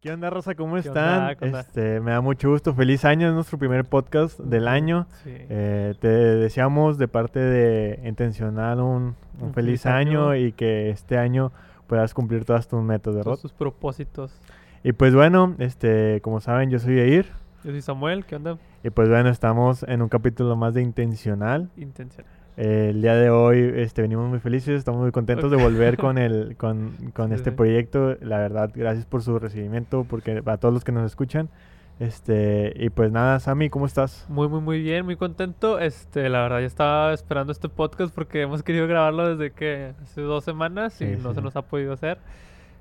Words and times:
¿Qué 0.00 0.10
onda, 0.12 0.30
Rosa? 0.30 0.54
¿Cómo 0.54 0.80
¿Qué 0.80 0.88
onda? 0.88 1.32
están? 1.32 1.36
¿Qué 1.36 1.44
onda? 1.44 1.60
Este, 1.60 2.00
me 2.00 2.12
da 2.12 2.20
mucho 2.22 2.48
gusto. 2.50 2.74
Feliz 2.74 3.04
año, 3.04 3.28
es 3.28 3.34
nuestro 3.34 3.58
primer 3.58 3.84
podcast 3.84 4.38
del 4.40 4.66
año. 4.66 5.06
Sí. 5.24 5.30
Eh, 5.30 5.94
te 6.00 6.08
deseamos 6.08 6.96
de 6.96 7.06
parte 7.06 7.38
de 7.38 8.00
Intencional 8.08 8.80
un, 8.80 8.86
un 9.38 9.48
Un 9.48 9.52
feliz 9.54 9.82
feliz 9.82 9.86
año 9.86 10.30
año. 10.30 10.36
y 10.46 10.52
que 10.52 10.88
este 10.88 11.18
año 11.18 11.52
puedas 11.86 12.14
cumplir 12.14 12.46
todas 12.46 12.66
tus 12.66 12.82
metas, 12.82 13.12
¿verdad? 13.14 13.24
Todos 13.24 13.40
sus 13.40 13.52
propósitos. 13.52 14.32
Y 14.82 14.92
pues 14.92 15.14
bueno, 15.14 15.54
este, 15.58 16.22
como 16.22 16.40
saben, 16.40 16.70
yo 16.70 16.78
soy 16.78 16.96
Yair. 16.96 17.26
Yo 17.62 17.70
soy 17.70 17.82
Samuel, 17.82 18.24
¿qué 18.24 18.36
onda? 18.36 18.56
Y 18.82 18.88
pues 18.88 19.10
bueno, 19.10 19.28
estamos 19.28 19.82
en 19.82 20.00
un 20.00 20.08
capítulo 20.08 20.56
más 20.56 20.72
de 20.72 20.80
Intencional. 20.80 21.68
Intencional. 21.76 22.32
Eh, 22.62 22.90
el 22.90 23.00
día 23.00 23.14
de 23.14 23.30
hoy 23.30 23.72
este, 23.76 24.02
venimos 24.02 24.28
muy 24.28 24.38
felices, 24.38 24.76
estamos 24.76 25.00
muy 25.00 25.12
contentos 25.12 25.50
de 25.50 25.56
volver 25.56 25.96
con, 25.96 26.18
el, 26.18 26.56
con, 26.58 26.92
con 27.14 27.28
Sí, 27.28 27.34
este 27.34 27.50
sí. 27.50 27.56
proyecto. 27.56 28.16
La 28.20 28.36
verdad, 28.36 28.70
gracias 28.74 29.06
por 29.06 29.22
su 29.22 29.38
recibimiento, 29.38 30.04
porque 30.04 30.42
a 30.44 30.56
todos 30.58 30.74
los 30.74 30.84
que 30.84 30.92
nos 30.92 31.06
escuchan. 31.06 31.48
Este, 32.00 32.74
y 32.76 32.90
pues 32.90 33.10
nada, 33.12 33.40
Sammy, 33.40 33.70
¿cómo 33.70 33.86
estás? 33.86 34.26
Muy, 34.28 34.46
muy, 34.48 34.60
muy 34.60 34.82
bien, 34.82 35.06
muy 35.06 35.16
contento. 35.16 35.78
Este, 35.78 36.28
la 36.28 36.42
verdad, 36.42 36.60
ya 36.60 36.66
estaba 36.66 37.14
esperando 37.14 37.50
este 37.50 37.70
podcast 37.70 38.14
porque 38.14 38.42
hemos 38.42 38.62
querido 38.62 38.86
grabarlo 38.86 39.34
desde 39.36 39.52
que 39.54 39.94
hace 40.02 40.20
dos 40.20 40.44
semanas 40.44 41.00
y 41.00 41.06
Sí, 41.06 41.22
no 41.22 41.30
sí, 41.30 41.36
se 41.36 41.40
nos 41.42 41.56
ha 41.56 41.62
podido 41.62 41.94
hacer. 41.94 42.18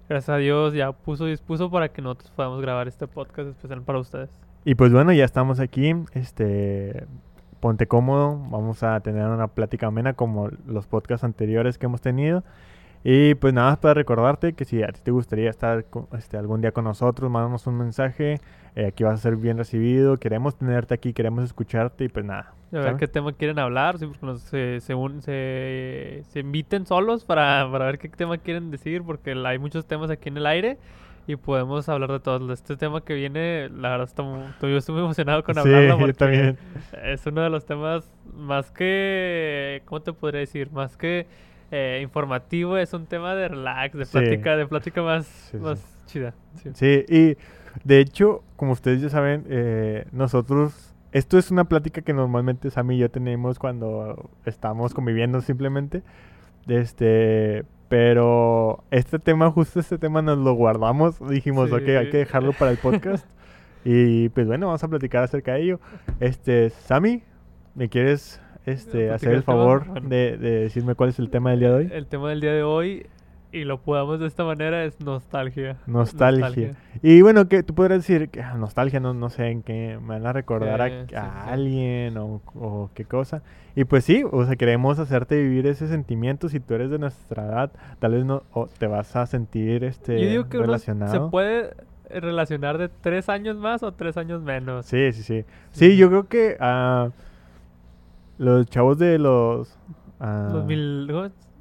Gracias 0.09 0.30
a 0.30 0.38
Dios 0.38 0.73
ya 0.73 0.91
puso 0.91 1.25
y 1.27 1.31
dispuso 1.31 1.72
para 1.72 1.88
que 1.89 2.02
nosotros 2.02 2.31
podamos 2.36 2.61
grabar 2.61 2.89
este 2.89 3.08
podcast 3.08 3.50
especial 3.50 3.81
para 3.84 4.00
ustedes. 4.00 4.30
Y 4.66 4.75
pues 4.75 4.91
bueno, 4.91 5.14
ya 5.14 5.23
estamos 5.23 5.59
aquí. 5.61 5.94
Este, 6.14 7.05
ponte 7.59 7.88
cómodo. 7.88 8.38
Vamos 8.49 8.84
a 8.84 8.99
tener 9.02 9.26
una 9.27 9.48
plática 9.48 9.88
amena 9.88 10.13
como 10.13 10.50
los 10.66 10.88
podcasts 10.88 11.23
anteriores 11.23 11.77
que 11.77 11.86
hemos 11.88 12.02
tenido. 12.02 12.44
Y 13.04 13.36
pues 13.36 13.54
nada 13.54 13.70
más 13.70 13.77
para 13.80 13.94
recordarte 13.94 14.52
que 14.54 14.66
si 14.66 14.84
a 14.84 14.88
ti 14.88 15.00
te 15.02 15.12
gustaría 15.12 15.50
estar 15.50 15.86
este, 16.17 16.38
algún 16.38 16.59
día 16.62 16.73
con 16.73 16.84
nosotros, 16.84 17.31
mándanos 17.31 17.66
un 17.67 17.77
mensaje. 17.77 18.40
eh, 18.76 18.88
aquí 18.88 19.03
vas 19.03 19.16
a 19.16 19.17
ser 19.23 19.36
bien 19.38 19.58
recibido. 19.58 20.17
Queremos 20.17 20.58
tenerte 20.58 20.94
aquí, 20.94 21.14
queremos 21.14 21.44
escucharte. 21.45 22.03
Y 22.06 22.09
pues 22.09 22.25
nada. 22.25 22.53
A 22.72 22.75
ver 22.75 22.83
¿sabes? 22.83 23.00
qué 23.00 23.08
tema 23.08 23.31
quieren 23.33 23.58
hablar, 23.58 23.95
porque 24.00 24.26
nos- 24.26 24.42
se, 24.42 24.80
se, 24.81 24.94
un- 24.95 25.22
se, 25.22 26.23
se 26.28 26.39
inviten 26.42 26.86
solos 26.86 27.23
para, 27.26 27.67
para 27.72 27.86
ver 27.86 27.98
qué 28.00 28.09
tema 28.09 28.38
quieren 28.38 28.70
decir, 28.70 29.02
porque 29.03 29.31
hay 29.31 29.58
muchos 29.59 29.86
temas 29.86 30.09
aquí 30.11 30.30
en 30.30 30.38
el 30.38 30.45
aire 30.45 30.78
y 31.30 31.35
podemos 31.35 31.88
hablar 31.89 32.11
de 32.11 32.19
todos. 32.19 32.47
De 32.47 32.53
Este 32.53 32.75
tema 32.75 33.02
que 33.02 33.13
viene, 33.13 33.69
la 33.69 33.89
verdad, 33.89 34.08
está 34.08 34.23
muy- 34.23 34.41
yo 34.61 34.77
estoy 34.77 34.95
muy 34.95 35.03
emocionado 35.03 35.44
con 35.44 35.53
Sí, 35.55 35.59
hablarlo 35.61 35.89
yo 35.91 35.97
porque 35.99 36.13
también. 36.13 36.58
es 37.03 37.25
uno 37.27 37.41
de 37.41 37.49
los 37.49 37.66
temas 37.66 38.09
más 38.36 38.71
que, 38.71 39.81
¿cómo 39.86 40.02
te 40.02 40.11
podría 40.13 40.39
decir? 40.41 40.71
Más 40.71 40.97
que 40.97 41.27
eh, 41.71 41.99
informativo, 42.02 42.77
es 42.77 42.94
un 42.94 43.05
tema 43.05 43.36
de 43.36 43.47
relax, 43.47 43.95
de 43.95 44.05
Sí. 44.05 44.11
plática, 44.11 44.58
de 44.58 44.66
plática 44.66 45.03
más, 45.03 45.27
Sí, 45.27 45.58
sí. 45.58 45.63
más 45.63 46.03
chida. 46.08 46.33
sí. 46.55 46.69
Sí, 46.73 47.05
y 47.08 47.38
de 47.88 47.99
hecho, 47.99 48.41
como 48.55 48.71
ustedes 48.71 49.02
ya 49.03 49.09
saben, 49.09 49.45
eh, 49.49 50.05
nosotros, 50.11 50.95
esto 51.11 51.38
es 51.38 51.52
una 51.52 51.66
plática 51.66 52.02
que 52.02 52.11
normalmente 52.11 52.71
Sammy 52.71 52.95
y 52.95 52.97
yo 52.97 53.11
tenemos 53.11 53.59
cuando 53.59 54.31
estamos 54.45 54.95
conviviendo 54.95 55.41
simplemente. 55.41 56.02
Este, 56.67 57.66
pero 57.90 58.84
este 58.92 59.20
tema, 59.20 59.52
justo 59.52 59.80
este 59.80 59.98
tema 59.98 60.22
nos 60.22 60.38
lo 60.38 60.54
guardamos. 60.54 61.20
Dijimos, 61.28 61.70
Sí. 61.70 61.76
ok, 61.76 61.88
hay 61.90 62.09
que 62.09 62.18
dejarlo 62.18 62.54
para 62.54 62.72
el 62.72 62.78
podcast. 62.78 63.26
y 63.84 64.30
pues 64.30 64.48
bueno, 64.48 64.68
vamos 64.68 64.84
a 64.84 64.88
platicar 64.88 65.23
acerca 65.23 65.54
de 65.56 65.64
ello. 65.64 65.80
Este, 66.20 66.70
Sammy, 66.70 67.23
¿me 67.76 67.90
quieres 67.90 68.42
este, 68.66 69.08
¿Platicar 69.08 69.16
hacer 69.16 69.34
el 69.34 69.44
favor 69.44 69.88
Bueno. 69.88 70.08
de, 70.10 70.38
de 70.38 70.52
decirme 70.62 70.94
cuál 70.95 71.10
es 71.10 71.20
el 71.20 71.30
tema 71.30 71.50
del 71.52 71.60
día 71.62 71.70
de 71.70 71.76
hoy? 71.76 71.90
El 71.92 72.06
tema 72.08 72.30
del 72.30 72.40
día 72.42 72.54
de 72.54 72.64
hoy, 72.64 73.08
y 73.52 73.64
lo 73.64 73.81
podamos 73.81 74.19
de 74.19 74.28
esta 74.28 74.44
manera, 74.44 74.83
es 74.86 75.00
nostalgia. 75.02 75.78
Nostalgia. 75.88 76.75
Y 77.02 77.22
bueno, 77.22 77.47
que 77.47 77.64
tú 77.64 77.73
podrás 77.73 78.00
decir 78.00 78.30
que 78.30 78.42
ah, 78.42 78.53
nostalgia, 78.55 79.00
no, 79.00 79.14
no 79.14 79.30
sé 79.30 79.47
en 79.50 79.64
qué 79.64 79.97
me 80.02 80.16
van 80.16 80.28
a 80.28 80.33
recordar 80.33 80.81
a, 80.81 80.88
Sí, 80.89 80.95
sí, 81.09 81.16
a 81.16 81.22
sí, 81.23 81.30
sí. 81.44 81.50
alguien 81.50 82.17
o, 82.17 82.42
o 82.55 82.89
qué 82.94 83.05
cosa. 83.05 83.42
Y 83.75 83.86
pues 83.86 84.03
sí, 84.03 84.23
o 84.30 84.45
sea, 84.45 84.55
queremos 84.55 84.99
hacerte 84.99 85.42
vivir 85.42 85.65
ese 85.67 85.87
sentimiento. 85.87 86.49
Si 86.49 86.60
tú 86.60 86.73
eres 86.73 86.89
de 86.89 86.99
nuestra 86.99 87.45
edad, 87.45 87.71
tal 87.99 88.11
vez 88.14 88.26
no 88.26 88.43
o 88.52 88.67
te 88.67 88.87
vas 88.87 89.15
a 89.15 89.26
sentir 89.26 89.83
este 89.83 90.21
Yo 90.21 90.30
digo 90.30 90.49
que 90.49 90.58
uno 90.58 90.66
relacionado. 90.67 91.11
se 91.11 91.31
puede 91.31 91.73
relacionar 92.10 92.77
de 92.77 92.89
tres 92.89 93.30
años 93.30 93.55
más 93.58 93.83
o 93.83 93.93
tres 93.93 94.17
años 94.17 94.42
menos. 94.42 94.86
Sí, 94.86 95.11
sí, 95.14 95.23
sí. 95.23 95.45
Sí. 95.71 95.95
Yo 95.98 96.10
creo 96.10 96.27
que 96.27 96.58
ah, 96.60 97.10
los 98.37 98.67
chavos 98.67 98.98
de 98.98 99.17
los 99.20 99.77
ah, 100.20 100.49
Los 100.52 100.66
mil, 100.66 101.08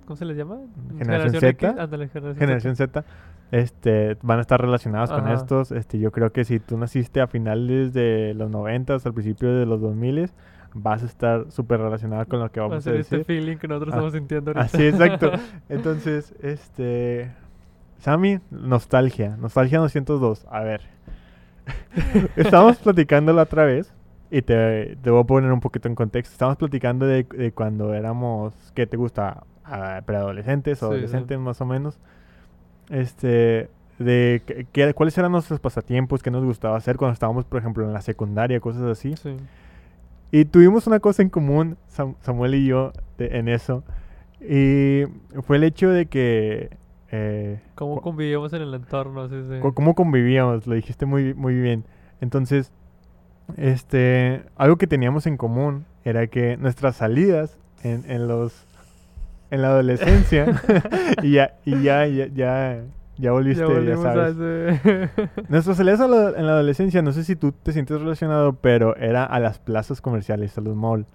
¿cómo, 0.08 0.16
se 0.16 0.24
les 0.24 0.36
llama? 0.36 0.56
Generación 0.98 1.40
Z. 1.40 1.68
ándale, 1.78 2.08
generación, 2.08 2.36
generación 2.38 2.76
Z. 2.76 3.04
Este 3.52 4.16
van 4.22 4.38
a 4.38 4.40
estar 4.42 4.60
relacionados 4.60 5.10
con 5.10 5.28
estos. 5.28 5.70
Este 5.72 5.98
yo 5.98 6.10
creo 6.10 6.32
que 6.32 6.44
si 6.44 6.58
tú 6.60 6.76
naciste 6.76 7.20
a 7.20 7.26
finales 7.28 7.92
de 7.92 8.34
los 8.36 8.50
90 8.50 8.94
al 9.04 9.14
principio 9.14 9.54
de 9.54 9.64
los 9.66 9.80
2000 9.80 10.30
vas 10.74 11.02
a 11.02 11.06
estar 11.06 11.50
súper 11.50 11.80
relacionado 11.80 12.26
con 12.26 12.40
lo 12.40 12.50
que 12.52 12.60
Va 12.60 12.66
a 12.66 12.68
vamos 12.68 12.86
a 12.86 12.90
ser 12.90 13.00
este 13.00 13.18
decir. 13.18 13.36
feeling 13.36 13.56
que 13.56 13.68
nosotros 13.68 13.94
Ah, 13.94 13.96
estamos 13.96 14.12
sintiendo 14.12 14.50
ahorita. 14.50 14.64
así 14.66 14.86
exacto. 14.86 15.32
Entonces 15.70 16.34
este 16.42 17.30
Sammy 17.98 18.40
nostalgia. 18.50 19.36
Nostalgia 19.38 19.78
202 19.78 20.46
a 20.50 20.60
ver. 20.60 20.82
Estábamos 22.36 22.76
platicando 22.78 23.32
la 23.32 23.42
otra 23.42 23.64
vez 23.64 23.92
y 24.30 24.42
te, 24.42 24.96
te 24.96 25.10
voy 25.10 25.20
a 25.22 25.24
poner 25.24 25.50
un 25.52 25.60
poquito 25.60 25.88
en 25.88 25.94
contexto. 25.94 26.32
Estábamos 26.32 26.58
platicando 26.58 27.06
de, 27.06 27.24
de 27.24 27.52
cuando 27.52 27.94
éramos 27.94 28.54
¿qué 28.74 28.86
te 28.86 28.96
gusta? 28.98 29.42
Ah, 29.70 30.02
preadolescentes 30.04 30.78
sí. 30.78 30.84
adolescentes 30.84 31.38
más 31.38 31.60
o 31.60 31.66
menos 31.66 31.98
este 32.90 33.68
de 33.98 34.42
qué- 34.46 34.66
qué- 34.72 34.94
cuáles 34.94 35.16
eran 35.18 35.32
nuestros 35.32 35.60
pasatiempos 35.60 36.22
que 36.22 36.30
nos 36.30 36.44
gustaba 36.44 36.76
hacer 36.76 36.96
cuando 36.96 37.12
estábamos 37.14 37.44
por 37.44 37.60
ejemplo 37.60 37.84
en 37.84 37.92
la 37.92 38.00
secundaria 38.00 38.60
cosas 38.60 38.82
así 38.82 39.16
Sí. 39.16 39.36
y 40.30 40.44
tuvimos 40.44 40.86
una 40.86 41.00
cosa 41.00 41.22
en 41.22 41.28
común 41.30 41.76
Sam- 41.88 42.14
Samuel 42.20 42.54
y 42.54 42.66
yo 42.66 42.92
de- 43.18 43.38
en 43.38 43.48
eso 43.48 43.82
y 44.40 45.02
fue 45.42 45.56
el 45.56 45.64
hecho 45.64 45.90
de 45.90 46.06
que 46.06 46.70
eh, 47.10 47.60
¿Cómo 47.74 48.00
convivíamos 48.02 48.52
en 48.52 48.62
el 48.62 48.72
entorno? 48.74 49.28
Sí, 49.28 49.34
cómo 49.74 49.94
convivíamos 49.94 50.66
lo 50.66 50.74
dijiste 50.74 51.04
muy 51.06 51.34
muy 51.34 51.54
bien 51.54 51.84
entonces 52.20 52.72
este 53.56 54.42
algo 54.56 54.76
que 54.76 54.86
teníamos 54.86 55.26
en 55.26 55.36
común 55.36 55.84
era 56.04 56.26
que 56.28 56.56
nuestras 56.56 56.96
salidas 56.96 57.58
en, 57.82 58.04
en 58.10 58.28
los 58.28 58.64
en 59.50 59.62
la 59.62 59.68
adolescencia 59.68 60.46
y 61.22 61.32
ya 61.32 61.54
y 61.64 61.82
ya 61.82 62.06
ya 62.06 62.26
ya, 62.26 62.82
ya 63.16 63.32
volviste 63.32 63.62
Ya 63.62 63.68
ya, 63.68 63.96
sabes 63.96 64.36
a 66.00 66.08
la- 66.08 66.38
en 66.38 66.46
la 66.46 66.52
adolescencia, 66.52 67.02
no 67.02 67.12
sé 67.12 67.24
si 67.24 67.36
tú 67.36 67.52
te 67.52 67.72
sientes 67.72 68.00
relacionado, 68.00 68.54
pero 68.54 68.96
era 68.96 69.24
a 69.24 69.40
las 69.40 69.58
plazas 69.58 70.00
comerciales, 70.00 70.56
a 70.58 70.60
los 70.60 70.76
malls. 70.76 71.06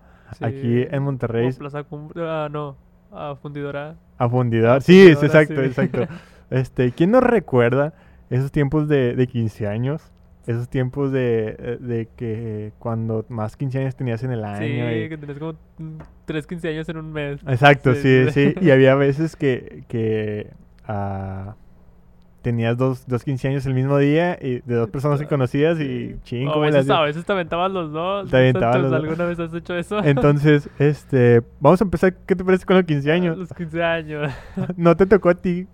Aquí 0.41 0.85
en 0.89 1.03
Monterrey, 1.03 1.49
O 1.49 1.57
Plaza 1.57 1.85
ah, 2.17 2.47
no, 2.51 2.75
a 3.11 3.35
Fundidora. 3.35 3.95
a 4.17 4.29
fundidor. 4.29 4.81
Sí, 4.81 5.07
es 5.07 5.19
Fundidora, 5.19 5.41
exacto, 5.41 5.61
sí. 5.61 5.67
exacto. 5.67 6.13
Este, 6.49 6.91
¿quién 6.91 7.09
nos 7.09 7.23
recuerda 7.23 7.93
esos 8.29 8.51
tiempos 8.51 8.87
de, 8.87 9.15
de 9.15 9.27
15 9.27 9.67
años? 9.67 10.11
Esos 10.45 10.67
tiempos 10.67 11.11
de, 11.13 11.55
eh, 11.57 11.77
de 11.79 12.09
que 12.17 12.73
cuando 12.79 13.25
más 13.29 13.55
15 13.55 13.79
años 13.79 13.95
tenías 13.95 14.23
en 14.23 14.31
el 14.31 14.43
año. 14.43 14.59
Sí, 14.89 15.05
y- 15.05 15.09
que 15.09 15.17
tenías 15.17 15.39
como 15.39 15.53
mm, 15.77 15.97
tres 16.25 16.45
15 16.47 16.67
años 16.69 16.89
en 16.89 16.97
un 16.97 17.13
mes. 17.13 17.39
Exacto, 17.47 17.93
sí, 17.95 18.01
Sí, 18.01 18.31
sí. 18.31 18.53
sí. 18.59 18.65
Y 18.65 18.71
había 18.71 18.93
veces 18.95 19.35
que, 19.37 19.83
que 19.87 20.51
ah, 20.85 21.55
tenías 22.41 22.77
dos, 22.77 23.07
dos 23.07 23.23
15 23.23 23.47
años 23.47 23.65
el 23.67 23.73
mismo 23.73 23.97
día 23.97 24.37
y 24.41 24.59
de 24.65 24.75
dos 24.75 24.89
personas 24.89 25.17
que 25.21 25.27
conocías 25.27 25.79
y 25.79 26.17
ching, 26.23 26.47
O 26.49 26.51
a 26.51 26.53
¿cómo 26.55 26.65
le 26.65 26.71
veces, 26.71 26.89
a 26.91 27.01
veces 27.03 27.23
te 27.25 27.31
aventabas 27.31 27.71
los 27.71 27.93
dos. 27.93 28.29
Te 28.29 28.35
aventabas 28.35 28.81
los 28.81 28.91
dos. 28.91 28.99
¿Alguna 29.01 29.25
vez 29.25 29.39
has 29.39 29.53
hecho 29.53 29.77
eso? 29.77 30.03
Entonces, 30.03 30.69
este, 30.77 31.41
vamos 31.61 31.79
a 31.79 31.85
empezar, 31.85 32.13
¿qué 32.27 32.35
te 32.35 32.43
parece 32.43 32.65
con 32.65 32.75
los 32.75 32.85
15 32.85 33.09
A 33.09 33.15
años? 33.15 33.37
los 33.37 33.53
15 33.53 33.81
años. 33.81 34.29
¿No 34.75 34.97
te 34.97 35.05
tocó 35.05 35.29
a 35.29 35.35
ti, 35.35 35.67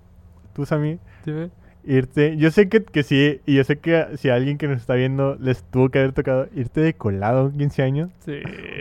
tú, 0.53 0.63
Sammy, 0.63 0.99
Dime. 1.25 1.49
Irte? 1.83 2.37
Yo 2.37 2.51
sé 2.51 2.69
que, 2.69 2.83
que 2.83 3.03
sí, 3.03 3.39
y 3.45 3.55
yo 3.55 3.63
sé 3.63 3.77
que 3.79 4.05
si 4.15 4.29
a 4.29 4.35
alguien 4.35 4.57
que 4.57 4.67
nos 4.67 4.77
está 4.77 4.95
viendo 4.95 5.35
les 5.39 5.63
tuvo 5.63 5.89
que 5.89 5.99
haber 5.99 6.11
tocado 6.13 6.47
irte 6.55 6.81
de 6.81 6.93
colado 6.93 7.47
a 7.47 7.51
15 7.57 7.81
años. 7.83 8.09
Sí, 8.19 8.33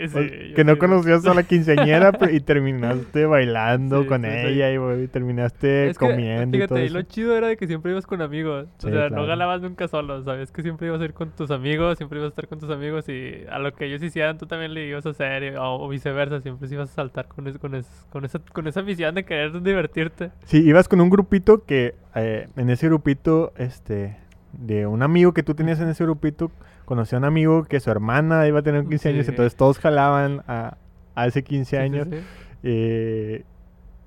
O- 0.05 0.07
sí. 0.21 0.29
yo 0.49 0.55
que 0.55 0.63
no 0.63 0.77
conocías 0.77 1.25
a 1.25 1.33
la 1.33 1.43
quinceañera 1.43 2.11
pero- 2.19 2.31
y 2.33 2.39
terminaste 2.39 3.25
bailando 3.25 4.03
Sí, 4.03 4.07
con 4.07 4.21
sí, 4.23 4.29
sí. 4.29 4.37
ella 4.47 4.71
y, 4.71 4.77
güey, 4.77 5.07
terminaste 5.07 5.89
Es 5.89 5.97
que, 5.97 6.05
comiendo 6.07 6.57
y 6.57 6.59
todo 6.67 6.77
fíjate, 6.77 6.85
y 6.85 6.89
lo 6.89 7.01
chido 7.03 7.35
era 7.37 7.47
de 7.47 7.57
que 7.57 7.67
siempre 7.67 7.91
ibas 7.91 8.05
con 8.05 8.21
amigos. 8.21 8.67
O 8.77 8.81
sea, 8.81 8.91
claro. 8.91 9.15
no 9.15 9.25
ganabas 9.25 9.61
nunca 9.61 9.87
solo, 9.87 10.23
¿sabes? 10.23 10.51
Que 10.51 10.61
siempre 10.61 10.87
ibas 10.87 11.01
a 11.01 11.05
ir 11.05 11.13
con 11.13 11.29
tus 11.31 11.51
amigos, 11.51 11.97
siempre 11.97 12.19
ibas 12.19 12.27
a 12.27 12.29
estar 12.29 12.47
con 12.47 12.59
tus 12.59 12.69
amigos 12.69 13.07
y 13.09 13.43
a 13.49 13.59
lo 13.59 13.73
que 13.73 13.85
ellos 13.85 14.03
hicieran 14.03 14.37
tú 14.37 14.45
también 14.45 14.73
le 14.73 14.87
ibas 14.87 15.05
a 15.05 15.09
hacer 15.09 15.43
y- 15.43 15.55
o, 15.55 15.75
o 15.75 15.87
viceversa, 15.89 16.41
siempre 16.41 16.67
ibas 16.71 16.89
a 16.91 16.93
saltar 16.93 17.27
con, 17.27 17.47
es- 17.47 17.57
con, 17.57 17.75
es- 17.75 18.05
con, 18.11 18.25
esa, 18.25 18.39
con 18.53 18.67
esa 18.67 18.81
visión 18.81 19.15
de 19.15 19.23
querer 19.23 19.61
divertirte. 19.61 20.31
Sí, 20.45 20.57
ibas 20.59 20.87
con 20.87 21.01
un 21.01 21.09
grupito 21.09 21.63
que 21.65 21.95
eh, 22.15 22.47
en 22.55 22.69
ese 22.69 22.87
grupito, 22.87 23.53
este, 23.57 24.17
de 24.53 24.87
un 24.87 25.03
amigo 25.03 25.33
que 25.33 25.43
tú 25.43 25.53
tenías 25.55 25.79
en 25.79 25.89
ese 25.89 26.03
grupito, 26.03 26.51
conoció 26.85 27.17
a 27.17 27.19
un 27.19 27.25
amigo 27.25 27.63
que 27.65 27.79
su 27.79 27.91
hermana 27.91 28.47
iba 28.47 28.59
a 28.59 28.63
tener 28.63 28.85
15 28.85 29.09
años, 29.09 29.27
entonces 29.29 29.55
todos 29.55 29.77
jalaban 29.79 30.41
a, 30.47 30.77
a 31.15 31.27
ese 31.27 31.43
15 31.43 31.65
Sí, 31.65 31.69
sí, 31.69 31.77
años. 31.77 32.07
sí. 32.11 32.17
eh, 32.63 33.43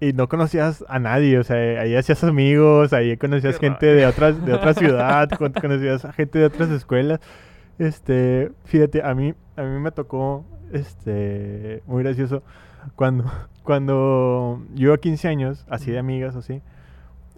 y 0.00 0.12
no 0.14 0.28
conocías 0.28 0.84
a 0.88 0.98
nadie, 0.98 1.38
o 1.38 1.44
sea, 1.44 1.56
ahí 1.80 1.94
hacías 1.94 2.24
amigos, 2.24 2.92
ahí 2.92 3.16
conocías 3.16 3.56
Qué 3.60 3.68
gente 3.68 3.86
de 3.86 4.04
otras 4.06 4.44
de 4.44 4.52
otra 4.52 4.74
ciudad, 4.74 5.28
con- 5.30 5.52
conocías 5.52 6.04
a 6.04 6.12
gente 6.12 6.40
de 6.40 6.46
otras 6.46 6.70
escuelas. 6.70 7.20
Este, 7.78 8.50
fíjate, 8.64 9.02
a 9.04 9.14
mí 9.14 9.32
a 9.56 9.62
mí 9.62 9.78
me 9.78 9.92
tocó 9.92 10.44
este 10.72 11.82
muy 11.86 12.02
gracioso 12.02 12.42
cuando 12.96 13.30
cuando 13.62 14.60
yo 14.74 14.92
a 14.92 14.98
15 14.98 15.28
años, 15.28 15.64
así 15.70 15.92
de 15.92 16.00
amigas 16.00 16.34
o 16.34 16.40
así, 16.40 16.62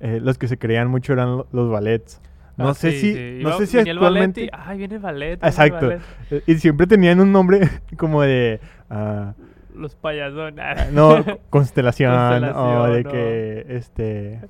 eh, 0.00 0.20
los 0.22 0.38
que 0.38 0.48
se 0.48 0.58
creían 0.58 0.88
mucho 0.88 1.12
eran 1.12 1.36
lo- 1.36 1.46
los 1.52 1.70
ballets. 1.70 2.20
No 2.56 2.68
Ah, 2.68 2.74
sé 2.74 2.92
sí, 2.92 2.98
si 3.00 3.14
sí. 3.14 3.38
no 3.42 3.56
sé 3.58 3.66
si 3.66 3.78
el 3.78 3.88
actualmente 3.90 4.44
y, 4.44 4.50
Ay, 4.52 4.78
viene 4.78 4.94
el 4.94 5.00
ballet. 5.00 5.42
el 5.42 5.48
Exacto. 5.48 5.86
ballet". 5.88 6.00
eh, 6.30 6.42
y 6.46 6.54
siempre 6.56 6.86
tenían 6.86 7.18
un 7.20 7.32
nombre 7.32 7.60
como 7.98 8.22
de 8.22 8.60
ah, 8.90 9.34
Los 9.74 9.96
payasones. 9.96 10.92
no, 10.92 11.24
constelación, 11.50 12.12
o 12.12 12.16
Constelación, 12.16 12.92
de 12.92 13.02
no. 13.02 13.10
que 13.10 13.66
este 13.70 14.40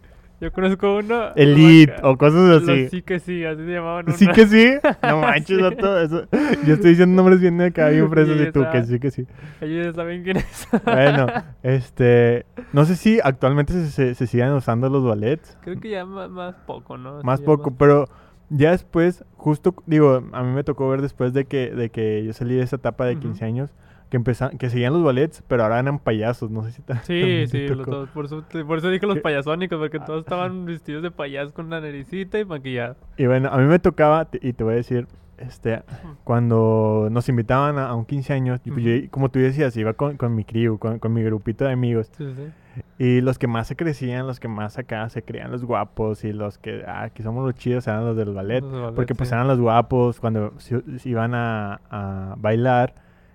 Yo 0.44 0.52
conozco 0.52 0.96
uno. 0.98 1.32
elite 1.36 1.94
o 2.02 2.18
cosas 2.18 2.62
así. 2.62 2.88
Sí 2.90 3.00
que 3.00 3.18
sí, 3.18 3.42
así 3.46 3.64
se 3.64 3.72
llamaban. 3.72 4.12
Sí 4.12 4.26
que 4.28 4.46
sí. 4.46 4.74
No 5.02 5.22
manches, 5.22 5.58
vato, 5.58 5.98
eso- 6.00 6.26
Yo 6.66 6.74
estoy 6.74 6.90
diciendo 6.90 7.16
nombres 7.16 7.40
bien 7.40 7.56
de 7.56 7.66
acá, 7.66 7.88
bien 7.88 8.10
presos 8.10 8.36
Sí, 8.36 8.42
y 8.42 8.52
tú 8.52 8.62
que 8.70 8.82
sí 8.84 8.98
que 9.00 9.10
sí. 9.10 9.26
Ellos 9.62 9.86
ya 9.86 9.92
saben 9.94 10.22
quién 10.22 10.36
es. 10.36 10.68
Bueno, 10.84 11.26
este, 11.62 12.44
no 12.74 12.84
sé 12.84 12.96
si 12.96 13.20
actualmente 13.24 13.72
se, 13.72 13.90
se, 13.90 14.14
se 14.14 14.26
sigan 14.26 14.52
usando 14.52 14.90
los 14.90 15.02
ballets, 15.02 15.56
Creo 15.62 15.80
que 15.80 15.88
ya 15.88 16.04
más, 16.04 16.28
más 16.28 16.54
poco, 16.66 16.98
¿no? 16.98 17.22
más 17.22 17.40
Sí, 17.40 17.46
poco, 17.46 17.74
pero 17.74 18.06
ya 18.50 18.72
después, 18.72 19.24
justo, 19.36 19.74
digo, 19.86 20.22
a 20.32 20.42
mí 20.42 20.52
me 20.52 20.62
tocó 20.62 20.88
ver 20.90 21.00
después 21.00 21.32
de 21.32 21.46
que, 21.46 21.70
de 21.70 21.88
que 21.88 22.22
yo 22.22 22.34
salí 22.34 22.54
de 22.54 22.62
esa 22.64 22.76
etapa 22.76 23.06
de 23.06 23.12
Ujú. 23.14 23.22
15 23.22 23.44
años, 23.46 23.70
que 24.14 24.18
empezaban, 24.18 24.58
que 24.58 24.70
seguían 24.70 24.92
los 24.92 25.02
ballets, 25.02 25.42
pero 25.48 25.64
ahora 25.64 25.80
eran 25.80 25.98
payasos, 25.98 26.48
no 26.48 26.62
sé 26.62 26.70
si 26.70 26.82
ta- 26.82 27.02
Sí, 27.02 27.20
te 27.20 27.46
sí, 27.48 27.66
los 27.66 27.84
dos. 27.84 28.08
Por 28.10 28.26
eso, 28.26 28.44
por 28.64 28.78
eso 28.78 28.88
dije 28.88 29.08
los 29.08 29.18
payasónicos, 29.18 29.76
porque 29.76 29.98
todos 29.98 30.20
estaban 30.20 30.64
vestidos 30.66 31.02
de 31.02 31.10
payaso 31.10 31.52
con 31.52 31.68
la 31.68 31.80
naricita 31.80 32.38
y 32.38 32.44
maquillados. 32.44 32.96
Y 33.16 33.26
bueno, 33.26 33.48
a 33.50 33.58
mí 33.58 33.64
me 33.64 33.80
tocaba, 33.80 34.26
te- 34.26 34.38
y 34.40 34.52
te 34.52 34.62
voy 34.62 34.74
a 34.74 34.76
decir, 34.76 35.08
este, 35.38 35.82
cuando 36.22 37.08
nos 37.10 37.28
invitaban 37.28 37.76
a, 37.76 37.88
a 37.88 37.94
un 37.96 38.04
15 38.04 38.32
años, 38.34 38.60
pues 38.64 38.84
yo, 38.84 38.96
Ujú. 38.96 39.10
como 39.10 39.28
tú 39.30 39.40
decías, 39.40 39.76
iba 39.76 39.92
con, 39.94 40.16
con 40.16 40.32
mi 40.36 40.44
crew, 40.44 40.78
con, 40.78 41.00
con 41.00 41.12
mi 41.12 41.24
grupito 41.24 41.64
de 41.64 41.72
amigos, 41.72 42.08
Sí, 42.16 42.24
sí. 42.36 42.82
y 43.04 43.20
los 43.20 43.38
que 43.38 43.48
más 43.48 43.66
se 43.66 43.74
crecían, 43.74 44.28
los 44.28 44.38
que 44.38 44.46
más 44.46 44.78
acá 44.78 45.08
se 45.08 45.22
creían 45.22 45.50
los 45.50 45.64
guapos, 45.64 46.22
y 46.24 46.32
los 46.32 46.58
que, 46.58 46.84
ah, 46.86 47.10
que 47.12 47.24
somos 47.24 47.44
los 47.44 47.54
chidos, 47.56 47.86
eran 47.88 48.04
los 48.06 48.16
del 48.16 48.30
ballet, 48.32 48.60
Los 48.62 48.70
del 48.72 48.80
ballet, 48.80 48.94
porque 48.94 49.16
pues 49.16 49.28
sí. 49.28 49.34
eran 49.34 49.48
los 49.48 49.58
guapos, 49.58 50.20
cuando 50.20 50.52
se, 50.58 50.80
se 51.00 51.08
iban 51.08 51.34
a, 51.34 51.80
a 51.90 52.36
bailar, 52.38 52.94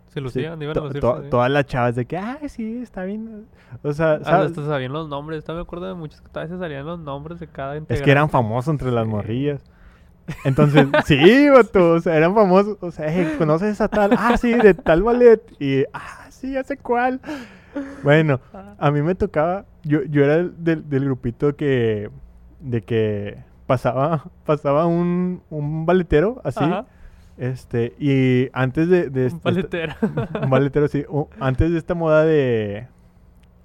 Se 0.09 0.15
sí, 0.15 0.19
lucían, 0.21 0.61
iban 0.61 0.77
a 0.77 0.81
lucirse. 0.81 0.99
to- 0.99 1.21
sí. 1.23 1.29
todas 1.29 1.49
las 1.51 1.65
chavas 1.65 1.95
de 1.95 2.05
que, 2.05 2.17
ah, 2.17 2.37
sí, 2.47 2.81
está 2.81 3.03
bien, 3.03 3.45
o 3.83 3.93
sea, 3.93 4.13
Ah, 4.13 4.19
¿sabes? 4.23 4.47
Hasta 4.51 4.65
sabían 4.65 4.91
los 4.91 5.07
nombres. 5.07 5.43
También 5.45 5.61
me 5.61 5.63
acuerdo 5.63 5.87
de 5.87 5.93
muchos 5.93 6.21
que 6.21 6.29
a 6.33 6.41
veces 6.43 6.59
salían 6.59 6.85
los 6.85 6.99
nombres 6.99 7.39
de 7.39 7.47
cada 7.47 7.75
Es 7.75 7.81
integrante. 7.81 8.05
que 8.05 8.11
eran 8.11 8.29
famosos 8.29 8.71
entre 8.71 8.91
las 8.91 9.05
Sí. 9.05 9.09
morrillas. 9.11 9.63
Entonces, 10.45 10.87
sí, 11.05 11.49
vato, 11.49 11.93
o 11.93 11.99
sea, 12.01 12.15
eran 12.15 12.35
famosos. 12.35 12.77
O 12.81 12.91
sea, 12.91 13.07
"Hey, 13.11 13.35
¿conoces 13.37 13.79
a 13.81 13.87
tal? 13.87 14.11
Ah, 14.17 14.37
sí, 14.37 14.53
de 14.53 14.73
tal 14.75 15.01
ballet. 15.03 15.41
Y, 15.59 15.85
ah, 15.93 16.27
sí, 16.29 16.53
ya 16.53 16.63
sé 16.63 16.77
cuál. 16.77 17.19
Bueno, 18.03 18.39
Ah, 18.53 18.75
a 18.79 18.91
mí 18.91 19.01
me 19.01 19.15
tocaba, 19.15 19.65
yo, 19.83 20.03
yo 20.03 20.23
era 20.23 20.35
el 20.35 20.63
del, 20.63 20.89
del 20.89 21.05
grupito 21.05 21.55
que, 21.55 22.09
de 22.59 22.81
que 22.81 23.37
pasaba, 23.67 24.25
pasaba 24.45 24.85
un, 24.87 25.41
un 25.51 25.85
balletero, 25.85 26.41
así, 26.43 26.63
Ajá, 26.63 26.85
este, 27.39 27.93
y 27.99 28.49
antes 28.53 28.89
de, 28.89 29.09
de 29.09 29.21
un 29.21 29.27
este- 29.27 29.39
paletero. 29.39 29.93
un 30.43 30.49
balletero, 30.49 30.87
sí, 30.87 31.05
antes 31.39 31.71
de 31.71 31.77
esta 31.77 31.95
moda 31.95 32.23
de, 32.25 32.87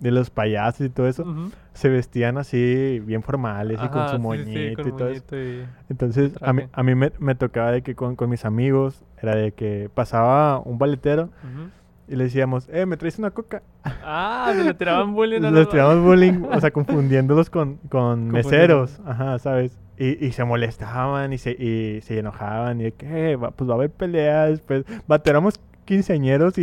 de 0.01 0.11
los 0.11 0.31
payasos 0.31 0.87
y 0.87 0.91
todo 0.91 1.09
eso, 1.09 1.25
se 1.73 1.89
vestían 1.89 2.39
así, 2.39 3.01
bien 3.05 3.23
formales 3.23 3.81
y 3.83 3.89
con 3.89 4.09
su 4.09 4.17
sí, 4.17 4.23
moñito 4.23 4.51
sí, 4.53 4.77
con 4.77 4.89
y 4.89 4.91
todo 4.93 5.09
eso. 5.09 5.37
y- 5.37 5.67
Entonces, 5.91 6.33
a 6.41 6.53
mí, 6.53 6.63
a 6.73 6.83
mí 6.83 6.95
me, 6.95 7.13
me 7.19 7.35
tocaba 7.35 7.73
de 7.73 7.83
que 7.83 7.95
con, 7.95 8.15
con 8.17 8.31
mis 8.31 8.45
amigos, 8.45 9.03
era 9.21 9.35
de 9.35 9.53
que 9.53 9.91
pasaba 9.93 10.59
un 10.61 10.79
baletero 10.79 11.25
Ujú. 11.43 11.71
Y 12.09 12.17
le 12.17 12.25
decíamos, 12.25 12.69
eh, 12.73 12.87
¿me 12.87 12.97
traes 12.97 13.19
una 13.19 13.31
coca? 13.31 13.63
Ah, 13.85 14.53
le 14.57 14.75
tiraban 14.75 15.13
bullying 15.15 15.39
a 15.39 15.51
Les 15.51 15.53
los 15.53 15.69
tiramos 15.71 16.01
bullying, 16.03 16.45
o 16.51 16.61
sea, 16.61 16.71
confundiéndolos 16.73 17.51
con, 17.51 17.77
con 17.89 18.29
meseros, 18.29 19.01
ajá, 19.07 19.39
¿sabes? 19.39 19.79
Y, 19.99 20.25
y 20.27 20.33
se 20.33 20.45
molestaban 20.45 21.33
y 21.33 21.39
se, 21.39 21.53
y 21.53 22.01
se 22.03 22.19
enojaban 22.19 22.81
y 22.81 22.85
de 22.85 22.93
que, 22.93 23.33
"Eh, 23.33 23.37
va- 23.37 23.53
pues 23.53 23.69
va 23.71 23.75
a 23.75 23.77
haber 23.77 23.91
pelea 23.91 24.47
después. 24.47 24.85
Bateramos 25.07 25.61
quinceañeros 25.85 26.59
y, 26.59 26.63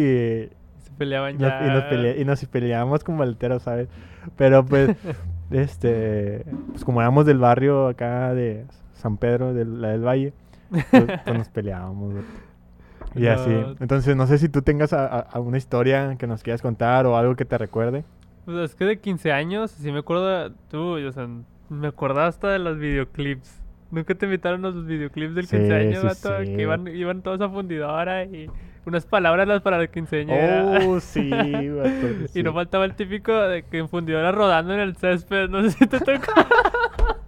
Se 0.79 0.91
peleaban 0.97 1.33
nos, 1.37 1.41
ya. 1.49 1.65
y 1.65 1.69
nos 1.69 1.83
pelea- 1.85 2.17
y 2.19 2.25
nos 2.25 2.45
peleábamos 2.45 3.03
con 3.03 3.17
baleteros, 3.17 3.63
¿sabes? 3.63 3.87
Pero 4.35 4.65
pues, 4.65 4.89
este, 5.51 6.45
pues 6.71 6.83
como 6.83 7.01
éramos 7.01 7.25
del 7.25 7.37
barrio 7.37 7.87
acá 7.87 8.33
de 8.33 8.65
San 8.93 9.17
Pedro, 9.17 9.53
de 9.53 9.65
la 9.65 9.89
del 9.89 10.05
Valle, 10.05 10.33
pues, 10.69 10.85
pues 11.25 11.37
nos 11.37 11.49
peleábamos. 11.49 12.13
Y 13.15 13.27
así. 13.27 13.51
Entonces, 13.79 14.15
no 14.15 14.25
sé 14.27 14.37
si 14.37 14.49
tú 14.49 14.61
tengas 14.61 14.93
a- 14.93 15.27
historia 15.57 16.15
que 16.17 16.27
nos 16.27 16.43
quieras 16.43 16.61
contar 16.61 17.05
o 17.05 17.17
algo 17.17 17.35
que 17.35 17.45
te 17.45 17.57
recuerde. 17.57 18.03
Pues 18.45 18.57
es 18.57 18.75
que 18.75 18.85
de 18.85 18.99
15 18.99 19.31
años, 19.31 19.71
sí 19.71 19.91
me 19.91 19.99
acuerdo, 19.99 20.51
tú, 20.69 20.97
o 20.97 21.11
sea, 21.11 21.27
me 21.69 21.87
acordaba 21.87 22.27
hasta 22.27 22.49
de 22.49 22.59
los 22.59 22.77
videoclips. 22.77 23.61
Nunca 23.91 24.15
te 24.15 24.25
invitaron 24.25 24.63
a 24.65 24.69
los 24.69 24.85
videoclips 24.85 25.35
del 25.35 25.45
Sí, 25.47 25.57
15 25.57 25.73
años, 25.73 26.17
sí, 26.17 26.55
que 26.55 26.61
iban, 26.61 26.87
iban 26.87 27.21
todos 27.21 27.41
a 27.41 27.49
fundidora 27.49 28.23
y 28.23 28.49
unas 28.85 29.05
palabras 29.05 29.47
las 29.47 29.61
para 29.61 29.77
la 29.77 29.87
quinceañera. 29.87 30.79
Oh, 30.87 30.99
sí, 30.99 31.29
vato, 31.69 32.27
sí. 32.29 32.39
Y 32.39 32.43
no 32.43 32.53
faltaba 32.53 32.85
el 32.85 32.95
típico 32.95 33.33
de 33.33 33.63
que 33.63 33.77
en 33.79 33.89
fundidora 33.89 34.31
rodando 34.31 34.73
en 34.73 34.79
el 34.79 34.95
césped, 34.95 35.49
no 35.49 35.61
sé 35.63 35.71
si 35.71 35.87
te 35.87 35.99
tocó. 35.99 36.31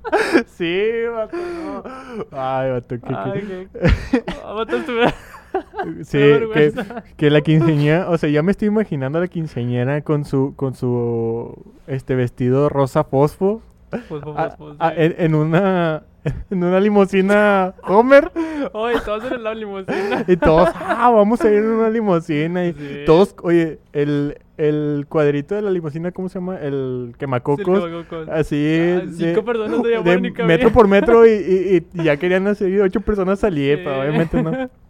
Sí, 0.48 0.92
vato, 1.12 1.36
no. 1.38 1.84
Ay, 2.32 2.72
vato, 2.72 2.96
que... 3.00 3.16
Ay, 3.16 3.68
vato, 4.56 4.78
estuve- 4.78 5.14
Sí, 6.04 6.18
que, 6.54 6.74
que 7.18 7.30
la 7.30 7.42
quinceañera, 7.42 8.10
o 8.10 8.18
sea, 8.18 8.30
ya 8.30 8.42
me 8.44 8.52
estoy 8.52 8.68
imaginando 8.70 9.18
a 9.18 9.22
la 9.22 9.28
quinceañera 9.28 10.02
con 10.02 10.26
su, 10.26 10.54
con 10.56 10.76
su, 10.76 11.54
este 11.88 12.16
vestido 12.16 12.70
rosa 12.70 13.04
fosfo, 13.04 13.62
Pues, 13.90 14.04
pues, 14.10 14.24
a- 14.38 14.56
pues, 14.58 14.76
a- 14.80 14.90
sí. 14.92 14.96
en, 14.98 15.16
en 15.18 15.36
una, 15.36 16.04
en 16.50 16.64
una 16.64 16.80
limusina 16.80 17.74
Homer, 17.84 18.32
Oye, 18.72 18.96
todos 19.06 19.30
en 19.32 19.44
la 19.44 19.54
limusina. 19.54 20.24
y 20.28 20.38
todos, 20.38 20.70
ah, 20.76 21.12
vamos 21.14 21.42
a 21.42 21.50
ir 21.52 21.58
en 21.58 21.66
una 21.66 21.90
limusina, 21.90 22.66
y 22.66 22.74
Sí. 22.74 23.00
todos, 23.06 23.36
oye, 23.44 23.80
el, 23.92 24.38
el 24.58 25.06
cuadrito 25.10 25.56
de 25.56 25.62
la 25.64 25.70
limusina, 25.72 26.12
¿cómo 26.12 26.30
se 26.30 26.40
llama? 26.40 26.58
El 26.60 27.14
quemacocos, 27.18 27.84
así, 28.32 28.96
Ah, 29.02 29.02
cinco 29.14 29.44
personas 29.44 29.78
no 29.80 29.84
llamaron 29.90 30.22
ni 30.22 30.32
cabían. 30.32 30.48
metro 30.48 30.72
por 30.72 30.88
metro, 30.88 31.26
y, 31.28 31.32
y- 31.32 31.88
y 32.00 32.04
ya 32.04 32.16
querían 32.18 32.48
hacer 32.48 32.82
ocho 32.82 33.02
personas 33.02 33.40
salir, 33.40 33.82
pero 33.84 33.96
Sí. 33.96 34.02
obviamente 34.02 34.42
no. 34.42 34.52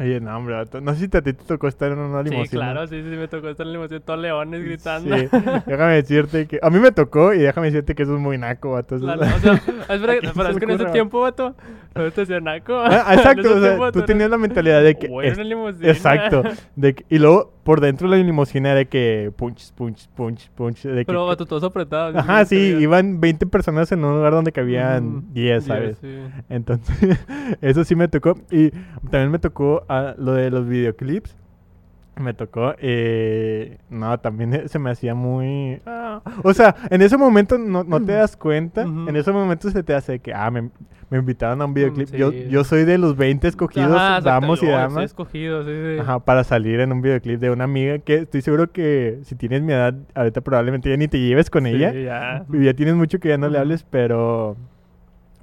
Oye, 0.00 0.20
no, 0.20 0.34
hombre, 0.36 0.54
vato, 0.54 0.80
no 0.80 0.94
sé 0.94 1.00
si 1.00 1.16
a 1.16 1.20
ti 1.22 1.34
te 1.34 1.44
tocó 1.44 1.68
estar 1.68 1.92
en 1.92 1.98
una 1.98 2.22
limusina. 2.22 2.44
Sí, 2.44 2.56
claro, 2.56 2.86
sí, 2.86 3.02
sí, 3.02 3.08
me 3.10 3.28
tocó 3.28 3.48
estar 3.50 3.66
en 3.66 3.72
la 3.72 3.78
limusina, 3.78 4.00
todos 4.00 4.20
leones 4.20 4.64
gritando. 4.64 5.16
Sí, 5.16 5.28
déjame 5.66 5.92
decirte 5.94 6.46
que... 6.46 6.58
A 6.62 6.70
mí 6.70 6.78
me 6.78 6.92
tocó 6.92 7.34
y 7.34 7.40
déjame 7.40 7.66
decirte 7.66 7.94
que 7.94 8.04
eso 8.04 8.14
es 8.14 8.20
muy 8.20 8.38
naco, 8.38 8.72
vato. 8.72 8.94
o 8.94 8.98
sea, 8.98 9.14
espera, 9.14 9.52
¿A 9.88 10.18
quién 10.20 10.32
pero 10.34 10.44
se 10.46 10.50
es 10.52 10.58
que 10.58 10.64
en 10.64 10.70
ese 10.70 10.84
tiempo, 10.86 11.20
vato, 11.20 11.54
no 11.94 12.10
te 12.10 12.22
hacía 12.22 12.40
naco. 12.40 12.74
Ah, 12.74 13.04
exacto, 13.14 13.54
o 13.54 13.60
sea, 13.60 13.68
tiempo, 13.68 13.92
tú 13.92 14.02
tenías 14.02 14.30
la 14.30 14.38
mentalidad 14.38 14.82
de 14.82 14.96
que... 14.96 15.06
En 15.08 15.24
es- 15.24 15.34
una 15.34 15.44
limusina. 15.44 15.88
Exacto. 15.90 16.42
De 16.74 16.94
que- 16.94 17.04
y 17.10 17.18
luego, 17.18 17.52
por 17.62 17.82
dentro 17.82 18.08
de 18.08 18.16
la 18.16 18.24
limusina 18.24 18.74
de 18.74 18.86
que... 18.86 19.30
Punch, 19.36 19.74
punch, 19.74 20.08
punch, 20.16 20.50
punch. 20.52 20.84
De 20.84 21.00
que, 21.00 21.04
Pero, 21.04 21.26
vato, 21.26 21.44
todos 21.44 21.64
apretados. 21.64 22.16
Ajá, 22.16 22.46
sí, 22.46 22.56
iban 22.56 22.82
iban 22.82 23.20
20 23.20 23.46
personas 23.46 23.92
en 23.92 24.04
un 24.04 24.16
lugar 24.16 24.32
donde 24.32 24.52
cabían 24.52 25.32
10, 25.34 25.64
¿sabes? 25.64 25.98
Entonces, 26.48 27.18
eso 27.60 27.84
sí 27.84 27.94
me 27.94 28.08
tocó. 28.08 28.38
Y 28.50 28.70
también 29.10 29.30
me 29.30 29.38
tocó 29.38 29.81
ah, 29.88 30.14
lo 30.18 30.32
de 30.32 30.50
los 30.50 30.66
videoclips. 30.68 31.36
Me 32.20 32.34
tocó. 32.34 32.74
eh, 32.78 33.78
no, 33.88 34.18
también 34.20 34.62
se 34.68 34.78
me 34.78 34.90
hacía 34.90 35.14
muy. 35.14 35.80
ah, 35.86 36.20
o 36.42 36.52
sea, 36.52 36.74
en 36.90 37.00
ese 37.02 37.16
momento 37.16 37.56
no, 37.56 37.84
no 37.84 38.04
te 38.04 38.12
das 38.12 38.36
cuenta. 38.36 38.84
Ujú. 38.86 39.08
En 39.08 39.16
ese 39.16 39.32
momento 39.32 39.70
se 39.70 39.82
te 39.82 39.94
hace 39.94 40.18
que, 40.18 40.34
ah, 40.34 40.50
me, 40.50 40.68
me 41.08 41.18
invitaron 41.18 41.62
a 41.62 41.64
un 41.64 41.72
videoclip. 41.72 42.10
Yo, 42.14 42.30
sí. 42.30 42.48
yo 42.50 42.64
soy 42.64 42.84
de 42.84 42.98
los 42.98 43.16
20 43.16 43.48
escogidos, 43.48 44.22
damos 44.22 44.62
y 44.62 44.66
damas. 44.66 45.04
escogidos, 45.06 45.64
sí, 45.66 45.72
sí. 45.72 46.00
Ajá, 46.00 46.18
para 46.18 46.44
salir 46.44 46.80
en 46.80 46.92
un 46.92 47.00
videoclip 47.00 47.40
de 47.40 47.50
una 47.50 47.64
amiga 47.64 47.98
que 47.98 48.16
estoy 48.16 48.42
seguro 48.42 48.70
que 48.72 49.20
si 49.22 49.34
tienes 49.34 49.62
mi 49.62 49.72
edad, 49.72 49.94
ahorita 50.14 50.42
probablemente 50.42 50.90
ya 50.90 50.96
ni 50.98 51.08
te 51.08 51.18
lleves 51.18 51.48
con 51.48 51.66
ella. 51.66 51.92
ya. 51.94 52.44
Ya 52.50 52.74
tienes 52.74 52.94
mucho 52.94 53.20
que 53.20 53.28
ya 53.30 53.38
no 53.38 53.48
le 53.48 53.54
Ujú. 53.54 53.62
hables, 53.62 53.86
pero 53.88 54.56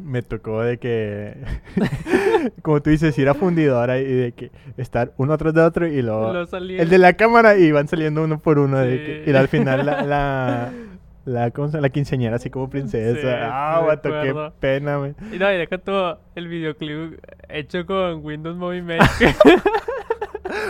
me 0.03 0.21
tocó 0.21 0.61
de 0.61 0.77
que, 0.77 1.35
como 2.61 2.81
tú 2.81 2.89
dices, 2.89 3.17
ir 3.17 3.29
a 3.29 3.33
fundidora 3.33 3.99
y 3.99 4.05
de 4.05 4.31
que 4.31 4.51
estar 4.77 5.11
uno 5.17 5.33
atrás 5.33 5.53
de 5.53 5.61
otro 5.61 5.87
y 5.87 6.01
luego 6.01 6.33
Lo 6.33 6.47
el 6.57 6.89
de 6.89 6.97
la 6.97 7.13
cámara 7.13 7.57
y 7.57 7.71
van 7.71 7.87
saliendo 7.87 8.23
uno 8.23 8.39
por 8.39 8.59
uno. 8.59 8.79
de 8.79 9.23
que- 9.25 9.31
y 9.31 9.35
al 9.35 9.47
final 9.47 9.85
la, 9.85 10.03
la, 10.03 10.71
la, 11.25 11.51
¿cómo 11.51 11.67
se 11.67 11.73
llama? 11.73 11.81
la 11.83 11.89
quinceañera 11.89 12.37
así 12.37 12.49
como 12.49 12.69
princesa. 12.69 13.19
Sí, 13.19 13.27
ah, 13.27 13.83
vato, 13.85 14.09
qué 14.09 14.51
pena, 14.59 14.97
güey. 14.97 15.13
Y 15.31 15.37
no, 15.37 15.51
y 15.51 15.57
deja 15.57 15.77
todo 15.77 16.19
el 16.35 16.47
videoclip 16.47 17.19
hecho 17.49 17.85
con 17.85 18.23
Windows 18.25 18.57
Movie 18.57 18.81
Maker. 18.81 19.35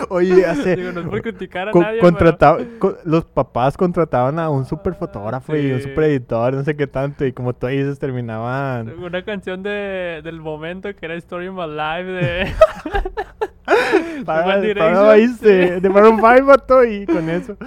Oye, 0.08 0.44
hace... 0.46 0.76
Digo, 0.76 0.92
no 0.92 1.00
es 1.00 1.06
por 1.06 1.22
criticar 1.22 1.68
a 1.68 1.70
co- 1.72 1.80
nadie, 1.82 2.00
contrataba- 2.00 2.58
co- 2.78 2.96
los 3.04 3.24
papás 3.24 3.76
contrataban 3.76 4.38
a 4.38 4.50
un 4.50 4.64
super 4.66 4.94
fotógrafo 4.94 5.56
y 5.56 5.72
un 5.72 5.80
super 5.80 6.04
editor, 6.04 6.54
no 6.54 6.62
sé 6.64 6.76
qué 6.76 6.86
tanto, 6.86 7.24
y 7.24 7.32
como 7.32 7.52
tú 7.54 7.66
dices, 7.66 7.98
terminaban... 7.98 8.88
una 8.98 9.22
canción 9.24 9.62
de, 9.62 10.20
del 10.22 10.40
momento 10.40 10.94
que 10.94 11.06
era 11.06 11.14
Story 11.14 11.48
of 11.48 11.56
My 11.56 11.66
Life 11.66 12.10
de... 12.10 12.52
Para, 14.24 14.58
One 14.58 14.74
para 14.74 15.12
de, 15.12 15.28
sí. 15.28 15.80
de 15.80 15.88
Maroon 15.88 16.16
5, 16.20 16.44
vato, 16.44 16.84
y 16.84 17.06
con 17.06 17.28
eso. 17.30 17.56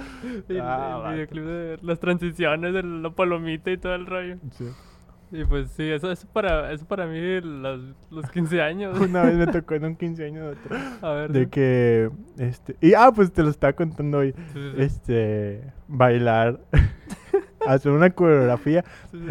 Ah, 0.60 1.00
el 1.06 1.12
videoclip 1.14 1.44
de 1.44 1.78
las 1.82 1.98
transiciones 1.98 2.74
de 2.74 2.82
la 2.82 3.10
palomita 3.10 3.70
y 3.70 3.78
todo 3.78 3.94
el 3.94 4.06
rollo. 4.06 4.36
Sí. 4.52 4.66
Y 5.32 5.44
pues 5.44 5.70
sí, 5.70 5.90
eso, 5.90 6.10
eso 6.12 6.26
para, 6.32 6.70
eso 6.72 6.84
para 6.86 7.06
mí 7.06 7.18
los, 7.40 7.80
los 8.10 8.30
15 8.30 8.62
años. 8.62 8.98
Una 9.00 9.22
vez 9.24 9.34
me 9.36 9.46
tocó 9.48 9.74
en 9.74 9.84
un 9.86 9.96
15 9.96 10.24
años 10.26 10.56
vato, 10.68 10.82
A 11.06 11.10
ver. 11.12 11.32
de 11.32 11.40
sí. 11.44 11.46
que, 11.50 12.10
este, 12.38 12.76
y 12.80 12.94
ah, 12.94 13.10
pues 13.14 13.32
te 13.32 13.42
lo 13.42 13.50
estaba 13.50 13.72
contando 13.72 14.18
hoy, 14.18 14.32
Sí, 14.32 14.42
sí, 14.52 14.60
sí. 14.76 14.82
este, 14.82 15.72
bailar, 15.88 16.60
hacer 17.66 17.92
una 17.92 18.10
coreografía. 18.10 18.84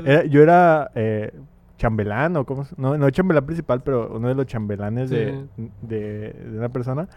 Era- 0.05 0.25
yo 0.25 0.41
era 0.41 0.91
eh, 0.95 1.31
chambelán, 1.77 2.35
o 2.37 2.45
cómo 2.45 2.65
se- 2.65 2.75
no, 2.77 2.97
no 2.97 3.09
chambelán 3.09 3.45
principal, 3.45 3.81
pero 3.83 4.13
uno 4.15 4.27
de 4.27 4.35
los 4.35 4.45
chambelanes 4.45 5.09
de, 5.09 5.45
de, 5.81 6.33
de 6.33 6.57
una 6.57 6.69
persona. 6.69 7.07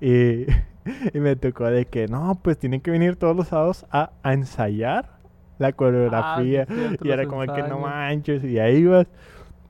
Y, 0.00 0.44
y 1.14 1.18
me 1.20 1.34
tocó 1.36 1.64
de 1.64 1.86
que, 1.86 2.06
no, 2.06 2.38
pues 2.42 2.58
tienen 2.58 2.80
que 2.80 2.90
venir 2.90 3.16
todos 3.16 3.34
los 3.34 3.48
sábados 3.48 3.86
a, 3.90 4.10
a 4.22 4.32
ensayar 4.34 5.15
la 5.58 5.72
coreografía. 5.72 6.62
Ah, 6.62 6.66
sí, 6.72 6.74
cierto, 6.74 7.06
y 7.08 7.10
era 7.10 7.26
como 7.26 7.42
que 7.52 7.62
no 7.62 7.78
manches, 7.80 8.44
y 8.44 8.58
ahí 8.58 8.76
ibas. 8.78 9.06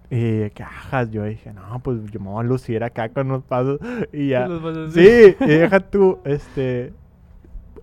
Y 0.08 0.50
cajas, 0.50 1.10
yo 1.10 1.24
dije, 1.24 1.52
no, 1.52 1.80
pues 1.80 1.98
yo 2.12 2.20
me 2.20 2.28
voy 2.28 2.44
a 2.44 2.48
lucir 2.48 2.84
acá 2.84 3.08
con 3.08 3.28
los 3.28 3.42
pasos. 3.42 3.80
Y 4.12 4.28
ya. 4.28 4.48
Sí, 4.92 5.34
y 5.40 5.46
deja 5.46 5.80
tú, 5.80 6.18
este. 6.24 6.92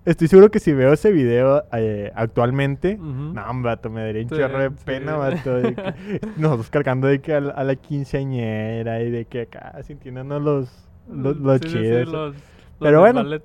Estoy 0.06 0.28
seguro 0.28 0.50
que 0.50 0.58
si 0.58 0.74
veo 0.74 0.92
ese 0.92 1.12
video 1.12 1.64
eh, 1.72 2.12
actualmente, 2.14 2.98
no, 2.98 3.62
vato, 3.62 3.88
me 3.88 4.02
daría 4.02 4.22
un 4.22 4.28
Sí, 4.28 4.36
chorro 4.36 4.58
de 4.58 4.68
sí. 4.68 4.74
pena, 4.84 5.16
vato. 5.16 5.54
de 5.56 5.74
que 5.74 6.20
nosotros 6.36 6.68
cargando 6.68 7.06
de 7.06 7.20
que 7.22 7.34
a 7.34 7.40
la, 7.40 7.52
a 7.52 7.64
la 7.64 7.74
quinceañera 7.74 9.00
y 9.02 9.10
de 9.10 9.24
que 9.24 9.42
acá 9.42 9.82
sintiéndonos 9.82 10.42
los, 10.42 10.88
los, 11.08 11.60
Sí, 11.62 11.68
chidos. 11.68 12.08
los- 12.08 12.36
Pero 12.80 13.00
bueno. 13.00 13.22
ballet. 13.22 13.42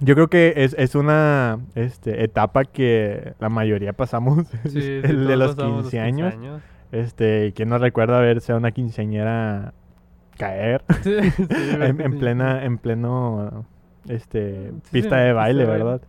Yo 0.00 0.14
creo 0.14 0.28
que 0.28 0.54
es, 0.56 0.74
es 0.78 0.94
una 0.94 1.58
este, 1.74 2.22
etapa 2.22 2.64
que 2.64 3.34
la 3.38 3.48
mayoría 3.48 3.92
pasamos, 3.92 4.46
Sí, 4.64 4.80
sí, 4.80 5.00
el 5.02 5.26
de 5.26 5.36
los 5.36 5.54
pasamos 5.54 5.82
15 5.82 6.00
años. 6.00 6.34
Este, 6.92 7.52
¿quién 7.54 7.68
no 7.68 7.78
recuerda 7.78 8.20
verse 8.20 8.52
a 8.52 8.56
una 8.56 8.70
quinceañera 8.70 9.74
caer 10.38 10.82
Sí, 11.02 11.16
en, 11.48 12.18
plena, 12.18 12.64
en 12.64 12.78
pleno, 12.78 13.66
este, 14.08 14.72
pista 14.92 15.16
de 15.16 15.32
baile, 15.32 15.64
pista 15.64 15.72
de 15.72 15.78
baile. 15.78 15.84
¿verdad? 15.84 16.00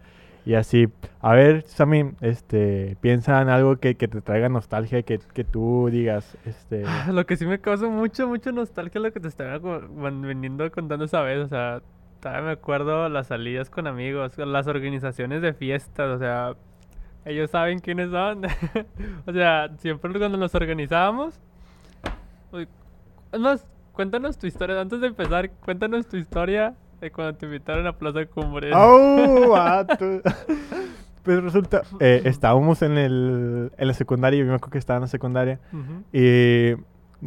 Y 0.48 0.54
así, 0.54 0.88
a 1.20 1.34
ver, 1.34 1.64
Sammy, 1.68 2.12
este, 2.22 2.96
piensa 3.02 3.42
en 3.42 3.50
algo 3.50 3.78
que, 3.78 3.96
que 3.96 4.08
te 4.08 4.22
traiga 4.22 4.48
nostalgia, 4.48 5.02
que, 5.02 5.20
que 5.20 5.44
tú 5.44 5.90
digas, 5.92 6.38
este, 6.46 6.84
Ah, 6.88 7.10
Lo 7.12 7.26
que 7.26 7.36
sí 7.36 7.46
me 7.46 7.60
causa 7.60 7.88
mucho, 7.88 8.30
mucho 8.30 8.54
nostalgia 8.54 9.00
es 9.00 9.04
lo 9.04 9.12
que 9.12 9.20
te 9.20 9.28
estaba 9.28 9.60
veniendo 9.60 10.72
contando 10.72 11.04
esa 11.04 11.22
vez. 11.22 11.40
O 11.40 11.50
sea, 11.50 11.82
todavía 12.28 12.46
me 12.46 12.52
acuerdo 12.52 13.08
las 13.08 13.28
salidas 13.28 13.70
con 13.70 13.88
amigos, 13.88 14.38
las 14.38 14.68
organizaciones 14.68 15.42
de 15.42 15.54
fiestas. 15.54 16.10
O 16.10 16.20
sea, 16.20 16.56
ellos 17.24 17.52
saben 17.52 17.80
quiénes 17.80 18.12
son. 18.12 18.46
o 19.26 19.32
sea, 19.32 19.70
siempre 19.78 20.12
cuando 20.18 20.38
nos 20.38 20.54
organizábamos. 20.54 21.40
Es 23.32 23.40
más, 23.40 23.66
cuéntanos 23.94 24.38
tu 24.38 24.46
historia. 24.46 24.80
Antes 24.82 25.00
de 25.00 25.08
empezar, 25.08 25.50
cuéntanos 25.64 26.08
tu 26.08 26.18
historia 26.18 26.76
de 27.00 27.12
cuando 27.12 27.36
te 27.36 27.46
invitaron 27.46 27.88
a 27.88 27.94
Plaza 27.94 28.26
Cumbres. 28.26 28.74
¡Oh, 28.76 29.50
vato! 29.52 30.22
Pues 31.24 31.44
resulta, 31.44 31.84
eh, 32.00 32.22
estábamos 32.26 32.82
en, 32.82 32.98
el, 32.98 33.72
en 33.78 33.88
la 33.88 33.94
secundaria, 33.94 34.40
yo 34.40 34.46
me 34.46 34.56
acuerdo 34.56 34.72
que 34.72 34.78
estaba 34.78 34.98
en 34.98 35.02
la 35.02 35.08
secundaria, 35.08 35.60
y 36.14 36.72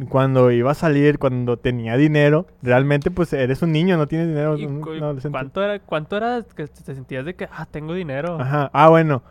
cuando 0.09 0.51
iba 0.51 0.71
a 0.71 0.73
salir, 0.75 1.19
cuando 1.19 1.57
tenía 1.57 1.97
dinero, 1.97 2.47
realmente 2.61 3.11
pues 3.11 3.33
eres 3.33 3.61
un 3.61 3.71
niño, 3.71 3.97
no 3.97 4.07
tienes 4.07 4.27
dinero, 4.29 4.57
¿Y 4.57 4.65
un- 4.65 4.81
cu- 4.81 4.91
un 4.91 5.03
adolescente. 5.03 5.33
¿Cuánto 5.33 5.63
era, 5.63 5.79
cuánto 5.79 6.17
era 6.17 6.41
que 6.55 6.67
te 6.67 6.95
sentías 6.95 7.25
de 7.25 7.35
que, 7.35 7.47
ah, 7.51 7.67
tengo 7.69 7.93
dinero? 7.93 8.39
Ajá. 8.39 8.69
Ah, 8.73 8.89
bueno. 8.89 9.21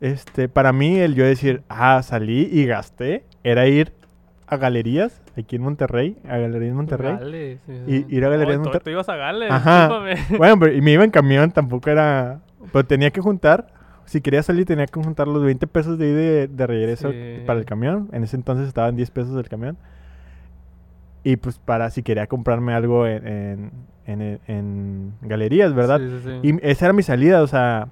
Este, 0.00 0.48
para 0.48 0.72
mí, 0.72 0.98
el 0.98 1.14
yo 1.14 1.24
decir, 1.24 1.62
ah, 1.68 2.02
salí 2.02 2.48
y 2.50 2.64
gasté, 2.66 3.24
era 3.44 3.66
ir 3.66 3.92
a 4.46 4.56
galerías, 4.56 5.22
aquí 5.38 5.56
en 5.56 5.62
Monterrey, 5.62 6.16
a 6.28 6.38
galerías 6.38 6.74
Monterrey. 6.74 7.58
Sí, 7.66 7.72
Y- 8.08 8.16
ir 8.16 8.24
a 8.24 8.28
Galerías 8.30 8.58
No, 8.58 8.64
tú- 8.64 8.68
Monter- 8.70 8.82
Tú 8.82 8.90
ibas 8.90 9.08
a 9.08 9.16
Gale, 9.16 9.48
Ajá. 9.48 9.88
Bueno, 10.38 10.58
pero 10.58 10.72
y 10.74 10.80
me 10.80 10.92
iba 10.92 11.04
en 11.04 11.10
camión, 11.10 11.50
tampoco 11.52 11.88
era... 11.90 12.40
Pero 12.72 12.84
tenía 12.84 13.10
que 13.10 13.20
juntar, 13.20 13.68
si 14.06 14.20
quería 14.20 14.42
salir 14.42 14.66
tenía 14.66 14.86
que 14.86 15.00
juntar 15.02 15.28
los 15.28 15.42
20 15.44 15.66
pesos 15.66 15.98
de 15.98 16.08
y 16.08 16.12
de, 16.12 16.48
de 16.48 16.66
regreso 16.66 17.10
Sí. 17.12 17.42
para 17.46 17.58
el 17.58 17.64
camión. 17.64 18.08
En 18.12 18.24
ese 18.24 18.36
entonces 18.36 18.66
estaban 18.68 18.96
10 18.96 19.10
pesos 19.10 19.36
el 19.38 19.48
camión. 19.48 19.76
Y 21.22 21.36
pues 21.36 21.58
para 21.58 21.90
si 21.90 22.02
quería 22.02 22.26
comprarme 22.26 22.72
algo 22.74 23.06
en, 23.06 23.26
en, 23.26 24.20
en- 24.22 24.40
en 24.46 25.12
galerías, 25.22 25.74
¿verdad? 25.74 26.00
Sí, 26.00 26.08
sí, 26.08 26.20
sí. 26.42 26.48
Y 26.48 26.58
esa 26.68 26.86
era 26.86 26.92
mi 26.92 27.02
salida, 27.02 27.42
o 27.42 27.46
sea, 27.46 27.88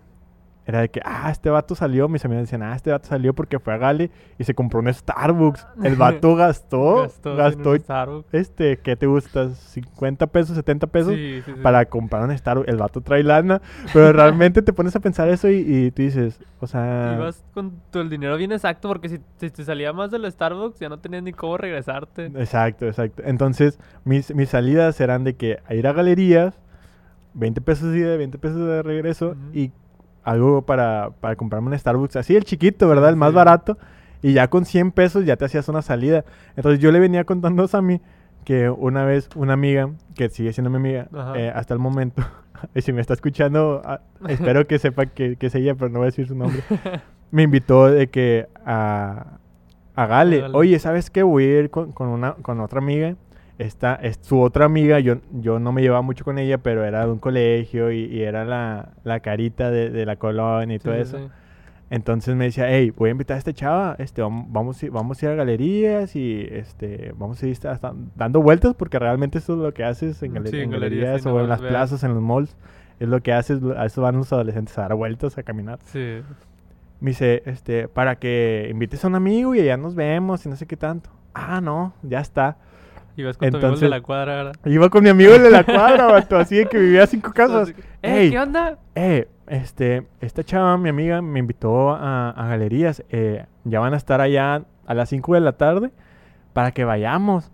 era 0.69 0.83
de 0.83 0.91
que, 0.91 1.01
ah, 1.03 1.31
este 1.31 1.49
vato 1.49 1.75
salió, 1.75 2.11
mis 2.11 2.23
amigos 2.27 2.43
decían, 2.43 2.63
ah, 2.63 2.77
este 2.77 2.91
vato 2.91 3.09
salió 3.09 3.33
porque 3.35 3.59
fue 3.59 3.73
a 3.73 3.79
Gale 3.79 4.11
y 4.39 4.45
se 4.45 4.55
compró 4.55 4.81
un 4.81 4.93
Starbucks. 4.93 5.67
El 5.83 5.97
vato 5.97 6.35
gastó, 6.37 7.05
Gastó 7.05 7.37
gastó, 7.37 7.75
Starbucks. 7.75 8.35
este, 8.35 8.77
¿qué 8.77 8.95
te 8.95 9.07
gusta? 9.07 9.47
¿50 9.47 10.29
pesos, 10.29 10.57
70 10.57 10.87
pesos? 10.89 11.15
Sí, 11.15 11.41
sí, 11.43 11.53
sí. 11.55 11.61
Para 11.63 11.87
comprar 11.87 12.23
un 12.23 12.37
Starbucks. 12.37 12.69
El 12.69 12.77
vato 12.77 13.01
trae 13.01 13.23
lana, 13.23 13.63
pero 13.95 14.13
realmente 14.13 14.61
te 14.61 14.75
pones 14.75 14.95
a 14.95 15.01
pensar 15.01 15.31
eso 15.31 15.49
y, 15.49 15.65
y 15.67 15.91
tú 15.91 16.03
dices, 16.03 16.39
o 16.61 16.67
sea... 16.67 17.15
Ibas 17.17 17.43
con 17.55 17.73
tu, 17.91 18.01
el 18.01 18.11
dinero 18.11 18.37
bien 18.37 18.53
exacto 18.53 18.89
porque 18.89 19.09
si, 19.09 19.21
si 19.39 19.49
te 19.49 19.65
salía 19.65 19.95
más 19.95 20.11
del 20.11 20.31
Starbucks 20.31 20.81
ya 20.81 20.91
no 20.91 20.99
tenías 20.99 21.23
ni 21.23 21.33
cómo 21.33 21.57
regresarte. 21.57 22.27
Exacto, 22.27 22.87
exacto. 22.87 23.23
Entonces, 23.25 23.79
mis, 24.05 24.35
mis 24.35 24.51
salidas 24.51 25.01
eran 25.01 25.25
de 25.25 25.35
que 25.35 25.61
a 25.67 25.75
ir 25.75 25.87
a 25.87 25.95
galerías, 25.95 26.61
20 27.33 27.59
pesos 27.63 27.91
de 27.91 28.01
ida, 28.01 28.17
20 28.19 28.37
pesos 28.37 28.59
de 28.59 28.83
regreso 28.83 29.35
y 29.55 29.73
algo 30.25 30.63
para, 30.63 31.11
para 31.21 31.37
comprarme 31.37 31.69
un 31.71 31.79
Starbucks. 31.79 32.17
Así 32.17 32.37
el 32.37 32.45
chiquito, 32.45 32.89
¿verdad? 32.89 33.11
El 33.11 33.17
más 33.17 33.31
Sí. 33.31 33.37
barato. 33.37 33.79
Y 34.23 34.33
ya 34.33 34.49
con 34.49 34.65
100 34.65 34.91
pesos 34.93 35.25
ya 35.25 35.37
te 35.37 35.45
hacías 35.45 35.69
una 35.69 35.83
salida. 35.83 36.25
Entonces 36.57 36.81
yo 36.81 36.91
le 36.93 36.99
venía 36.99 37.25
contando 37.25 37.63
a 37.65 37.69
Sammy 37.69 38.01
que 38.45 38.69
una 38.71 39.05
vez 39.05 39.29
una 39.37 39.53
amiga, 39.53 39.91
que 40.15 40.29
sigue 40.31 40.53
siendo 40.53 40.71
mi 40.71 40.77
amiga 40.77 41.09
eh, 41.37 41.53
hasta 41.55 41.75
el 41.75 41.81
momento, 41.81 42.23
y 42.75 42.81
si 42.81 42.93
me 42.93 43.01
está 43.01 43.13
escuchando, 43.15 43.83
ah, 43.85 44.01
espero 44.27 44.67
que 44.67 44.79
sepa 44.79 45.07
que, 45.07 45.37
que 45.37 45.47
es 45.49 45.55
ella, 45.55 45.75
pero 45.75 45.91
no 45.91 45.99
voy 45.99 46.05
a 46.07 46.11
decir 46.11 46.27
su 46.27 46.35
nombre, 46.35 46.63
me 47.31 47.43
invitó 47.43 47.91
de 47.91 48.09
que 48.09 48.49
a. 48.65 49.39
A 49.95 50.07
Gale. 50.07 50.45
Oye, 50.53 50.79
¿sabes 50.79 51.11
qué? 51.11 51.25
Voy 51.25 51.43
a 51.45 51.59
ir 51.59 51.71
con, 51.71 51.91
con 51.91 52.07
una, 52.09 52.35
con 52.35 52.61
otra 52.61 52.79
amiga. 52.79 53.17
Esta 53.59 53.97
es 53.97 54.19
su 54.23 54.41
otra 54.41 54.65
amiga. 54.67 55.01
Yo, 55.01 55.17
yo 55.33 55.59
no 55.59 55.73
me 55.73 55.83
llevaba 55.83 56.03
mucho 56.03 56.25
con 56.25 56.39
ella, 56.39 56.59
pero 56.59 56.85
era 56.85 57.05
de 57.05 57.13
un 57.13 57.19
colegio 57.19 57.91
y, 57.91 58.05
y 58.05 58.23
era 58.23 58.45
la, 58.45 58.91
la 59.05 59.21
carita 59.21 59.71
de, 59.71 59.91
de 59.91 60.07
la 60.07 60.17
colonia 60.17 60.77
y 60.77 60.79
Sí, 60.79 60.85
todo 60.85 60.95
sí, 60.95 61.01
eso. 61.01 61.19
sí. 61.19 61.25
Entonces 61.91 62.37
me 62.37 62.45
decía, 62.45 62.67
hey, 62.71 62.93
voy 62.95 63.09
a 63.09 63.13
invitar 63.13 63.35
a 63.37 63.39
esta 63.39 63.53
chava, 63.55 63.97
este, 63.99 64.23
vam- 64.23 64.45
vamos, 64.51 64.83
ir- 64.83 64.91
vamos 64.91 65.21
a 65.23 65.27
ir 65.27 65.33
a 65.33 65.35
galerías 65.37 66.15
y 66.17 66.47
este, 66.51 67.13
vamos 67.17 67.43
a 67.43 67.47
ir 67.47 67.57
hasta 67.67 67.95
dando 68.15 68.43
vueltas 68.43 68.75
porque 68.75 68.99
realmente 68.99 69.39
eso 69.39 69.55
es 69.55 69.59
lo 69.61 69.73
que 69.73 69.85
haces 69.85 70.23
en, 70.23 70.33
Mm, 70.33 70.37
en 70.37 70.43
galerías, 70.45 70.71
galerías 70.71 71.27
o 71.27 71.41
en 71.41 71.49
las 71.49 71.61
plazas, 71.71 72.05
en 72.05 72.13
los 72.15 72.23
malls. 72.23 72.57
Es 73.01 73.09
lo 73.09 73.23
que 73.23 73.33
haces, 73.33 73.61
a 73.77 73.87
eso 73.87 74.03
van 74.03 74.17
los 74.17 74.31
adolescentes 74.33 74.77
a 74.77 74.83
dar 74.83 74.95
vueltas, 74.97 75.39
a 75.39 75.43
caminar. 75.43 75.79
Sí. 75.87 76.21
Me 77.01 77.11
dice, 77.11 77.43
este, 77.47 77.89
para 77.89 78.17
que 78.17 78.69
invites 78.71 79.05
a 79.05 79.09
un 79.09 79.15
amigo 79.15 79.55
y 79.55 79.61
allá 79.61 79.77
nos 79.77 79.95
vemos 79.95 80.45
y 80.45 80.49
no 80.49 80.57
sé 80.57 80.67
qué 80.67 80.77
tanto. 80.77 81.11
Ah, 81.33 81.61
no, 81.61 81.95
ya 82.03 82.21
está. 82.21 82.59
Ibas 83.21 83.37
con 83.37 83.51
tu 83.51 83.57
amigo 83.57 83.61
de 83.61 83.67
Entonces- 83.67 83.91
la 83.91 84.01
cuadra, 84.01 84.37
¿verdad? 84.37 84.53
Iba 84.65 84.89
con 84.89 85.03
mi 85.03 85.09
amigo 85.11 85.35
el 85.35 85.43
de 85.43 85.51
la 85.51 85.65
cuadra, 85.65 86.07
vato, 86.07 86.37
así 86.37 86.57
de 86.57 86.67
que 86.67 86.79
vivía 86.79 87.03
a 87.03 87.07
cinco 87.07 87.33
casas. 87.33 87.69
Ey, 88.03 88.29
Eh, 88.29 88.31
¿qué 88.31 88.39
onda? 88.39 88.79
eh, 88.95 89.29
este, 89.49 90.07
esta 90.21 90.45
chava, 90.45 90.77
mi 90.79 90.89
amiga, 90.89 91.21
me 91.23 91.39
invitó 91.41 91.91
a, 91.91 92.31
a 92.31 92.47
galerías. 92.49 93.03
eh, 93.11 93.47
ya 93.65 93.81
van 93.81 93.93
a 93.95 93.97
estar 93.97 94.21
allá 94.21 94.63
a 94.87 94.95
las 94.95 95.09
5 95.11 95.35
de 95.35 95.41
la 95.41 95.53
tarde 95.53 95.91
para 96.53 96.71
que 96.73 96.85
vayamos. 96.85 97.51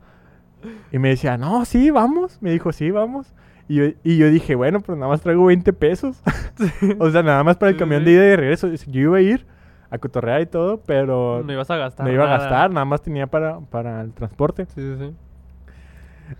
Y 0.92 0.98
me 0.98 1.08
decía, 1.10 1.36
no, 1.36 1.64
sí, 1.64 1.90
vamos. 1.90 2.40
Me 2.40 2.50
dijo, 2.52 2.72
sí, 2.72 2.90
vamos. 2.90 3.34
Y 3.68 3.74
yo, 3.76 3.84
y 4.04 4.18
yo 4.18 4.30
dije, 4.30 4.54
bueno, 4.54 4.80
pero 4.80 4.96
nada 4.96 5.08
más 5.10 5.20
traigo 5.22 5.44
20 5.46 5.72
pesos. 5.72 6.22
o 6.98 7.10
sea, 7.10 7.22
nada 7.22 7.42
más 7.42 7.56
para 7.56 7.70
el 7.70 7.76
camión 7.76 8.04
de 8.04 8.12
ida 8.12 8.24
y 8.24 8.28
de 8.28 8.36
regreso. 8.36 8.68
Yo 8.68 9.00
iba 9.00 9.16
a 9.18 9.20
ir 9.20 9.46
a 9.90 9.98
cotorrear 9.98 10.40
y 10.40 10.46
todo, 10.46 10.80
pero 10.84 11.42
No 11.44 11.52
ibas 11.52 11.70
a 11.70 11.76
gastar 11.76 12.04
no 12.06 12.12
iba 12.12 12.24
a 12.24 12.38
gastar, 12.38 12.70
nada 12.70 12.84
más 12.84 13.00
tenía 13.02 13.26
para, 13.28 13.60
para 13.60 14.00
el 14.00 14.12
transporte. 14.12 14.66
Sí, 14.66 14.80
sí, 14.80 14.96
sí. 14.98 15.14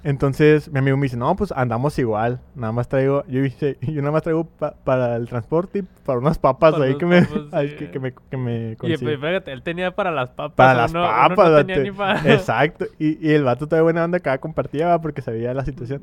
Entonces 0.03 0.71
mi 0.73 0.79
amigo 0.79 0.97
me 0.97 1.05
dice, 1.05 1.17
no, 1.17 1.35
pues 1.37 1.53
andamos 1.53 1.99
igual. 1.99 2.41
Nada 2.55 2.73
más 2.73 2.88
traigo, 2.88 3.25
yo, 3.26 3.43
dije, 3.43 3.76
yo 3.83 4.00
nada 4.03 4.12
más 4.12 4.23
traigo 4.23 4.45
pa- 4.45 4.75
para 4.85 5.17
el 5.17 5.29
transporte 5.29 5.81
y 5.81 5.83
para 5.83 6.19
unas 6.19 6.38
papas 6.38 6.73
Para 6.73 6.85
ahí 6.87 6.97
que 6.97 7.07
me, 7.07 7.23
papas, 7.23 7.43
ahí 7.53 7.69
sí. 7.71 7.76
que, 7.76 7.91
que 7.91 7.99
me, 7.99 8.12
que 8.12 8.37
me 8.37 8.73
Y 8.73 8.97
pues, 8.97 9.19
fíjate, 9.21 9.53
él 9.53 9.62
tenía 9.62 9.95
para 9.95 10.11
las 10.11 10.31
papas. 10.31 10.55
Para 10.57 10.75
las 10.75 10.91
uno- 10.91 11.03
uno 11.05 11.11
papas, 11.29 11.50
no 11.50 11.57
tenía 11.67 11.79
ni 11.83 11.91
para... 11.91 12.21
Exacto. 12.35 12.87
Y, 12.99 13.26
y 13.26 13.33
el 13.33 13.45
vato 13.45 13.67
todavía 13.67 13.83
buena 13.85 14.05
onda 14.05 14.19
acá 14.19 14.38
compartía 14.38 14.88
¿va? 14.88 15.00
porque 15.00 15.23
sabía 15.23 15.53
la 15.55 15.64
situación. 15.64 16.03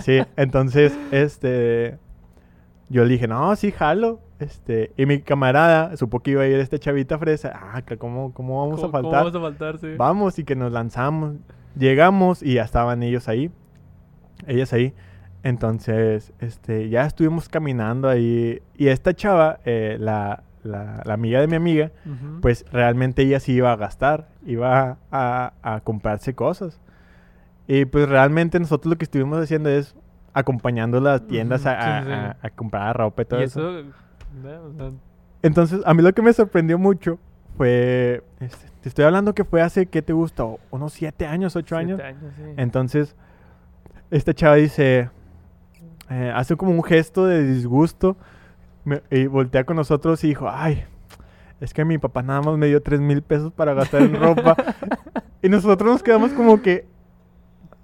Sí, 0.00 0.20
entonces, 0.36 0.96
este, 1.12 1.98
yo 2.88 3.04
le 3.04 3.10
dije, 3.10 3.28
no, 3.28 3.54
sí, 3.56 3.72
jalo. 3.72 4.20
Este, 4.38 4.92
y 4.98 5.06
mi 5.06 5.20
camarada 5.22 5.96
supo 5.96 6.20
que 6.20 6.32
iba 6.32 6.42
a 6.42 6.46
ir 6.46 6.58
esta 6.60 6.78
chavita 6.78 7.18
fresa. 7.18 7.52
Ah, 7.72 7.80
que 7.82 7.96
¿cómo, 7.96 8.34
cómo 8.34 8.60
vamos 8.62 8.80
¿Cómo- 8.80 8.88
a 8.88 9.00
cómo 9.00 9.10
faltar? 9.12 9.32
vamos 9.32 9.34
a 9.34 9.40
faltar, 9.40 9.78
sí. 9.78 9.96
Vamos 9.96 10.38
y 10.38 10.44
que 10.44 10.54
nos 10.56 10.70
lanzamos. 10.72 11.36
Llegamos 11.78 12.42
y 12.42 12.54
ya 12.54 12.62
estaban 12.62 13.02
ellos 13.02 13.28
ahí. 13.28 13.50
Ellas 14.46 14.72
ahí. 14.72 14.94
Entonces, 15.42 16.32
este, 16.40 16.88
ya 16.88 17.06
estuvimos 17.06 17.48
caminando 17.48 18.08
ahí. 18.08 18.60
Y 18.76 18.88
esta 18.88 19.14
chava, 19.14 19.60
eh, 19.64 19.96
la, 20.00 20.42
la, 20.64 21.02
la 21.04 21.14
amiga 21.14 21.40
de 21.40 21.46
mi 21.46 21.56
amiga, 21.56 21.92
pues 22.42 22.64
realmente 22.72 23.22
ella 23.22 23.38
sí 23.40 23.52
iba 23.52 23.72
a 23.72 23.76
gastar. 23.76 24.28
Iba 24.44 24.98
a, 25.12 25.52
a 25.62 25.80
comprarse 25.80 26.34
cosas. 26.34 26.80
Y 27.68 27.84
pues 27.84 28.08
realmente 28.08 28.58
nosotros 28.60 28.90
lo 28.90 28.96
que 28.98 29.04
estuvimos 29.04 29.38
haciendo 29.42 29.68
es 29.70 29.94
acompañando 30.32 31.00
las 31.00 31.26
tiendas 31.26 31.66
a, 31.66 31.72
a- 31.98 32.02
sí, 32.02 32.06
sí. 32.08 32.12
a- 32.42 32.50
comprar 32.50 32.96
ropa 32.96 33.22
y 33.22 33.24
todo 33.24 33.40
y 33.40 33.44
eso. 33.44 33.78
eso, 33.80 33.88
¿no? 34.42 34.62
O 34.64 34.72
sea, 34.74 34.90
Entonces, 35.42 35.80
a 35.84 35.94
mí 35.94 36.02
lo 36.02 36.12
que 36.12 36.22
me 36.22 36.32
sorprendió 36.32 36.78
mucho 36.78 37.18
fue, 37.56 38.22
este, 38.40 38.65
te 38.86 38.90
estoy 38.90 39.04
hablando 39.04 39.34
que 39.34 39.42
fue 39.42 39.62
hace, 39.62 39.86
¿qué 39.86 40.00
te 40.00 40.12
gusta? 40.12 40.44
Unos 40.70 40.92
siete 40.92 41.26
años, 41.26 41.56
ocho 41.56 41.76
siete 41.76 42.02
años. 42.04 42.32
sí. 42.36 42.42
Entonces, 42.56 43.16
esta 44.12 44.32
chava 44.32 44.54
dice, 44.54 45.10
eh, 46.08 46.32
hace 46.32 46.54
como 46.54 46.70
un 46.70 46.84
gesto 46.84 47.26
de 47.26 47.42
disgusto 47.42 48.16
me- 48.84 49.02
y 49.10 49.26
voltea 49.26 49.64
con 49.64 49.74
nosotros 49.74 50.22
y 50.22 50.28
dijo, 50.28 50.48
ay, 50.48 50.84
es 51.60 51.74
que 51.74 51.84
mi 51.84 51.98
papá 51.98 52.22
nada 52.22 52.42
más 52.42 52.56
me 52.58 52.68
dio 52.68 52.80
tres 52.80 53.00
mil 53.00 53.22
pesos 53.22 53.52
para 53.52 53.74
gastar 53.74 54.02
en 54.02 54.14
ropa. 54.20 54.54
y 55.42 55.48
nosotros 55.48 55.90
nos 55.90 56.02
quedamos 56.04 56.32
como 56.32 56.62
que, 56.62 56.86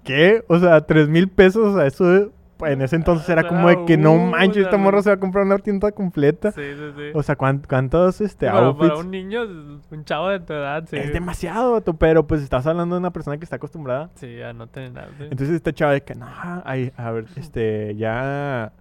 ¿qué? 0.05 0.45
O 0.47 0.57
sea, 0.57 0.79
tres 0.87 1.09
mil 1.09 1.27
pesos, 1.27 1.73
o 1.75 1.77
sea, 1.77 1.85
eso 1.85 2.31
en 2.61 2.81
ese 2.81 2.95
entonces 2.95 3.27
era 3.29 3.47
como 3.47 3.67
de 3.67 3.85
que 3.85 3.97
no 3.97 4.13
Uh, 4.13 4.19
manches, 4.29 4.63
esta 4.65 4.77
morra 4.77 5.01
se 5.01 5.09
va 5.09 5.15
a 5.15 5.19
comprar 5.19 5.45
una 5.45 5.57
tienda 5.59 5.91
completa. 5.91 6.51
Sí, 6.51 6.61
sí, 6.61 6.91
sí. 6.95 7.03
O 7.13 7.21
sea, 7.23 7.35
¿cuán- 7.35 7.61
¿cuántos 7.67 8.21
este, 8.21 8.45
para, 8.47 8.59
outfits? 8.67 8.89
para 8.89 8.99
un 9.01 9.11
niño, 9.11 9.41
un 9.91 10.05
chavo 10.05 10.29
de 10.29 10.39
tu 10.39 10.53
edad, 10.53 10.85
sí. 10.87 10.95
Es 10.97 11.11
demasiado, 11.13 11.81
pero 11.97 12.25
pues 12.27 12.41
estás 12.41 12.65
hablando 12.67 12.95
de 12.95 12.99
una 12.99 13.11
persona 13.11 13.37
que 13.37 13.43
está 13.43 13.57
acostumbrada. 13.57 14.09
Sí, 14.15 14.37
ya 14.37 14.53
no 14.53 14.67
tiene 14.67 14.91
nada. 14.91 15.07
sí. 15.17 15.23
Entonces 15.23 15.51
esta 15.55 15.73
chava 15.73 15.91
de 15.93 16.01
que, 16.01 16.15
no, 16.15 16.25
ay, 16.65 16.91
a 16.95 17.11
ver, 17.11 17.25
este, 17.35 17.95
ya, 17.95 18.71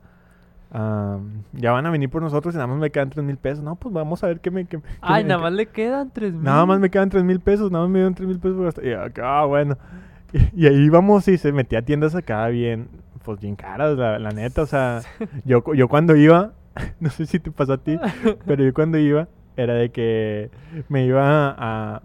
am, 0.71 1.43
ya 1.53 1.73
van 1.73 1.85
a 1.87 1.91
venir 1.91 2.09
por 2.09 2.23
nosotros 2.23 2.55
y 2.55 2.57
nada 2.59 2.67
más 2.67 2.79
me 2.79 2.91
quedan 2.91 3.11
tres 3.11 3.25
mil 3.25 3.37
pesos. 3.37 3.63
No, 3.65 3.75
pues 3.77 3.93
vamos 3.93 4.23
a 4.25 4.29
ver 4.29 4.41
qué 4.41 4.51
me... 4.51 4.65
qué- 4.67 4.81
Ay, 5.01 5.25
nada 5.25 5.41
más 5.41 5.53
le 5.53 5.67
quedan 5.67 6.11
tres 6.11 6.33
mil. 6.33 6.43
Nada 6.45 6.65
más 6.67 6.79
me 6.81 6.91
quedan 6.91 7.09
tres 7.11 7.25
mil 7.25 7.41
pesos, 7.41 7.71
nada 7.71 7.85
más 7.85 7.91
me 7.93 7.99
dieron 7.99 8.15
tres 8.15 8.29
mil 8.29 8.39
pesos 8.39 8.75
por. 8.75 8.85
Y 8.85 8.91
yo, 8.91 9.01
ah, 9.25 9.45
bueno. 9.47 9.77
Y, 10.33 10.63
y 10.63 10.67
ahí 10.67 10.77
íbamos 10.85 11.29
y 11.29 11.37
se 11.37 11.53
metía 11.53 11.81
a 11.81 11.83
tiendas 11.83 12.15
acá 12.15 12.47
bien, 12.49 12.89
pues 13.23 13.41
bien 13.41 13.57
caras, 13.57 13.97
la, 13.97 14.19
la 14.19 14.31
neta. 14.31 14.63
O 14.63 14.67
sea, 14.67 15.03
yo, 15.45 15.63
yo 15.75 15.89
cuando 15.89 16.17
iba, 16.17 16.53
no 17.01 17.11
sé 17.11 17.27
si 17.27 17.39
te 17.39 17.51
pasó 17.51 17.75
a 17.75 17.79
ti, 17.79 17.99
pero 18.47 18.65
yo 18.65 18.73
cuando 18.75 18.99
iba 18.99 19.29
era 19.57 19.75
de 19.75 19.91
que 19.91 20.51
me 20.89 21.05
iba 21.05 21.55
a 21.59 22.03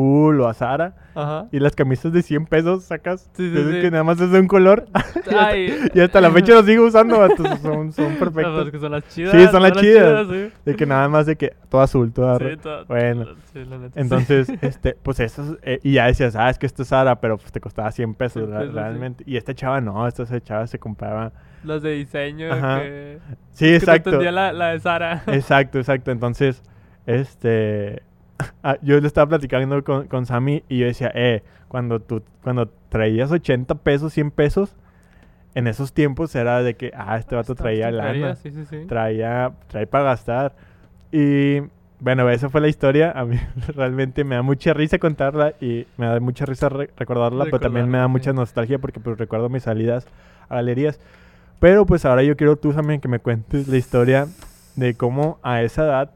O 0.00 0.46
a 0.46 0.54
Zara 0.54 0.94
Ajá. 1.14 1.46
y 1.50 1.58
las 1.58 1.74
camisas 1.74 2.12
de 2.12 2.22
100 2.22 2.46
pesos 2.46 2.84
sacas, 2.84 3.28
Sí, 3.34 3.50
sí, 3.52 3.80
que 3.80 3.90
nada 3.90 4.04
más 4.04 4.20
es 4.20 4.30
de 4.30 4.38
un 4.38 4.46
color. 4.46 4.86
Ay. 5.36 5.74
y 5.92 6.00
hasta 6.00 6.20
la 6.20 6.30
fecha 6.30 6.54
los 6.54 6.64
sigo 6.66 6.86
usando, 6.86 7.16
son, 7.36 7.92
son 7.92 8.14
No, 8.20 8.30
pues 8.32 8.70
que 8.70 8.78
son 8.78 8.92
las 8.92 9.08
chidas. 9.08 9.32
Sí, 9.32 9.46
son 9.50 9.62
las 9.62 9.72
chidas. 9.72 10.28
De 10.28 10.76
que 10.76 10.86
nada 10.86 11.08
más 11.08 11.26
de 11.26 11.34
que 11.36 11.54
todo 11.68 11.80
azul, 11.80 12.12
todo 12.12 12.38
todo- 12.62 12.84
Bueno. 12.86 13.26
Entonces, 13.96 14.48
este, 14.60 14.96
pues 15.02 15.18
eso, 15.20 15.56
eh, 15.62 15.80
y 15.82 15.94
ya 15.94 16.06
decías, 16.06 16.36
ah, 16.36 16.48
es 16.50 16.58
que 16.58 16.66
esto 16.66 16.82
es 16.82 16.88
Sara, 16.88 17.20
pero 17.20 17.36
pues 17.38 17.50
te 17.50 17.60
costaba 17.60 17.90
100 17.90 18.14
pesos 18.14 18.42
100 18.44 18.50
ra- 18.52 18.58
pesos, 18.60 18.74
sí. 18.74 18.78
realmente. 18.80 19.24
Y 19.26 19.36
esta 19.36 19.54
chava 19.54 19.80
no, 19.80 20.06
esta 20.06 20.40
chava 20.40 20.66
se 20.66 20.78
compraba. 20.78 21.32
Los 21.64 21.82
de 21.82 21.90
diseño. 21.92 22.52
Ajá. 22.52 22.82
Que, 22.82 23.18
Sí, 23.52 23.64
que 23.64 23.76
exacto. 23.76 24.10
entendía 24.10 24.30
la, 24.30 24.52
la 24.52 24.68
de 24.68 24.78
Sara. 24.80 25.24
Exacto, 25.26 25.78
exacto. 25.78 26.12
Entonces, 26.12 26.62
este, 27.06 28.02
yo 28.82 29.00
le 29.00 29.06
estaba 29.06 29.28
platicando 29.28 29.82
con, 29.84 30.06
con 30.08 30.26
Sammy 30.26 30.62
y 30.68 30.78
yo 30.78 30.86
decía, 30.86 31.10
eh, 31.14 31.42
cuando 31.68 32.00
tú, 32.00 32.22
cuando 32.42 32.68
traías 32.88 33.30
80 33.32 33.74
pesos, 33.76 34.12
100 34.12 34.30
pesos, 34.30 34.74
en 35.54 35.66
esos 35.66 35.92
tiempos 35.92 36.34
era 36.34 36.62
de 36.62 36.74
que, 36.74 36.92
ah, 36.96 37.16
este 37.18 37.34
vato 37.34 37.54
traía 37.54 37.90
lana, 37.90 38.36
Sí, 38.36 38.50
sí, 38.50 38.64
sí. 38.66 38.84
traía, 38.86 39.52
trae 39.68 39.86
para 39.86 40.04
gastar. 40.04 40.54
Y 41.10 41.60
bueno, 42.00 42.28
esa 42.30 42.48
fue 42.48 42.60
la 42.60 42.68
historia. 42.68 43.10
A 43.10 43.24
mí 43.24 43.38
realmente 43.74 44.22
me 44.24 44.36
da 44.36 44.42
mucha 44.42 44.72
risa 44.72 44.98
contarla 44.98 45.54
y 45.60 45.86
me 45.96 46.06
da 46.06 46.20
mucha 46.20 46.44
risa 46.46 46.68
re- 46.68 46.90
recordarla, 46.96 47.44
pero 47.50 47.58
también 47.60 47.88
me 47.88 47.98
da 47.98 48.08
mucha 48.08 48.32
nostalgia 48.32 48.78
porque 48.78 49.00
pues 49.00 49.18
recuerdo 49.18 49.48
mis 49.48 49.64
salidas 49.64 50.06
a 50.48 50.56
galerías. 50.56 51.00
Pero 51.60 51.86
pues 51.86 52.04
ahora 52.04 52.22
yo 52.22 52.36
quiero 52.36 52.54
tú 52.56 52.72
también 52.72 53.00
que 53.00 53.08
me 53.08 53.18
cuentes 53.18 53.66
la 53.66 53.76
historia 53.78 54.28
de 54.76 54.94
cómo 54.94 55.40
a 55.42 55.62
esa 55.62 55.82
edad 55.84 56.10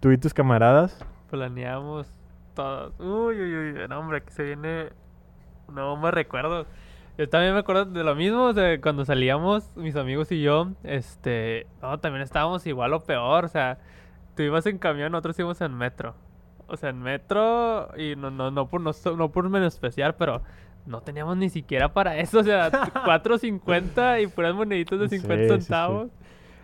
tú 0.00 0.10
y 0.10 0.16
tus 0.16 0.32
camaradas 0.32 1.04
Planeamos 1.30 2.12
todos. 2.54 2.92
Uy, 2.98 3.40
uy, 3.40 3.56
uy. 3.56 3.88
No, 3.88 3.98
hombre, 4.00 4.22
que 4.22 4.30
se 4.30 4.42
viene. 4.42 4.88
No 5.72 5.96
me 5.96 6.10
recuerdo. 6.10 6.66
Yo 7.18 7.28
también 7.28 7.52
me 7.52 7.60
acuerdo 7.60 7.84
de 7.84 8.04
lo 8.04 8.14
mismo. 8.14 8.44
O 8.44 8.52
sea, 8.54 8.80
cuando 8.80 9.04
salíamos, 9.04 9.76
mis 9.76 9.96
amigos 9.96 10.30
y 10.32 10.40
yo, 10.42 10.68
este. 10.84 11.66
No, 11.82 11.98
también 11.98 12.22
estábamos 12.22 12.66
igual 12.66 12.92
o 12.94 13.00
peor. 13.00 13.44
O 13.44 13.48
sea, 13.48 13.78
tú 14.36 14.42
ibas 14.42 14.66
en 14.66 14.78
camión, 14.78 15.12
nosotros 15.12 15.38
íbamos 15.38 15.60
en 15.60 15.74
metro. 15.76 16.14
O 16.66 16.76
sea, 16.76 16.90
en 16.90 17.00
metro. 17.00 17.88
Y 17.98 18.16
no, 18.16 18.30
no, 18.30 18.50
no 18.50 18.68
por 18.68 18.80
no, 18.80 18.92
no 19.16 19.30
por 19.30 19.48
menospreciar, 19.48 20.16
pero. 20.16 20.42
No 20.86 21.02
teníamos 21.02 21.36
ni 21.36 21.50
siquiera 21.50 21.92
para 21.92 22.16
eso, 22.16 22.38
o 22.38 22.42
sea, 22.42 22.70
4.50 23.04 24.22
y 24.22 24.26
puras 24.28 24.54
moneditas 24.54 24.98
de 24.98 25.08
Sí, 25.10 25.18
50 25.18 25.44
sí, 25.44 25.48
sí. 25.50 25.60
centavos. 25.66 26.08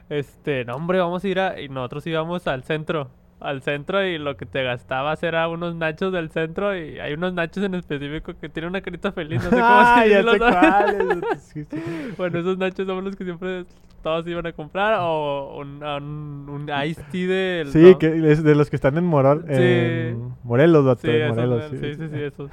Este, 0.08 0.64
no, 0.64 0.76
hombre, 0.76 0.98
vamos 0.98 1.22
a 1.22 1.28
ir 1.28 1.40
a. 1.40 1.60
Y 1.60 1.68
nosotros 1.68 2.06
íbamos 2.06 2.46
al 2.46 2.62
centro. 2.64 3.10
Al 3.44 3.60
centro 3.62 4.02
y 4.04 4.16
lo 4.18 4.36
que 4.38 4.46
te 4.46 4.62
gastabas 4.62 5.22
era 5.22 5.48
unos 5.48 5.74
nachos 5.74 6.12
del 6.12 6.30
centro. 6.30 6.74
Y 6.76 6.98
hay 6.98 7.12
unos 7.12 7.34
nachos 7.34 7.62
en 7.62 7.74
específico 7.74 8.32
que 8.40 8.48
tienen 8.48 8.70
una 8.70 8.80
carita 8.80 9.12
feliz. 9.12 9.42
No 9.44 9.50
sé 9.50 9.56
cómo 9.56 9.62
Ah, 9.68 10.00
se 10.02 10.10
ya 10.10 10.22
sé 10.22 10.38
cuáles. 10.38 11.24
Sí, 11.40 11.64
sí. 11.64 11.82
Bueno, 12.16 12.38
esos 12.38 12.56
nachos 12.56 12.86
son 12.86 13.04
los 13.04 13.14
que 13.16 13.24
siempre 13.24 13.66
todos 14.02 14.26
iban 14.26 14.46
a 14.46 14.52
comprar. 14.52 14.98
O 15.00 15.56
un, 15.58 15.82
un, 15.84 16.48
un 16.48 16.70
iced 16.86 17.02
tea 17.12 17.28
del. 17.28 17.68
Sí, 17.70 17.82
no, 17.82 17.98
que 17.98 18.32
es 18.32 18.42
de 18.42 18.54
los 18.54 18.70
que 18.70 18.76
están 18.76 18.96
en, 18.96 19.04
Morol, 19.04 19.44
Sí. 19.46 19.52
en 19.62 20.32
Morelos, 20.42 20.98
Sí, 21.00 21.10
en 21.10 21.22
esos 21.22 21.36
Morelos. 21.36 21.64
sí, 21.70 21.94
sí, 21.96 22.08
sí, 22.08 22.22
esos. 22.22 22.50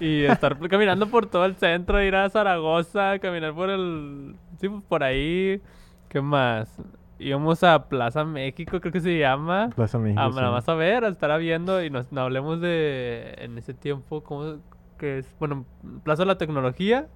Y 0.00 0.24
estar 0.24 0.58
caminando 0.68 1.06
por 1.06 1.26
todo 1.26 1.44
el 1.44 1.54
centro, 1.54 2.02
ir 2.02 2.16
a 2.16 2.28
Zaragoza, 2.28 3.20
caminar 3.20 3.54
por 3.54 3.70
el... 3.70 4.34
Sí, 4.60 4.68
pues, 4.68 4.82
por 4.88 5.04
ahí. 5.04 5.60
¿Qué 6.08 6.20
más? 6.20 6.76
Íbamos 7.18 7.62
a 7.62 7.88
Plaza 7.88 8.24
México, 8.24 8.80
creo 8.80 8.92
que 8.92 9.00
se 9.00 9.18
llama. 9.18 9.70
Plaza 9.74 9.98
México, 9.98 10.20
A, 10.20 10.30
sí. 10.30 10.36
nada 10.36 10.50
más 10.50 10.68
a 10.68 10.74
ver, 10.74 11.04
a 11.04 11.08
estar 11.08 11.38
viendo 11.38 11.82
y 11.82 11.88
nos 11.90 12.10
no 12.12 12.22
hablemos 12.22 12.60
de... 12.60 13.34
En 13.38 13.56
ese 13.56 13.72
tiempo, 13.74 14.22
¿cómo? 14.24 14.56
Que 14.98 15.18
es... 15.18 15.34
Bueno, 15.38 15.64
Plaza 16.02 16.22
de 16.22 16.26
la 16.26 16.38
Tecnología. 16.38 17.06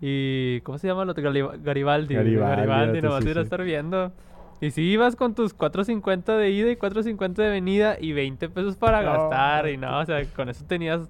Y... 0.00 0.60
¿Cómo 0.62 0.78
se 0.78 0.88
llama? 0.88 1.04
Lo 1.04 1.14
de 1.14 1.22
Gali- 1.22 1.62
Garibaldi. 1.62 2.14
Garibaldi, 2.14 2.56
Garibaldi, 2.56 2.92
vato, 3.00 3.06
nomás 3.06 3.24
sí, 3.24 3.30
ir 3.30 3.38
a 3.38 3.40
sí. 3.42 3.44
estar 3.44 3.62
viendo. 3.62 4.12
Y 4.60 4.70
si 4.70 4.82
ibas 4.82 5.16
con 5.16 5.34
tus 5.34 5.56
4.50 5.56 6.36
de 6.36 6.50
ida 6.50 6.70
y 6.70 6.76
4.50 6.76 7.34
de 7.34 7.48
venida 7.50 7.96
y 8.00 8.12
20 8.12 8.48
pesos 8.48 8.76
para 8.76 9.02
No, 9.02 9.12
gastar 9.12 9.68
y 9.68 9.76
no, 9.76 9.98
o 10.00 10.04
sea, 10.06 10.24
con 10.36 10.48
eso 10.48 10.64
tenías... 10.66 11.08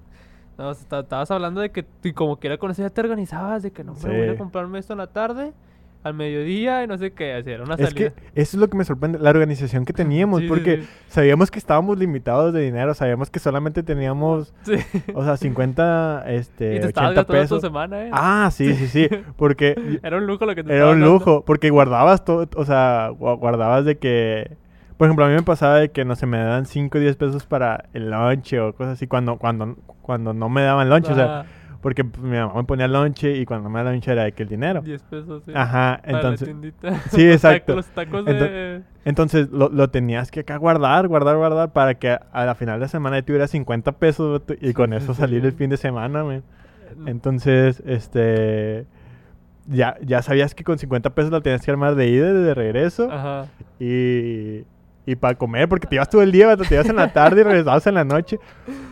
No, 0.58 0.68
o 0.68 0.74
sea, 0.74 0.82
esta- 0.82 1.00
estabas 1.00 1.30
hablando 1.30 1.60
de 1.62 1.70
que 1.70 1.82
tú 1.82 2.12
como 2.14 2.36
quiera 2.38 2.58
con 2.58 2.70
eso 2.70 2.82
ya 2.82 2.90
te 2.90 3.00
organizabas, 3.00 3.62
de 3.62 3.70
que 3.70 3.84
no, 3.84 3.92
hombre, 3.92 4.18
voy 4.18 4.28
a 4.34 4.36
comprarme 4.38 4.78
esto 4.78 4.92
en 4.92 4.98
la 4.98 5.06
tarde, 5.06 5.52
al 6.02 6.14
mediodía 6.14 6.82
y 6.82 6.86
no 6.86 6.98
sé 6.98 7.12
qué, 7.12 7.30
era 7.30 7.62
una 7.64 7.74
Es 7.74 7.90
salida. 7.90 8.12
que 8.12 8.22
eso 8.34 8.56
es 8.56 8.60
lo 8.60 8.68
que 8.68 8.76
me 8.76 8.84
sorprende, 8.84 9.18
la 9.18 9.30
organización 9.30 9.84
que 9.84 9.92
teníamos, 9.92 10.40
Sí, 10.40 10.48
porque 10.48 10.82
sí. 10.82 10.88
sabíamos 11.08 11.50
que 11.50 11.58
estábamos 11.58 11.98
limitados 11.98 12.52
de 12.52 12.60
dinero, 12.62 12.92
sabíamos 12.94 13.30
que 13.30 13.38
solamente 13.38 13.82
teníamos, 13.82 14.52
o 15.14 15.24
sea, 15.24 15.36
50, 15.36 16.24
y 16.26 16.34
este, 16.34 16.80
te 16.80 16.86
estabas 16.86 17.10
80 17.10 17.20
gastando 17.20 17.32
pesos. 17.32 17.60
tu 17.60 17.66
semana, 17.66 18.04
¿eh? 18.06 18.10
Ah, 18.12 18.50
sí, 18.52 18.74
sí, 18.74 18.88
sí, 18.88 19.08
porque 19.36 20.00
Era 20.02 20.16
un 20.18 20.26
lujo 20.26 20.44
lo 20.46 20.54
que 20.54 20.64
te 20.64 20.74
era 20.74 20.90
un 20.90 21.00
lujo, 21.00 21.44
porque 21.44 21.70
guardabas 21.70 22.24
todo, 22.24 22.48
o 22.56 22.64
sea, 22.64 23.10
gua- 23.10 23.38
guardabas 23.38 23.84
de 23.84 23.98
que, 23.98 24.56
por 24.96 25.06
ejemplo, 25.06 25.24
a 25.24 25.28
mí 25.28 25.34
me 25.34 25.42
pasaba 25.42 25.76
de 25.76 25.90
que 25.90 26.04
no 26.04 26.16
se 26.16 26.26
me 26.26 26.38
daban 26.38 26.66
5 26.66 26.98
o 26.98 27.00
10 27.00 27.16
pesos 27.16 27.46
para 27.46 27.84
el 27.92 28.10
lunch 28.10 28.54
o 28.54 28.72
cosas 28.74 28.94
así, 28.94 29.06
cuando, 29.06 29.38
cuando, 29.38 29.76
cuando 30.02 30.32
no 30.34 30.48
me 30.48 30.62
daban 30.62 30.88
lunch, 30.88 31.08
o 31.10 31.14
sea, 31.14 31.44
porque 31.82 32.04
mi 32.04 32.38
mamá 32.38 32.54
me 32.54 32.64
ponía 32.64 32.86
lonche 32.86 33.36
y 33.36 33.44
cuando 33.44 33.68
me 33.68 33.80
daba 33.80 33.90
lunch 33.90 34.06
era 34.06 34.24
de 34.24 34.32
que 34.32 34.44
el 34.44 34.48
dinero. 34.48 34.80
10 34.82 35.02
pesos, 35.02 35.42
sí. 35.44 35.52
Ajá, 35.54 36.00
para 36.00 36.12
la 36.12 36.18
entonces, 36.18 36.48
tiendita. 36.48 37.00
sí, 37.10 37.22
exacto. 37.30 37.74
Los 37.74 37.86
tacos 37.88 38.24
de... 38.24 38.82
Entonces 39.04 39.50
lo, 39.50 39.68
lo 39.68 39.90
tenías 39.90 40.30
que 40.30 40.40
acá 40.40 40.56
guardar, 40.58 41.08
guardar, 41.08 41.36
guardar 41.36 41.72
para 41.72 41.94
que 41.94 42.10
a, 42.10 42.44
la 42.46 42.54
final 42.54 42.78
de 42.78 42.86
semana 42.86 43.18
ya 43.18 43.26
tuvieras 43.26 43.50
50 43.50 43.92
pesos 43.92 44.42
y 44.60 44.72
con 44.72 44.92
eso 44.92 45.12
salir 45.12 45.44
el 45.44 45.52
fin 45.52 45.70
de 45.70 45.76
semana, 45.76 46.22
man. 46.22 46.44
Entonces, 47.06 47.82
este 47.84 48.86
ya, 49.66 49.96
ya 50.02 50.22
sabías 50.22 50.54
que 50.54 50.64
con 50.64 50.78
50 50.78 51.10
pesos 51.10 51.32
la 51.32 51.40
tenías 51.40 51.62
que 51.64 51.70
armar 51.70 51.94
de 51.96 52.08
ida 52.08 52.30
y 52.30 52.32
de 52.32 52.54
regreso 52.54 53.10
Ajá. 53.10 53.46
y, 53.80 54.64
y 55.06 55.16
para 55.16 55.34
comer, 55.36 55.68
porque 55.68 55.86
te 55.86 55.96
ibas 55.96 56.08
todo 56.08 56.22
el 56.22 56.30
día, 56.32 56.46
vato, 56.46 56.62
te 56.64 56.74
ibas 56.74 56.88
en 56.88 56.96
la 56.96 57.12
tarde 57.12 57.40
y 57.40 57.44
regresabas 57.44 57.86
en 57.86 57.94
la 57.94 58.04
noche. 58.04 58.38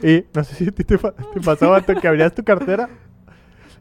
Y 0.03 0.25
no 0.35 0.42
sé 0.44 0.55
si 0.57 0.68
a 0.68 0.73
ti 0.73 0.83
te, 0.85 0.99
te 0.99 1.40
pasó, 1.44 1.70
vato, 1.70 1.94
que 1.94 2.09
abrías 2.09 2.35
tu 2.35 2.42
cartera 2.42 2.88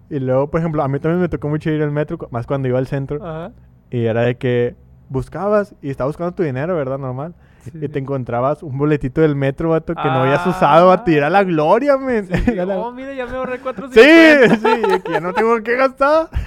y 0.09 0.19
luego, 0.19 0.49
por 0.49 0.59
ejemplo, 0.59 0.81
a 0.83 0.87
mí 0.87 0.99
también 0.99 1.21
me 1.21 1.29
tocó 1.29 1.49
mucho 1.49 1.69
ir 1.69 1.81
al 1.81 1.91
metro, 1.91 2.17
más 2.31 2.45
cuando 2.47 2.67
iba 2.67 2.79
al 2.79 2.87
centro. 2.87 3.23
Ajá. 3.25 3.51
Y 3.91 4.05
era 4.05 4.21
de 4.21 4.37
que 4.37 4.75
buscabas 5.09 5.73
y 5.81 5.89
estabas 5.89 6.09
buscando 6.09 6.33
tu 6.35 6.43
dinero, 6.43 6.75
¿verdad? 6.75 6.97
Normal. 6.99 7.33
Sí, 7.63 7.71
Y 7.81 7.89
te 7.89 7.99
encontrabas 7.99 8.63
un 8.63 8.77
boletito 8.77 9.19
del 9.21 9.35
metro, 9.35 9.69
vato, 9.71 9.93
que 9.93 10.03
no 10.05 10.21
habías 10.21 10.45
Ah. 10.47 10.49
usado, 10.49 10.87
vato, 10.87 11.11
y 11.11 11.15
era 11.15 11.29
la 11.29 11.43
gloria, 11.43 11.97
men. 11.97 12.25
Sí, 12.27 12.31
la- 12.55 12.77
Oh, 12.79 12.91
mira, 12.91 13.13
ya 13.13 13.25
me 13.25 13.35
ahorré 13.37 13.59
450. 13.59 14.55
Sí, 14.55 14.61
sí, 14.95 15.01
que 15.01 15.11
ya 15.11 15.19
no 15.19 15.33
tengo 15.33 15.61
que 15.63 15.75
gastar. 15.75 16.29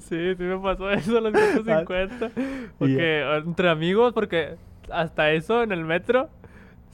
Sí, 0.00 0.34
sí 0.36 0.42
me 0.42 0.58
pasó 0.58 0.90
eso, 0.90 1.20
los 1.20 1.32
450. 1.32 2.26
Y- 2.26 2.68
Porque 2.78 3.22
entre 3.44 3.70
amigos, 3.70 4.12
porque 4.12 4.56
hasta 4.90 5.30
eso 5.32 5.62
en 5.62 5.72
el 5.72 5.84
metro, 5.84 6.28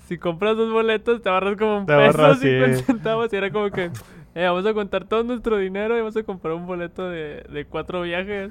si 0.07 0.19
compras 0.19 0.57
dos 0.57 0.73
boletos 0.73 1.23
te 1.23 1.29
ahorras 1.29 1.57
como 1.57 1.79
un 1.79 1.87
Te 1.87 1.95
peso, 1.97 2.23
ahorras, 2.23 2.41
50 2.41 2.77
sí. 2.79 2.85
centavos. 2.85 3.33
Y 3.33 3.37
era 3.37 3.51
como 3.51 3.71
que, 3.71 3.91
eh, 4.35 4.45
vamos 4.47 4.67
a 4.67 4.75
contar 4.75 5.05
todo 5.07 5.23
nuestro 5.25 5.57
dinero 5.59 5.97
y 5.97 6.01
vamos 6.01 6.17
a 6.17 6.23
comprar 6.23 6.55
un 6.55 6.67
boleto 6.67 7.09
de, 7.09 7.45
de 7.51 7.65
cuatro 7.67 8.03
viajes. 8.03 8.51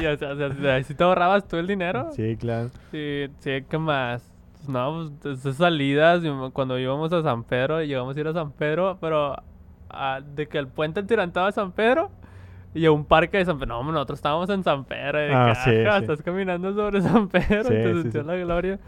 Y 0.00 0.06
o 0.06 0.16
sea, 0.16 0.32
o 0.32 0.36
sea, 0.36 0.46
o 0.46 0.54
sea, 0.54 0.82
si 0.84 0.94
te 0.94 1.04
ahorrabas 1.04 1.46
todo 1.48 1.60
el 1.60 1.66
dinero. 1.66 2.10
Sí, 2.12 2.36
claro. 2.36 2.70
Sí, 2.90 3.26
sí, 3.40 3.64
¿qué 3.68 3.78
más? 3.78 4.22
Pues 4.54 4.68
No, 4.68 5.10
pues 5.20 5.38
esas 5.38 5.56
salidas, 5.56 6.22
cuando 6.52 6.78
íbamos 6.78 7.12
a 7.12 7.22
San 7.22 7.42
Pedro, 7.44 7.82
llegamos 7.82 8.16
a 8.16 8.20
ir 8.20 8.28
a 8.28 8.32
San 8.32 8.52
Pedro, 8.52 8.98
pero 9.00 9.36
ah, 9.90 10.20
de 10.24 10.46
que 10.48 10.58
el 10.58 10.68
puente 10.68 11.00
entirantado 11.00 11.46
de 11.46 11.52
San 11.52 11.72
Pedro 11.72 12.10
y 12.74 12.86
a 12.86 12.92
un 12.92 13.04
parque 13.04 13.38
de 13.38 13.44
San 13.44 13.58
Pedro. 13.58 13.82
No, 13.82 13.92
nosotros 13.92 14.18
estábamos 14.18 14.48
en 14.50 14.62
San 14.64 14.84
Pedro. 14.84 15.18
de 15.18 15.32
Ah, 15.34 15.52
que, 15.64 15.70
sí, 15.70 15.76
estás 16.02 16.22
caminando 16.22 16.72
sobre 16.74 17.02
San 17.02 17.28
Pedro, 17.28 18.02
Sí, 18.02 18.10
te 18.10 18.22
la 18.22 18.36
gloria. 18.36 18.78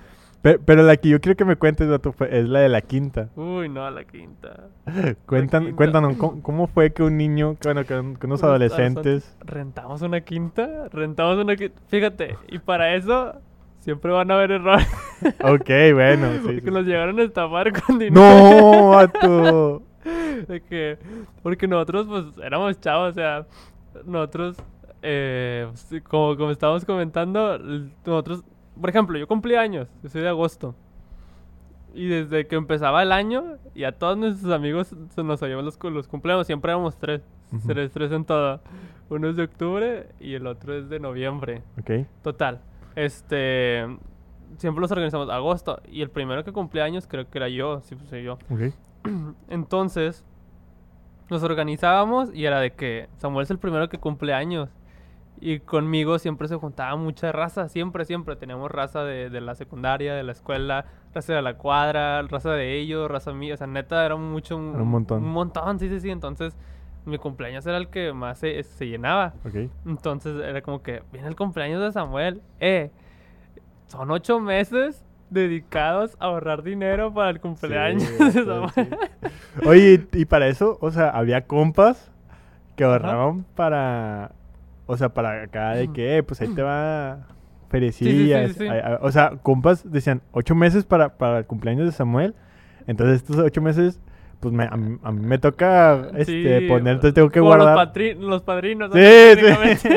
Pero, 0.42 0.60
pero 0.62 0.82
la 0.82 0.96
que 0.98 1.08
yo 1.08 1.20
quiero 1.22 1.36
que 1.36 1.46
me 1.46 1.56
cuentes, 1.56 1.88
es 2.30 2.48
la 2.48 2.60
de 2.60 2.68
la 2.68 2.82
quinta. 2.82 3.30
Uy, 3.34 3.70
no, 3.70 3.90
la 3.90 4.04
quinta. 4.04 4.64
Cuentan, 5.26 5.62
quinta. 5.64 5.76
cuéntanos, 5.76 6.16
¿cómo, 6.18 6.42
cómo 6.42 6.66
fue 6.66 6.92
que 6.92 7.02
un 7.02 7.16
niño, 7.16 7.56
que, 7.58 7.68
bueno, 7.68 7.84
que, 7.86 7.94
un- 7.98 8.16
que 8.16 8.26
unos 8.26 8.42
adolescentes... 8.42 9.38
Rentamos 9.40 10.02
una 10.02 10.20
quinta, 10.20 10.88
rentamos 10.90 11.38
una 11.38 11.56
quinta. 11.56 11.80
Fíjate, 11.88 12.36
y 12.48 12.58
para 12.58 12.94
eso 12.94 13.40
siempre 13.80 14.12
van 14.12 14.30
a 14.30 14.34
haber 14.34 14.50
errores. 14.52 14.86
Ok, 15.42 15.70
bueno. 15.94 16.30
sí, 16.32 16.40
porque 16.44 16.60
sí. 16.60 16.70
nos 16.70 16.84
llegaron 16.84 17.18
a 17.18 17.22
estafar 17.22 17.72
con 17.80 17.98
dinero. 17.98 18.20
No, 18.20 19.80
de 20.48 20.60
que 20.60 20.98
porque 21.42 21.66
nosotros 21.66 22.06
pues 22.06 22.24
éramos 22.44 22.78
chavos, 22.80 23.12
o 23.12 23.14
sea, 23.14 23.46
nosotros 24.04 24.56
eh, 25.02 25.70
como, 26.08 26.36
como 26.36 26.50
estábamos 26.50 26.84
comentando, 26.84 27.58
nosotros, 27.58 28.42
por 28.80 28.90
ejemplo, 28.90 29.18
yo 29.18 29.26
cumplí 29.26 29.54
años, 29.54 29.88
yo 30.02 30.08
soy 30.08 30.22
de 30.22 30.28
agosto. 30.28 30.74
Y 31.94 32.08
desde 32.08 32.46
que 32.48 32.56
empezaba 32.56 33.02
el 33.02 33.12
año, 33.12 33.56
y 33.74 33.84
a 33.84 33.92
todos 33.92 34.16
nuestros 34.18 34.52
amigos 34.52 34.94
se 35.10 35.22
nos 35.22 35.38
sabíamos 35.40 35.64
los, 35.64 35.78
los 35.92 36.08
cumpleaños, 36.08 36.46
siempre 36.46 36.72
éramos 36.72 36.96
tres, 36.96 37.22
Ujú. 37.52 37.68
tres, 37.68 37.92
tres 37.92 38.10
en 38.10 38.24
todo. 38.24 38.60
Uno 39.10 39.28
es 39.28 39.36
de 39.36 39.44
octubre 39.44 40.08
y 40.18 40.34
el 40.34 40.46
otro 40.46 40.74
es 40.74 40.88
de 40.88 40.98
noviembre. 40.98 41.62
Ok. 41.78 42.06
Total, 42.22 42.60
este, 42.96 43.84
siempre 44.56 44.80
los 44.80 44.90
organizamos 44.90 45.30
agosto. 45.30 45.80
Y 45.88 46.02
el 46.02 46.10
primero 46.10 46.42
que 46.42 46.50
cumplía 46.52 46.82
años 46.84 47.06
creo 47.06 47.30
que 47.30 47.38
era 47.38 47.48
yo, 47.48 47.80
sí, 47.82 47.94
pues 47.94 48.08
soy 48.08 48.24
yo. 48.24 48.38
Entonces, 49.48 50.24
nos 51.30 51.42
organizábamos 51.42 52.30
y 52.34 52.44
era 52.44 52.60
de 52.60 52.72
que 52.72 53.08
Samuel 53.16 53.44
es 53.44 53.50
el 53.50 53.58
primero 53.58 53.88
que 53.88 53.98
cumple 53.98 54.34
años. 54.34 54.68
Y 55.40 55.60
conmigo 55.60 56.18
siempre 56.18 56.48
se 56.48 56.56
juntaba 56.56 56.96
mucha 56.96 57.32
raza, 57.32 57.68
siempre, 57.68 58.04
siempre. 58.04 58.36
Teníamos 58.36 58.70
raza 58.70 59.04
de, 59.04 59.30
de 59.30 59.40
la 59.40 59.54
secundaria, 59.54 60.14
de 60.14 60.22
la 60.22 60.32
escuela, 60.32 60.86
raza 61.12 61.34
de 61.34 61.42
la 61.42 61.58
cuadra, 61.58 62.22
raza 62.22 62.52
de 62.52 62.78
ellos, 62.78 63.10
raza 63.10 63.32
mía. 63.32 63.54
O 63.54 63.56
sea, 63.56 63.66
neta, 63.66 64.04
era 64.06 64.16
mucho. 64.16 64.54
Era 64.54 64.82
un 64.82 64.88
montón. 64.88 65.22
Un 65.22 65.32
montón, 65.32 65.78
sí, 65.78 65.88
sí, 65.88 66.00
sí. 66.00 66.10
Entonces, 66.10 66.56
mi 67.04 67.18
cumpleaños 67.18 67.66
era 67.66 67.76
el 67.76 67.88
que 67.88 68.12
más 68.12 68.38
se, 68.38 68.62
se 68.62 68.86
llenaba. 68.86 69.34
Ok. 69.44 69.70
Entonces 69.86 70.40
era 70.40 70.62
como 70.62 70.82
que 70.82 71.02
viene 71.12 71.28
el 71.28 71.36
cumpleaños 71.36 71.82
de 71.82 71.92
Samuel. 71.92 72.40
Eh, 72.60 72.90
son 73.88 74.10
ocho 74.10 74.40
meses 74.40 75.04
dedicados 75.34 76.16
a 76.18 76.26
ahorrar 76.26 76.62
dinero 76.62 77.12
para 77.12 77.28
el 77.30 77.40
cumpleaños 77.40 78.02
Sí, 78.04 78.12
de 78.34 78.42
vato, 78.44 78.68
Samuel. 78.72 78.98
sí. 79.60 79.66
Oye, 79.66 80.06
y 80.12 80.24
para 80.24 80.48
eso, 80.48 80.78
o 80.80 80.90
sea, 80.90 81.10
había 81.10 81.42
compas 81.46 82.10
que 82.76 82.84
ahorraban 82.84 83.44
para, 83.54 84.32
o 84.86 84.96
sea, 84.96 85.10
para 85.10 85.42
acá 85.42 85.72
de 85.74 85.92
que, 85.92 86.16
eh, 86.18 86.22
pues 86.22 86.40
ahí 86.40 86.48
te 86.54 86.62
va 86.62 87.26
sí, 87.92 88.32
ay- 88.68 88.96
O 89.00 89.10
sea, 89.10 89.32
compas 89.42 89.90
decían 89.90 90.22
ocho 90.32 90.54
meses 90.54 90.84
para, 90.84 91.16
para 91.18 91.38
el 91.38 91.44
cumpleaños 91.46 91.86
de 91.86 91.92
Samuel. 91.92 92.34
Entonces 92.86 93.16
estos 93.16 93.36
ocho 93.38 93.60
meses, 93.62 94.00
pues 94.40 94.52
me- 94.54 94.64
a, 94.70 94.76
mí, 94.76 94.98
a 95.02 95.10
mí 95.12 95.26
me 95.26 95.38
toca 95.38 96.08
este, 96.16 96.60
Sí, 96.60 96.68
poner, 96.68 96.94
entonces 96.94 97.14
tengo 97.14 97.30
que 97.30 97.40
guardar. 97.40 97.76
Los, 97.94 98.16
los 98.28 98.42
padrinos. 98.42 98.90
¿no? 98.90 98.96
Sí, 98.96 99.02
sí. 99.78 99.88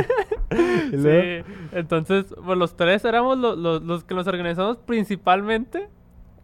Sí, 0.91 1.43
entonces, 1.73 2.33
pues 2.45 2.57
los 2.57 2.75
tres 2.77 3.03
éramos 3.05 3.38
lo- 3.38 3.55
lo- 3.55 3.79
los 3.79 4.03
que 4.03 4.15
nos 4.15 4.27
organizamos 4.27 4.77
principalmente 4.77 5.89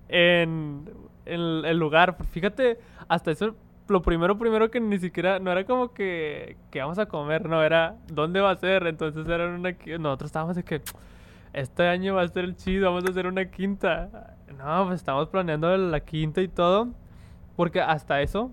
en, 0.09 0.89
el- 1.25 1.77
lugar. 1.77 2.17
Fíjate, 2.31 2.79
hasta 3.07 3.31
eso, 3.31 3.55
lo 3.87 4.01
primero, 4.01 4.37
primero 4.37 4.69
que 4.71 4.79
ni 4.79 4.99
siquiera, 4.99 5.39
no 5.39 5.51
era 5.51 5.65
como 5.65 5.93
que, 5.93 6.57
que 6.71 6.81
vamos 6.81 6.99
a 6.99 7.05
comer, 7.05 7.47
no, 7.47 7.63
era 7.63 7.95
dónde 8.11 8.41
va 8.41 8.51
a 8.51 8.55
ser. 8.57 8.87
Entonces 8.87 9.27
era 9.27 9.47
una, 9.47 9.75
nosotros 9.99 10.27
estábamos 10.29 10.55
de 10.55 10.63
que 10.63 10.81
este 11.53 11.87
año 11.87 12.15
va 12.15 12.23
a 12.23 12.27
ser 12.27 12.45
el 12.45 12.55
chido, 12.55 12.87
vamos 12.89 13.05
a 13.07 13.11
hacer 13.11 13.27
una 13.27 13.45
quinta. 13.49 14.35
No, 14.57 14.85
pues 14.85 14.97
estamos 14.97 15.29
planeando 15.29 15.75
la 15.77 15.99
quinta 16.01 16.41
y 16.41 16.47
todo, 16.47 16.89
porque 17.55 17.81
hasta 17.81 18.21
eso 18.21 18.51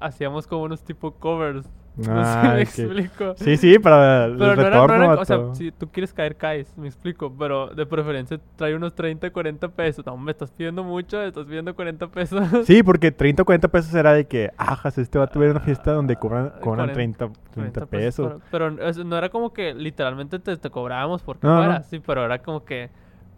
hacíamos 0.00 0.46
como 0.46 0.64
unos 0.64 0.84
tipo 0.84 1.12
covers. 1.14 1.68
No 1.96 2.04
sé 2.24 2.38
Ah, 2.38 2.52
me 2.54 2.62
explico. 2.62 3.34
Sí, 3.36 3.56
sí, 3.56 3.78
para 3.78 4.24
el 4.24 4.38
Pero 4.38 4.56
no 4.56 4.62
era, 4.62 4.70
retorno. 4.70 4.98
no 4.98 5.12
era- 5.12 5.22
o 5.22 5.24
sea, 5.24 5.54
si 5.54 5.70
tú 5.72 5.88
quieres 5.90 6.12
caer, 6.12 6.36
caes, 6.36 6.76
me 6.76 6.88
explico. 6.88 7.32
Pero 7.38 7.68
de 7.68 7.84
preferencia 7.86 8.40
trae 8.56 8.74
unos 8.74 8.94
30, 8.94 9.30
40 9.30 9.68
pesos. 9.68 10.04
No, 10.06 10.16
me 10.16 10.30
estás 10.32 10.50
pidiendo 10.50 10.82
mucho, 10.82 11.18
me 11.18 11.26
estás 11.28 11.44
pidiendo 11.44 11.74
40 11.74 12.08
pesos. 12.08 12.40
Sí, 12.64 12.82
porque 12.82 13.10
30 13.12 13.42
o 13.42 13.44
40 13.44 13.68
pesos 13.68 13.94
era 13.94 14.12
de 14.14 14.26
que, 14.26 14.50
ajas, 14.56 14.96
este 14.98 15.18
va 15.18 15.24
a 15.24 15.26
tuviera 15.28 15.52
una 15.52 15.60
fiesta 15.60 15.92
donde 15.92 16.16
cobran, 16.16 16.52
Ah, 16.54 16.60
cobran 16.60 16.86
40, 16.86 17.26
30, 17.28 17.50
30 17.52 17.86
pesos. 17.86 18.42
Pero, 18.50 18.70
no 18.70 19.18
era 19.18 19.28
como 19.28 19.52
que 19.52 19.74
literalmente 19.74 20.38
te, 20.38 20.56
te 20.56 20.70
cobrábamos 20.70 21.22
porque 21.22 21.46
No, 21.46 21.56
fuera, 21.56 21.82
sí, 21.82 22.00
pero 22.00 22.24
era 22.24 22.38
como 22.40 22.64
que 22.64 22.90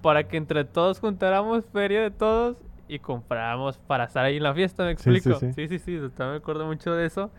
para 0.03 0.25
que 0.25 0.37
entre 0.37 0.65
todos 0.65 1.01
juntáramos 1.01 1.65
feria 1.73 2.03
de 2.03 2.11
todos 2.11 2.57
y 2.89 2.99
compráramos 2.99 3.79
para 3.79 4.05
estar 4.05 4.25
ahí 4.25 4.37
en 4.37 4.43
la 4.43 4.53
fiesta, 4.55 4.85
me 4.85 4.97
Sí, 4.97 5.19
sí, 5.21 5.31
explico. 5.31 5.41
sí. 5.41 5.69
Sí, 5.69 5.79
sí, 5.79 6.01
me 6.19 6.37
acuerdo 6.37 6.67
mucho 6.67 6.95
de 6.95 7.07
eso. 7.07 7.31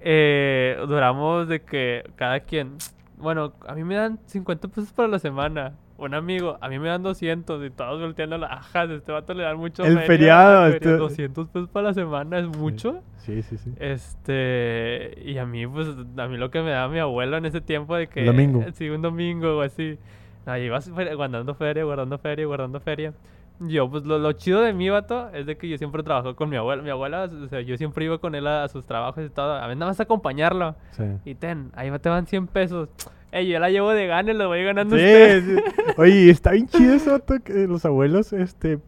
Eh, 0.00 0.76
duramos 0.86 1.48
de 1.48 1.60
que 1.62 2.08
cada 2.16 2.40
quien, 2.40 2.76
bueno, 3.18 3.52
a 3.66 3.74
mí 3.74 3.82
me 3.84 3.94
dan 3.96 4.18
50 4.26 4.68
pesos 4.68 4.92
para 4.92 5.08
la 5.08 5.18
semana. 5.18 5.72
Un 5.98 6.12
amigo, 6.12 6.58
a 6.60 6.68
mí 6.68 6.78
me 6.78 6.88
dan 6.88 7.02
200 7.02 7.64
y 7.64 7.70
todos 7.70 7.98
volteando 8.00 8.36
las 8.36 8.50
ajas. 8.52 8.90
Este 8.90 9.12
vato 9.12 9.32
le 9.32 9.44
dan 9.44 9.56
mucho. 9.56 9.82
El 9.82 9.94
feria, 9.94 10.06
feriado, 10.06 10.62
feria, 10.64 10.76
este- 10.76 10.96
200 10.96 11.48
pesos 11.48 11.68
para 11.70 11.88
la 11.88 11.94
semana 11.94 12.38
es 12.38 12.46
mucho. 12.46 13.02
Sí, 13.16 13.42
sí, 13.42 13.56
sí. 13.56 13.72
Este, 13.80 15.18
y 15.24 15.38
a 15.38 15.46
mí, 15.46 15.66
pues, 15.66 15.88
a 16.18 16.28
mí 16.28 16.36
lo 16.36 16.50
que 16.50 16.60
me 16.62 16.70
daba 16.70 16.92
mi 16.92 16.98
abuelo 16.98 17.36
en 17.38 17.46
ese 17.46 17.60
tiempo 17.60 17.96
de 17.96 18.08
que... 18.08 18.24
Domingo. 18.24 18.64
Sí, 18.74 18.88
un 18.90 19.02
domingo 19.02 19.56
o 19.58 19.60
así. 19.62 19.98
No, 20.44 20.56
ibas 20.58 20.90
fe- 20.90 21.14
guardando 21.14 21.54
feria, 21.54 21.84
guardando 21.84 22.18
feria, 22.18 22.46
guardando 22.46 22.78
feria. 22.80 23.12
Yo, 23.60 23.90
pues, 23.90 24.04
lo, 24.04 24.18
lo 24.18 24.32
chido 24.32 24.60
de 24.60 24.72
mi 24.74 24.88
vato 24.90 25.30
es 25.32 25.46
de 25.46 25.56
que 25.56 25.68
yo 25.68 25.78
siempre 25.78 26.02
trabajo 26.02 26.36
con 26.36 26.48
mi 26.50 26.56
abuela. 26.56 26.82
Mi 26.82 26.90
abuela, 26.90 27.24
o 27.24 27.48
sea, 27.48 27.60
yo 27.62 27.76
siempre 27.78 28.04
iba 28.04 28.18
con 28.18 28.34
él 28.34 28.46
a, 28.46 28.64
a 28.64 28.68
sus 28.68 28.84
trabajos 28.84 29.24
y 29.24 29.30
todo. 29.30 29.54
A 29.54 29.66
mí 29.68 29.74
nada 29.74 29.90
más 29.90 30.00
acompañarlo. 30.00 30.74
Sí. 30.92 31.04
Y 31.24 31.34
ten, 31.36 31.70
ahí 31.74 31.90
te 31.98 32.08
van 32.08 32.26
100 32.26 32.46
pesos. 32.48 32.88
Ey, 33.32 33.48
yo 33.48 33.58
la 33.58 33.70
llevo 33.70 33.90
de 33.90 34.06
gane, 34.06 34.34
lo 34.34 34.48
voy 34.48 34.62
ganando 34.62 34.96
Sí, 34.96 35.02
usted. 35.02 35.42
sí. 35.44 35.62
Oye, 35.96 36.30
está 36.30 36.52
bien 36.52 36.68
chido 36.68 36.94
eso, 36.94 37.12
vato, 37.12 37.34
que 37.42 37.66
los 37.66 37.84
abuelos, 37.84 38.32
este, 38.32 38.78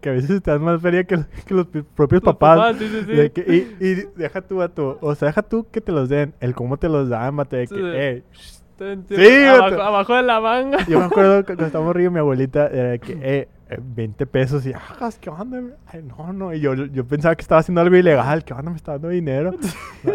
que 0.00 0.08
a 0.10 0.12
veces 0.12 0.42
te 0.42 0.50
dan 0.50 0.62
más 0.62 0.80
feria 0.80 1.04
que, 1.04 1.18
que 1.46 1.54
los 1.54 1.66
pi- 1.66 1.82
propios 1.82 2.22
Los 2.22 2.34
papás. 2.34 2.58
papás, 2.58 2.76
sí, 2.78 2.88
sí, 2.88 3.00
sí. 3.06 3.12
De 3.12 3.32
que- 3.32 3.74
y, 3.80 3.84
y 3.84 3.94
deja 4.16 4.40
tú, 4.42 4.56
vato, 4.56 4.98
o 5.00 5.14
sea, 5.14 5.28
deja 5.28 5.42
tú 5.42 5.66
que 5.70 5.80
te 5.80 5.90
los 5.90 6.08
den, 6.08 6.32
el 6.40 6.54
cómo 6.54 6.76
te 6.76 6.88
los 6.88 7.08
dan, 7.08 7.36
vato, 7.36 7.56
de 7.56 7.66
que, 7.66 7.74
eh, 7.80 8.22
ten, 8.78 9.04
abajo, 9.48 9.82
abajo 9.82 10.14
de 10.16 10.22
la 10.22 10.40
manga. 10.40 10.78
Yo 10.86 10.98
me 10.98 11.06
acuerdo 11.06 11.40
que 11.40 11.46
cuando 11.46 11.66
estábamos 11.66 11.94
río 11.96 12.10
mi 12.10 12.18
abuelita 12.20 12.68
era 12.68 12.90
de 12.90 12.98
que, 12.98 13.18
eh, 13.20 13.48
20 13.80 14.26
pesos 14.26 14.66
y, 14.66 14.72
ah, 14.72 15.10
¿qué 15.20 15.30
onda? 15.30 15.60
Ay, 15.86 16.02
no, 16.02 16.32
no, 16.32 16.52
y 16.52 16.60
yo, 16.60 16.74
yo 16.74 17.06
pensaba 17.06 17.34
que 17.34 17.42
estaba 17.42 17.60
haciendo 17.60 17.80
algo 17.80 17.96
ilegal, 17.96 18.44
¿qué 18.44 18.52
onda? 18.52 18.70
Me 18.70 18.76
está 18.76 18.92
dando 18.92 19.08
dinero. 19.08 19.52
No, 20.02 20.12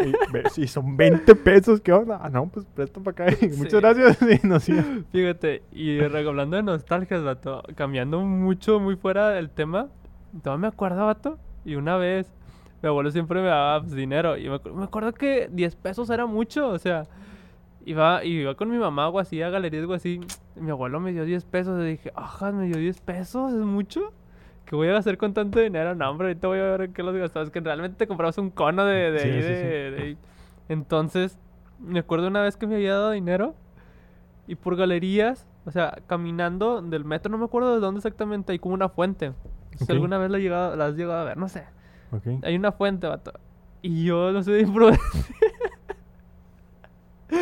y, 0.58 0.68
son 0.68 0.98
20 0.98 1.34
pesos, 1.36 1.80
¿qué 1.80 1.94
onda? 1.94 2.20
Ah, 2.22 2.28
no, 2.28 2.46
pues 2.48 2.66
presta 2.74 3.00
para 3.00 3.24
acá. 3.26 3.36
Sí. 3.40 3.48
Muchas 3.56 3.80
gracias. 3.80 4.18
Y 4.22 4.46
iba. 4.46 4.60
Fíjate, 5.10 5.62
y 5.72 5.98
hablando 6.00 6.58
de 6.58 6.62
nostalgias, 6.62 7.22
vato, 7.22 7.62
cambiando 7.74 8.20
mucho, 8.20 8.80
muy 8.80 8.96
fuera 8.96 9.30
del 9.30 9.48
tema, 9.48 9.88
todavía 10.42 10.60
me 10.60 10.66
acuerdo, 10.68 11.06
vato, 11.06 11.38
y 11.64 11.76
una 11.76 11.96
vez 11.96 12.30
mi 12.82 12.88
abuelo 12.88 13.10
siempre 13.10 13.40
me 13.40 13.48
daba 13.48 13.80
pues, 13.80 13.94
dinero, 13.94 14.36
y 14.36 14.50
me 14.50 14.84
acuerdo 14.84 15.14
que 15.14 15.48
10 15.50 15.76
pesos 15.76 16.10
era 16.10 16.26
mucho, 16.26 16.68
o 16.68 16.78
sea, 16.78 17.04
iba, 17.90 18.24
iba 18.24 18.54
con 18.54 18.70
mi 18.70 18.78
mamá 18.78 19.08
o 19.08 19.18
así 19.18 19.40
a 19.42 19.50
galerías 19.50 19.86
o 19.86 19.92
así, 19.94 20.20
mi 20.56 20.70
abuelo 20.70 21.00
me 21.00 21.12
dio 21.12 21.24
10 21.24 21.44
pesos, 21.44 21.80
y 21.82 21.86
dije, 21.86 22.12
ajá, 22.14 22.52
me 22.52 22.66
dio 22.66 22.76
10 22.78 23.00
pesos, 23.00 23.52
es 23.52 23.60
mucho. 23.60 24.12
¿Qué 24.64 24.76
voy 24.76 24.88
a 24.88 24.96
hacer 24.98 25.16
con 25.16 25.32
tanto 25.32 25.58
dinero? 25.60 25.94
No, 25.94 26.10
hombre, 26.10 26.28
ahorita 26.28 26.46
voy 26.48 26.58
a 26.58 26.62
ver 26.64 26.80
en 26.82 26.92
qué 26.92 27.02
los 27.02 27.14
gastabas. 27.16 27.50
Que 27.50 27.60
realmente 27.60 27.96
te 27.96 28.06
comprabas 28.06 28.36
un 28.38 28.50
cono 28.50 28.84
de, 28.84 29.10
de 29.12 29.18
Sí, 29.20 29.30
sí, 29.42 29.54
sí. 29.54 29.66
de-. 29.66 30.16
Entonces, 30.68 31.38
me 31.78 32.00
acuerdo 32.00 32.26
una 32.28 32.42
vez 32.42 32.56
que 32.56 32.66
me 32.66 32.74
había 32.74 32.92
dado 32.94 33.12
dinero 33.12 33.54
Y 34.46 34.56
por 34.56 34.76
galerías, 34.76 35.46
o 35.64 35.70
sea, 35.70 35.98
caminando 36.06 36.82
del 36.82 37.04
metro, 37.04 37.30
no 37.30 37.38
me 37.38 37.44
acuerdo 37.46 37.74
de 37.74 37.80
dónde 37.80 37.98
exactamente, 37.98 38.52
hay 38.52 38.58
como 38.58 38.74
una 38.74 38.88
fuente. 38.88 39.32
Si 39.76 39.84
Ok. 39.84 39.90
alguna 39.90 40.18
vez 40.18 40.30
la, 40.30 40.38
llegado, 40.38 40.76
la 40.76 40.86
has 40.86 40.94
llegado 40.96 41.20
a 41.20 41.24
ver, 41.24 41.36
no 41.36 41.48
sé. 41.48 41.64
Ok. 42.12 42.42
Hay 42.42 42.56
una 42.56 42.72
fuente, 42.72 43.06
vato. 43.06 43.32
Y 43.82 44.04
yo 44.04 44.32
no 44.32 44.42
sé 44.42 44.52
de 44.52 44.60
imprudente. 44.68 45.00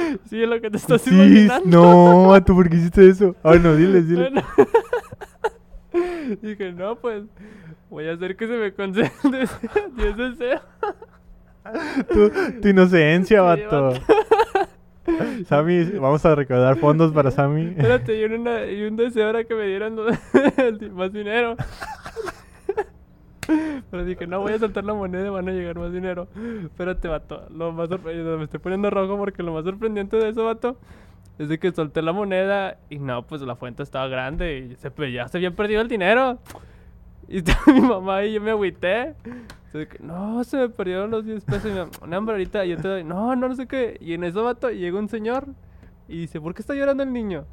sí, 0.31 0.43
es 0.43 0.49
lo 0.49 0.61
que 0.61 0.71
te 0.71 0.77
estás 0.77 1.03
Sí, 1.03 1.11
imaginando. 1.15 1.65
no, 1.67 2.29
vato, 2.29 2.55
¿por 2.55 2.69
qué 2.69 2.77
hiciste 2.77 3.09
eso? 3.09 3.35
Ay, 3.43 3.59
no, 3.61 3.75
diles, 3.77 4.09
diles. 4.09 4.31
Bueno. 4.33 4.47
Dije, 6.43 6.73
no, 6.73 6.97
pues 6.97 7.25
voy 7.89 8.09
a 8.09 8.13
hacer 8.15 8.37
que 8.37 8.47
se 8.47 8.53
me 8.57 8.73
conceda 8.73 9.11
deseo. 9.31 9.59
Dios 9.97 10.17
deseo. 10.17 10.61
Tu, 12.13 12.31
tu 12.61 12.69
inocencia, 12.69 13.43
vato. 13.43 13.93
Sammy, 15.49 15.85
vamos 15.99 16.25
a 16.27 16.35
recaudar 16.35 16.77
fondos 16.79 17.13
para 17.13 17.31
Sammy. 17.31 17.75
Espérate, 17.77 18.21
y, 18.21 18.25
una, 18.25 18.67
y 18.67 18.83
un 18.85 18.97
deseo 18.97 19.31
era 19.31 19.45
que 19.45 19.55
me 19.55 19.67
dieran 19.67 19.97
más 20.93 21.13
dinero. 21.13 21.57
Pero 23.91 24.05
dije, 24.05 24.27
no 24.27 24.41
voy 24.41 24.53
a 24.53 24.59
soltar 24.59 24.85
la 24.85 24.95
moneda 24.95 25.27
y 25.27 25.31
van 25.31 25.49
a 25.49 25.53
llegar 25.53 25.79
más 25.79 25.93
dinero. 25.93 26.29
Espérate, 26.65 27.09
vato. 27.09 27.47
Lo 27.51 27.73
más 27.73 27.89
sorpre- 27.89 28.15
me 28.37 28.45
estoy 28.45 28.61
poniendo 28.61 28.91
rojo 28.91 29.17
porque 29.17 29.43
lo 29.43 29.53
más 29.53 29.65
sorprendente 29.65 30.17
de 30.17 30.29
eso, 30.31 30.45
vato, 30.45 30.77
es 31.39 31.49
de 31.49 31.59
que 31.59 31.71
solté 31.73 32.03
la 32.03 32.13
moneda 32.13 32.79
y 32.91 32.99
no, 32.99 33.27
pues 33.27 33.43
la 33.43 33.57
fuente 33.57 33.83
estaba 33.83 34.09
grande 34.09 34.59
y 34.59 34.77
se, 34.77 34.91
ya 35.13 35.29
se 35.29 35.39
habían 35.39 35.55
perdido 35.55 35.81
el 35.81 35.89
dinero. 35.89 36.39
Y 37.29 37.39
estaba 37.39 37.61
mi 37.73 37.81
mamá 37.81 38.25
y 38.25 38.35
yo 38.35 38.41
me 38.41 38.53
agüité. 38.53 39.15
Que, 39.73 39.89
no, 40.01 40.45
se 40.45 40.59
me 40.59 40.69
perdieron 40.69 41.11
los 41.11 41.25
10 41.27 41.45
pesos. 41.45 41.67
Y 41.73 41.75
mamá, 41.75 41.91
no, 42.07 42.19
hombre, 42.19 42.35
ahorita 42.37 42.65
yo 42.65 42.77
te 42.77 42.87
doy. 42.87 43.03
No, 43.03 43.35
no, 43.35 43.49
no 43.49 43.55
sé 43.57 43.67
qué. 43.67 43.97
Y 44.01 44.13
en 44.15 44.23
eso, 44.23 44.45
vato, 44.45 44.71
llega 44.71 44.97
un 44.97 45.09
señor 45.09 45.49
y 46.07 46.19
dice, 46.19 46.41
¿por 46.41 46.55
qué 46.55 46.63
está 46.63 46.73
llorando 46.75 47.03
el 47.03 47.13
niño? 47.13 47.45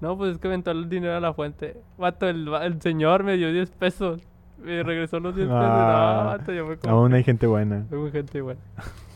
No, 0.00 0.16
pues 0.16 0.32
es 0.32 0.38
que 0.38 0.48
aventó 0.48 0.70
el 0.70 0.88
dinero 0.88 1.14
a 1.14 1.20
la 1.20 1.34
fuente. 1.34 1.76
Vato, 1.98 2.26
el, 2.26 2.48
el 2.48 2.80
señor 2.80 3.22
me 3.22 3.36
dio 3.36 3.52
10 3.52 3.70
pesos. 3.72 4.22
Me 4.62 4.82
regresó 4.82 5.20
los 5.20 5.34
10 5.36 5.46
pesos. 5.48 5.62
Ah, 5.62 6.20
no, 6.24 6.30
vato, 6.38 6.52
yo 6.52 6.66
me 6.66 6.76
como... 6.76 6.94
Aún 6.94 7.14
hay 7.14 7.22
gente 7.24 7.46
buena. 7.46 7.84
Muy 7.90 8.10
gente 8.10 8.38
igual. 8.38 8.56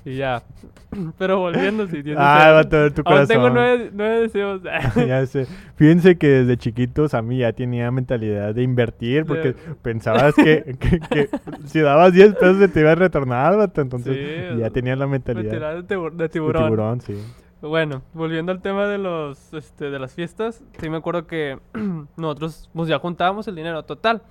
Y 0.04 0.16
ya. 0.16 0.42
Pero 1.18 1.38
volviendo, 1.38 1.86
si 1.86 2.02
tienes 2.02 2.18
Ah, 2.18 2.52
vato, 2.52 2.90
tu 2.92 3.02
Aún 3.04 3.26
tengo 3.26 3.42
corazón. 3.42 3.54
nueve, 3.54 3.90
nueve 3.92 4.20
deseos. 4.20 4.62
ya 5.06 5.26
sé. 5.26 5.46
Fíjense 5.76 6.16
que 6.16 6.28
desde 6.28 6.56
chiquito 6.56 7.08
Sammy 7.08 7.38
ya 7.38 7.52
tenía 7.52 7.90
mentalidad 7.90 8.54
de 8.54 8.62
invertir 8.62 9.26
porque 9.26 9.54
pensabas 9.82 10.34
que, 10.34 10.76
que- 10.80 11.00
que 11.00 11.28
si 11.66 11.80
dabas 11.80 12.12
10 12.12 12.34
pesos 12.34 12.58
se 12.58 12.68
te 12.68 12.80
iba 12.80 12.92
a 12.92 12.94
retornar, 12.94 13.56
vato. 13.56 13.80
Entonces 13.80 14.16
Sí, 14.16 14.58
ya 14.60 14.70
tenías 14.70 14.98
la 14.98 15.06
mentalidad 15.06 15.74
de, 15.74 15.84
tibu- 15.84 16.12
de 16.12 16.28
tiburón. 16.28 16.64
tiburón, 16.64 17.00
sí. 17.00 17.14
Bueno, 17.60 18.00
volviendo 18.14 18.52
al 18.52 18.62
tema 18.62 18.86
de 18.86 18.96
los 18.96 19.52
este, 19.52 19.90
de 19.90 19.98
las 19.98 20.14
fiestas, 20.14 20.64
sí 20.78 20.88
me 20.88 20.96
acuerdo 20.96 21.26
que 21.26 21.58
nosotros 22.16 22.70
pues 22.72 22.88
ya 22.88 22.98
juntábamos 22.98 23.48
el 23.48 23.56
dinero 23.56 23.82
total. 23.82 24.22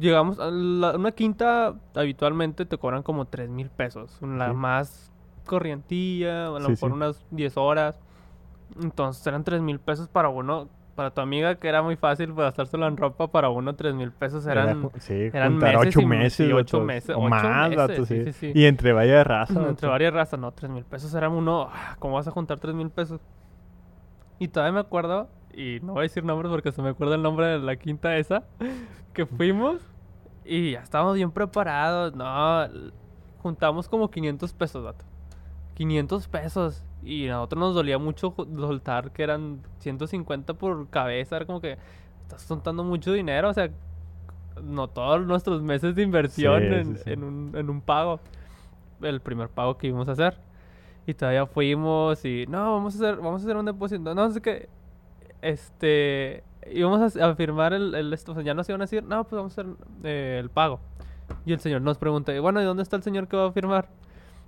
Llegamos 0.00 0.38
a 0.40 0.50
la- 0.50 0.96
una 0.96 1.12
quinta 1.12 1.74
habitualmente 1.94 2.66
te 2.66 2.76
cobran 2.76 3.02
como 3.02 3.26
3 3.26 3.48
mil 3.48 3.70
pesos, 3.70 4.18
la 4.22 4.48
Sí. 4.50 4.54
más 4.54 5.12
corrientilla, 5.46 6.46
a 6.48 6.50
lo 6.50 6.60
Sí, 6.66 6.70
mejor 6.72 6.90
sí. 6.90 6.94
unas 6.94 7.24
10 7.30 7.56
horas. 7.56 7.98
Entonces 8.82 9.26
eran 9.26 9.44
3 9.44 9.60
mil 9.60 9.78
pesos 9.80 10.08
para 10.08 10.28
uno, 10.28 10.68
para 10.94 11.10
tu 11.12 11.20
amiga 11.20 11.54
que 11.54 11.68
era 11.68 11.82
muy 11.82 11.96
fácil 11.96 12.34
gastárselo 12.34 12.86
en 12.86 12.96
ropa, 12.96 13.28
para 13.28 13.48
uno 13.48 13.74
3 13.74 13.94
mil 13.94 14.12
pesos 14.12 14.46
Era 14.46 14.62
eran 14.62 14.90
sí, 14.98 15.14
eran 15.32 15.56
meses 15.56 15.80
ocho 15.88 16.00
y- 16.02 16.06
meses, 16.06 16.52
o 16.52 16.56
ocho 16.58 16.80
más, 17.30 17.70
meses, 17.70 18.34
sí. 18.34 18.52
Y 18.54 18.64
entre 18.66 18.92
vaya 18.92 19.18
de 19.18 19.24
raza, 19.24 19.68
entre 19.68 19.88
varias 19.88 20.12
razas, 20.12 20.38
no, 20.38 20.52
3 20.52 20.70
mil 20.70 20.84
pesos 20.84 21.14
era 21.14 21.28
uno. 21.28 21.68
ah, 21.72 21.96
¿Cómo 21.98 22.14
vas 22.14 22.28
a 22.28 22.30
juntar 22.32 22.58
3 22.58 22.74
mil 22.74 22.90
pesos? 22.90 23.20
Y 24.38 24.48
todavía 24.48 24.72
me 24.72 24.80
acuerdo, 24.80 25.28
y 25.54 25.80
no 25.82 25.92
voy 25.94 26.00
a 26.00 26.02
decir 26.02 26.24
nombres 26.24 26.50
porque 26.50 26.72
se 26.72 26.82
me 26.82 26.90
acuerda 26.90 27.14
el 27.14 27.22
nombre 27.22 27.46
de 27.46 27.58
la 27.58 27.76
quinta 27.76 28.16
esa, 28.16 28.44
que 29.12 29.26
fuimos 29.26 29.80
y 30.44 30.72
ya 30.72 30.80
estábamos 30.80 31.14
bien 31.14 31.30
preparados. 31.30 32.14
No, 32.14 32.66
juntamos 33.42 33.88
como 33.88 34.10
500 34.10 34.52
pesos, 34.54 34.84
vato. 34.84 35.04
500 35.74 36.28
pesos. 36.28 36.84
Y 37.02 37.28
a 37.28 37.34
nosotros 37.34 37.60
nos 37.60 37.74
dolía 37.74 37.98
mucho 37.98 38.34
soltar 38.36 39.12
que 39.12 39.22
eran 39.22 39.62
150 39.78 40.54
por 40.54 40.88
cabeza. 40.88 41.36
Era 41.36 41.46
como 41.46 41.60
que 41.60 41.78
estás 42.22 42.42
soltando 42.42 42.84
mucho 42.84 43.12
dinero. 43.12 43.48
O 43.48 43.54
sea, 43.54 43.70
no 44.62 44.88
todos 44.88 45.24
nuestros 45.26 45.62
meses 45.62 45.94
de 45.94 46.02
inversión 46.02 46.60
Sí, 46.60 46.66
en, 46.66 46.96
sí, 46.96 47.02
sí. 47.04 47.10
en 47.12 47.24
un, 47.24 47.52
en 47.56 47.70
un 47.70 47.80
pago. 47.80 48.20
El 49.00 49.20
primer 49.20 49.48
pago 49.48 49.78
que 49.78 49.86
íbamos 49.86 50.08
a 50.08 50.12
hacer. 50.12 50.38
Y 51.06 51.14
todavía 51.14 51.46
fuimos 51.46 52.24
y 52.24 52.44
no, 52.48 52.72
vamos 52.74 52.94
a 52.94 52.96
hacer, 52.98 53.16
vamos 53.16 53.40
a 53.40 53.44
hacer 53.44 53.56
un 53.56 53.64
depósito. 53.64 54.14
No 54.14 54.30
sé 54.30 54.40
qué. 54.42 54.68
Este. 55.42 56.44
Íbamos 56.70 57.16
a, 57.16 57.30
a 57.30 57.34
firmar 57.34 57.72
el, 57.72 57.94
el 57.94 58.12
esto. 58.12 58.32
O 58.32 58.34
sea, 58.34 58.44
ya 58.44 58.54
nos 58.54 58.68
iban 58.68 58.80
a 58.80 58.84
decir, 58.84 59.02
no, 59.02 59.24
pues 59.24 59.36
vamos 59.36 59.56
a 59.56 59.62
hacer 59.62 59.74
eh, 60.04 60.38
el 60.40 60.50
pago. 60.50 60.80
Y 61.46 61.52
el 61.52 61.60
señor 61.60 61.82
nos 61.82 61.96
pregunta, 61.98 62.38
bueno, 62.40 62.60
¿y 62.60 62.64
dónde 62.64 62.82
está 62.82 62.96
el 62.96 63.02
señor 63.02 63.28
que 63.28 63.36
va 63.36 63.46
a 63.46 63.52
firmar? 63.52 63.88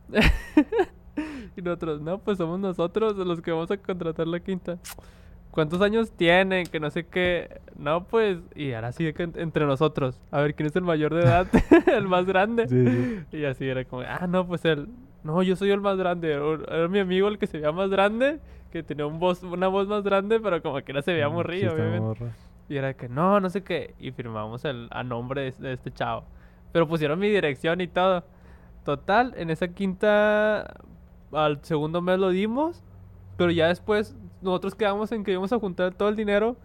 y 1.56 1.62
nosotros, 1.62 2.00
no, 2.00 2.18
pues 2.18 2.38
somos 2.38 2.58
nosotros 2.58 3.16
los 3.16 3.40
que 3.40 3.52
vamos 3.52 3.70
a 3.70 3.76
contratar 3.76 4.26
la 4.26 4.40
quinta. 4.40 4.78
¿Cuántos 5.52 5.82
años 5.82 6.10
tienen? 6.12 6.66
Que 6.66 6.80
no 6.80 6.90
sé 6.90 7.06
qué. 7.06 7.60
No, 7.76 8.04
pues. 8.04 8.38
Y 8.54 8.72
ahora 8.72 8.90
sí 8.92 9.12
que 9.12 9.24
entre 9.34 9.66
nosotros. 9.66 10.18
A 10.30 10.40
ver 10.40 10.54
quién 10.54 10.66
es 10.66 10.76
el 10.76 10.82
mayor 10.82 11.14
de 11.14 11.20
edad, 11.20 11.46
el 11.86 12.08
más 12.08 12.24
grande. 12.24 12.66
Sí, 12.68 12.86
sí. 12.86 13.36
Y 13.36 13.44
así 13.44 13.68
era 13.68 13.84
como, 13.84 14.02
ah, 14.02 14.26
no, 14.26 14.46
pues 14.46 14.64
él. 14.64 14.88
No, 15.22 15.42
yo 15.42 15.54
soy 15.54 15.70
el 15.70 15.82
más 15.82 15.98
grande. 15.98 16.32
Era 16.32 16.88
mi 16.88 17.00
amigo 17.00 17.28
el 17.28 17.38
que 17.38 17.46
se 17.46 17.58
veía 17.58 17.70
más 17.70 17.90
grande, 17.90 18.40
que 18.72 18.82
tenía 18.84 19.06
un 19.06 19.20
voz, 19.20 19.42
una 19.44 19.68
voz 19.68 19.88
más 19.88 20.02
grande, 20.04 20.40
pero 20.40 20.62
como 20.62 20.82
que 20.82 20.92
era 20.92 21.02
se 21.02 21.14
veía 21.14 21.28
Mm, 21.28 21.34
morrido, 21.34 21.76
sí, 21.76 21.82
está 21.82 21.82
obviamente. 21.88 22.24
Y 22.68 22.76
era 22.78 22.94
que 22.94 23.08
no, 23.08 23.40
no 23.40 23.50
sé 23.50 23.64
qué. 23.64 23.94
Y 24.00 24.12
firmamos 24.12 24.64
el, 24.64 24.88
a 24.92 25.04
nombre 25.04 25.42
de, 25.42 25.52
de 25.52 25.72
este 25.74 25.92
chavo. 25.92 26.24
Pero 26.72 26.88
pusieron 26.88 27.18
mi 27.20 27.28
dirección 27.30 27.80
y 27.80 27.88
todo. 27.88 28.24
Total, 28.84 29.34
en 29.36 29.50
esa 29.50 29.68
quinta, 29.68 30.74
al 31.32 31.64
segundo 31.64 32.02
mes 32.02 32.18
lo 32.18 32.30
dimos. 32.30 32.82
Pero 33.36 33.50
ya 33.52 33.68
después, 33.68 34.16
nosotros 34.42 34.74
quedamos 34.74 35.12
en 35.12 35.24
que 35.24 35.32
íbamos 35.32 35.52
a 35.52 35.58
juntar 35.60 35.94
todo 35.94 36.08
el 36.08 36.16
dinero 36.16 36.56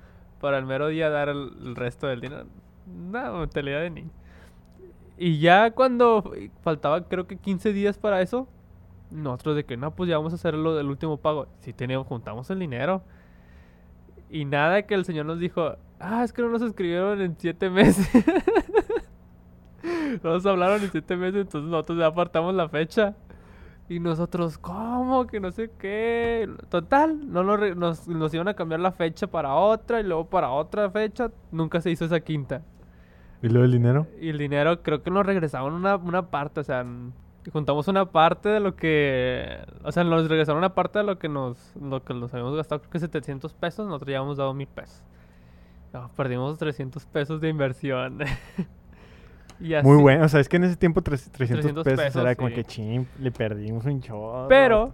para 0.42 0.58
el 0.60 0.66
mero 0.66 0.88
día 0.90 1.10
dar 1.10 1.30
el, 1.30 1.52
el 1.64 1.76
resto 1.76 2.08
del 2.08 2.22
dinero. 2.22 2.46
Una 2.88 3.32
mentalidad 3.32 3.82
de 3.82 3.90
niño. 3.92 4.12
Y 5.18 5.40
ya 5.40 5.72
cuando 5.72 6.32
faltaba, 6.62 7.08
creo 7.08 7.28
que 7.28 7.38
15 7.38 7.74
días 7.74 7.98
para 7.98 8.22
eso, 8.22 8.48
nosotros 9.12 9.56
de 9.56 9.66
que 9.66 9.78
no, 9.78 9.92
pues 9.96 10.10
ya 10.10 10.18
vamos 10.18 10.34
a 10.34 10.36
hacer 10.36 10.54
lo 10.54 10.76
del 10.76 10.88
último 10.88 11.18
pago. 11.18 11.48
Si 11.60 11.74
teníamos, 11.74 12.08
juntamos 12.08 12.50
el 12.50 12.60
dinero. 12.60 13.02
Y 14.30 14.46
nada 14.46 14.82
que 14.84 14.94
el 14.94 15.06
señor 15.06 15.26
nos 15.26 15.40
dijo, 15.40 15.76
ah, 16.00 16.24
es 16.24 16.34
que 16.34 16.42
no 16.42 16.50
nos 16.50 16.62
escribieron 16.62 17.22
en 17.22 17.36
siete 17.38 17.70
meses. 17.70 18.10
no 20.24 20.34
nos 20.34 20.46
hablaron 20.46 20.82
en 20.82 20.92
siete 20.92 21.16
meses, 21.16 21.42
entonces 21.42 21.70
nosotros 21.70 22.00
ya 22.00 22.08
apartamos 22.08 22.54
la 22.54 22.68
fecha. 22.68 23.16
Y 23.90 24.02
nosotros, 24.02 24.58
¿cómo? 24.58 25.28
Que 25.28 25.40
no 25.40 25.50
sé 25.52 25.72
qué. 25.80 26.50
Total, 26.70 27.32
no 27.32 27.44
nos, 27.44 27.78
nos, 27.78 28.08
nos 28.08 28.34
iban 28.34 28.50
a 28.50 28.54
cambiar 28.54 28.82
la 28.82 28.92
fecha 28.92 29.28
para 29.28 29.54
otra 29.54 30.02
y 30.02 30.04
luego 30.04 30.26
para 30.30 30.52
otra 30.52 30.90
fecha. 30.90 31.32
Nunca 31.52 31.80
se 31.80 31.90
hizo 31.92 32.04
esa 32.04 32.20
quinta. 32.20 32.64
¿Y 33.42 33.48
luego 33.48 33.66
el 33.66 33.72
dinero? 33.72 34.08
Y 34.20 34.30
el 34.30 34.38
dinero 34.38 34.82
creo 34.82 35.04
que 35.04 35.12
nos 35.12 35.26
regresaron 35.26 35.74
una, 35.74 35.96
una 35.96 36.30
parte, 36.30 36.60
o 36.60 36.64
sea, 36.64 36.86
juntamos 37.52 37.88
una 37.88 38.06
parte 38.12 38.50
de 38.50 38.60
lo 38.60 38.76
que, 38.76 39.58
o 39.84 39.92
sea, 39.92 40.04
nos 40.04 40.28
regresaron 40.28 40.58
una 40.58 40.76
parte 40.76 41.00
de 41.00 41.06
lo 41.06 41.18
que 41.18 41.30
nos, 41.30 41.76
lo 41.76 42.04
que 42.04 42.14
nos 42.14 42.34
habíamos 42.34 42.56
gastado, 42.56 42.82
creo 42.82 42.92
que 42.92 43.00
700 43.00 43.54
pesos, 43.54 43.86
nosotros 43.88 44.10
ya 44.10 44.18
habíamos 44.18 44.38
dado 44.38 44.54
1000 44.54 44.68
pesos. 44.68 45.04
No, 45.94 46.10
perdimos 46.16 46.58
300 46.58 47.06
pesos 47.06 47.40
de 47.42 47.50
inversión. 47.50 48.20
y 49.60 49.74
así, 49.74 49.88
Muy 49.88 50.02
bueno. 50.02 50.26
O 50.26 50.28
sea, 50.28 50.40
es 50.40 50.50
que 50.50 50.58
en 50.58 50.66
ese 50.66 50.76
tiempo 50.76 51.02
tres- 51.02 51.32
300, 51.32 51.62
300 51.62 51.84
pesos, 51.84 52.00
pesos, 52.00 52.22
era 52.22 52.36
como 52.36 52.50
sí. 52.50 52.56
que 52.56 52.64
chim, 52.66 53.06
le 53.20 53.32
perdimos 53.32 53.86
un 53.86 54.02
chorro. 54.02 54.48
Pero 54.50 54.94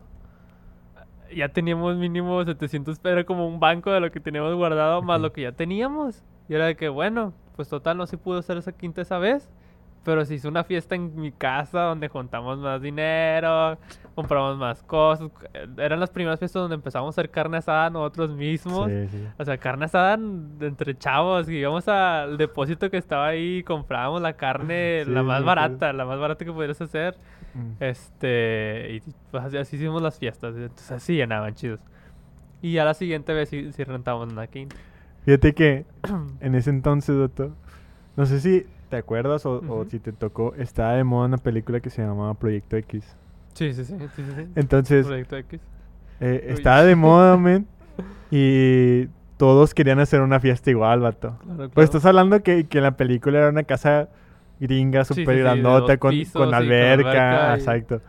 ya 1.35 1.49
teníamos 1.49 1.97
mínimo 1.97 2.43
700 2.45 2.99
pesos, 2.99 3.13
era 3.13 3.23
como 3.25 3.47
un 3.47 3.59
banco 3.59 3.91
de 3.91 3.99
lo 3.99 4.11
que 4.11 4.19
teníamos 4.19 4.53
guardado 4.55 5.01
más 5.01 5.19
lo 5.19 5.33
que 5.33 5.41
ya 5.41 5.51
teníamos. 5.51 6.23
Y 6.47 6.53
era 6.53 6.67
de 6.67 6.75
que, 6.75 6.89
bueno, 6.89 7.33
pues 7.55 7.69
total, 7.69 7.97
no 7.97 8.05
se 8.05 8.17
pudo 8.17 8.39
hacer 8.39 8.57
esa 8.57 8.71
quinta 8.71 9.01
esa 9.01 9.17
vez. 9.17 9.49
Pero 10.03 10.25
se 10.25 10.35
hizo 10.35 10.49
una 10.49 10.63
fiesta 10.63 10.95
en 10.95 11.15
mi 11.15 11.31
casa 11.31 11.83
donde 11.83 12.09
juntamos 12.09 12.59
más 12.59 12.81
dinero, 12.81 13.77
compramos 14.15 14.57
más 14.57 14.83
cosas. 14.83 15.29
Eran 15.77 15.99
las 15.99 16.09
primeras 16.09 16.39
fiestas 16.39 16.61
donde 16.61 16.75
empezamos 16.75 17.07
a 17.07 17.21
hacer 17.21 17.31
carne 17.31 17.57
asada 17.57 17.89
nosotros 17.89 18.31
mismos. 18.31 18.89
Sí, 18.89 19.07
sí. 19.07 19.27
O 19.37 19.45
sea, 19.45 19.57
carne 19.57 19.85
asada 19.85 20.15
entre 20.15 20.97
chavos. 20.97 21.47
Y 21.47 21.57
íbamos 21.57 21.87
al 21.87 22.37
depósito 22.37 22.89
que 22.89 22.97
estaba 22.97 23.27
ahí 23.27 23.63
comprábamos 23.63 24.21
la 24.21 24.33
carne, 24.33 25.03
Sí, 25.05 25.11
la 25.11 25.23
más 25.23 25.43
barata, 25.43 25.93
la 25.93 26.05
más 26.05 26.19
barata 26.19 26.43
que 26.43 26.51
pudieras 26.51 26.81
hacer. 26.81 27.17
Mm. 27.53 27.83
Este, 27.83 28.95
y 28.95 29.03
pues 29.31 29.43
así, 29.43 29.57
así 29.57 29.75
hicimos 29.75 30.01
las 30.01 30.17
fiestas, 30.19 30.55
entonces 30.55 30.91
así 30.91 31.15
llenaban 31.15 31.53
chidos. 31.55 31.79
Y 32.61 32.73
ya 32.73 32.85
la 32.85 32.93
siguiente 32.93 33.33
vez 33.33 33.49
sí, 33.49 33.71
sí 33.71 33.83
rentamos 33.83 34.31
una 34.31 34.47
quinta. 34.47 34.75
Fíjate 35.25 35.53
que 35.53 35.85
en 36.39 36.55
ese 36.55 36.69
entonces, 36.69 37.15
doctor, 37.15 37.51
no 38.15 38.25
sé 38.25 38.39
si 38.39 38.65
te 38.93 38.99
acuerdas 38.99 39.43
o, 39.47 39.85
si 39.89 39.97
te 39.97 40.11
tocó, 40.11 40.53
estaba 40.55 40.93
de 40.93 41.03
moda 41.03 41.25
una 41.25 41.37
película 41.37 41.79
que 41.79 41.89
se 41.89 42.03
llamaba 42.03 42.35
Proyecto 42.35 42.77
X. 42.77 43.03
Sí, 43.55 43.73
sí, 43.73 43.83
sí, 43.85 43.95
sí, 43.97 44.05
sí, 44.15 44.23
sí. 44.35 44.47
Entonces, 44.55 45.07
Proyecto 45.07 45.35
X. 45.35 45.59
eh, 46.19 46.45
estaba 46.49 46.83
de 46.83 46.95
moda, 46.95 47.35
men. 47.37 47.65
Y 48.29 49.07
todos 49.37 49.73
querían 49.73 49.99
hacer 49.99 50.21
una 50.21 50.39
fiesta 50.39 50.69
igual, 50.69 50.99
vato. 50.99 51.37
Claro, 51.41 51.55
claro. 51.57 51.71
Pues 51.73 51.85
estás 51.85 52.05
hablando 52.05 52.43
que, 52.43 52.65
que 52.67 52.81
la 52.81 52.95
película 52.95 53.39
era 53.39 53.49
una 53.49 53.63
casa 53.63 54.09
gringa 54.59 55.03
súper 55.05 55.39
grandota 55.39 55.97
con, 55.97 56.11
pisos 56.11 56.39
con 56.45 56.53
alberca, 56.53 57.53
y- 57.55 57.59
exacto. 57.59 58.01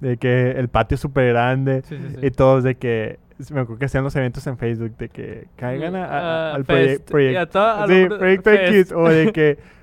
De 0.00 0.16
que 0.16 0.52
el 0.52 0.68
patio 0.68 0.94
es 0.94 1.00
súper 1.00 1.30
grande. 1.30 1.82
Y 2.22 2.30
todos 2.30 2.62
de 2.62 2.76
que... 2.76 3.18
Me 3.52 3.60
acuerdo 3.60 3.78
que 3.80 3.86
hacían 3.86 4.04
los 4.04 4.14
eventos 4.16 4.46
en 4.46 4.58
Facebook 4.58 4.96
de 4.98 5.08
que 5.08 5.48
caigan 5.56 5.96
a- 5.96 6.04
a- 6.04 6.52
Ah, 6.52 6.54
al 6.54 6.64
Fest. 6.64 7.10
proye- 7.10 7.32
Sí, 7.88 8.06
Proyecto. 8.18 8.50
X. 8.52 8.92
O 8.92 9.08
de 9.08 9.32
que 9.32 9.58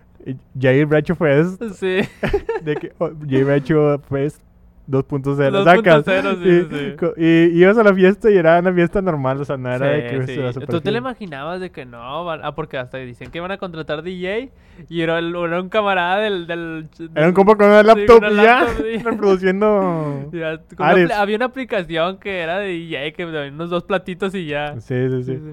Jair 0.59 0.85
Bracho 0.85 1.15
Fest. 1.15 1.61
Sí. 1.75 1.99
De 2.63 2.75
que 2.75 2.91
oh, 2.97 3.11
Jair 3.29 3.45
Bracho 3.45 3.99
Fest 4.09 4.41
2.0. 4.89 5.21
2.0, 5.51 5.63
sacas. 5.65 6.05
sí, 6.05 6.47
y, 6.47 6.61
sí, 6.61 6.67
sí. 6.71 6.95
co- 6.97 7.13
y 7.17 7.59
ibas 7.61 7.77
a 7.77 7.83
la 7.83 7.93
fiesta 7.93 8.31
y 8.31 8.37
era 8.37 8.57
una 8.59 8.71
fiesta 8.73 9.01
normal. 9.01 9.41
O 9.41 9.43
sea, 9.45 9.57
no 9.57 9.69
era 9.69 9.85
de 9.87 10.07
que 10.07 10.27
Sí, 10.27 10.35
sí. 10.59 10.65
Tú 10.65 10.79
te 10.79 10.91
lo 10.91 10.97
imaginabas 10.97 11.59
de 11.59 11.71
que 11.71 11.85
no, 11.85 12.23
van- 12.23 12.39
ah, 12.43 12.55
porque 12.55 12.77
hasta 12.77 12.97
dicen 12.99 13.29
que 13.29 13.37
iban 13.39 13.51
a 13.51 13.57
contratar 13.57 14.01
DJ 14.01 14.49
y 14.87 15.01
era, 15.01 15.19
el- 15.19 15.35
era 15.35 15.61
un 15.61 15.67
camarada 15.67 16.19
del... 16.19 16.47
del, 16.47 16.87
Era 17.13 17.27
un 17.27 17.33
compa 17.33 17.55
con 17.57 17.67
una 17.67 17.81
Sí, 17.81 17.85
laptop 17.87 18.17
una 18.19 18.29
y 18.31 18.35
ya 18.37 18.67
sí. 18.77 18.97
reproduciendo. 19.03 20.29
Ya, 20.31 20.59
una 20.79 21.19
había 21.21 21.35
una 21.35 21.45
aplicación 21.45 22.17
que 22.17 22.39
era 22.39 22.59
de 22.59 22.67
DJ 22.69 23.11
que 23.11 23.25
unos 23.25 23.69
dos 23.69 23.83
platitos 23.83 24.33
y 24.35 24.45
ya. 24.47 24.79
Sí, 24.79 25.09
sí, 25.09 25.23
sí. 25.23 25.33
Sí, 25.33 25.37
sí. 25.37 25.51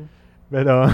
Pero 0.51 0.87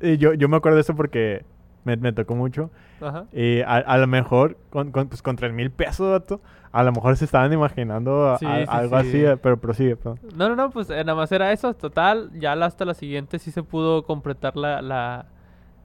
y 0.00 0.18
yo, 0.18 0.34
yo 0.34 0.48
me 0.48 0.56
acuerdo 0.56 0.76
de 0.76 0.82
eso 0.82 0.94
porque 0.94 1.42
me, 1.88 1.96
me 1.96 2.12
tocó 2.12 2.34
mucho. 2.34 2.70
Ajá. 3.00 3.24
Y 3.32 3.60
a, 3.62 3.76
a 3.76 3.98
lo 3.98 4.06
mejor, 4.06 4.56
con, 4.70 4.92
con, 4.92 5.08
pues, 5.08 5.22
con 5.22 5.36
3 5.36 5.52
mil 5.52 5.70
pesos, 5.70 6.10
vato, 6.10 6.40
a 6.70 6.82
lo 6.82 6.92
mejor 6.92 7.16
se 7.16 7.24
estaban 7.24 7.52
imaginando 7.52 8.30
a- 8.30 8.38
Sí, 8.38 8.46
a- 8.46 8.58
sí, 8.58 8.64
algo 8.68 9.00
sí. 9.00 9.08
así, 9.08 9.24
eh, 9.24 9.36
pero 9.36 9.56
prosigue, 9.58 9.96
perdón. 9.96 10.20
No, 10.36 10.48
no, 10.48 10.56
no, 10.56 10.70
pues 10.70 10.90
eh, 10.90 11.02
nada 11.04 11.14
más 11.14 11.32
era 11.32 11.50
eso. 11.52 11.74
Total, 11.74 12.30
ya 12.34 12.52
hasta 12.52 12.84
la 12.84 12.94
siguiente 12.94 13.38
sí 13.38 13.50
se 13.50 13.62
pudo 13.62 14.02
completar 14.04 14.56
la, 14.56 14.82
la, 14.82 15.26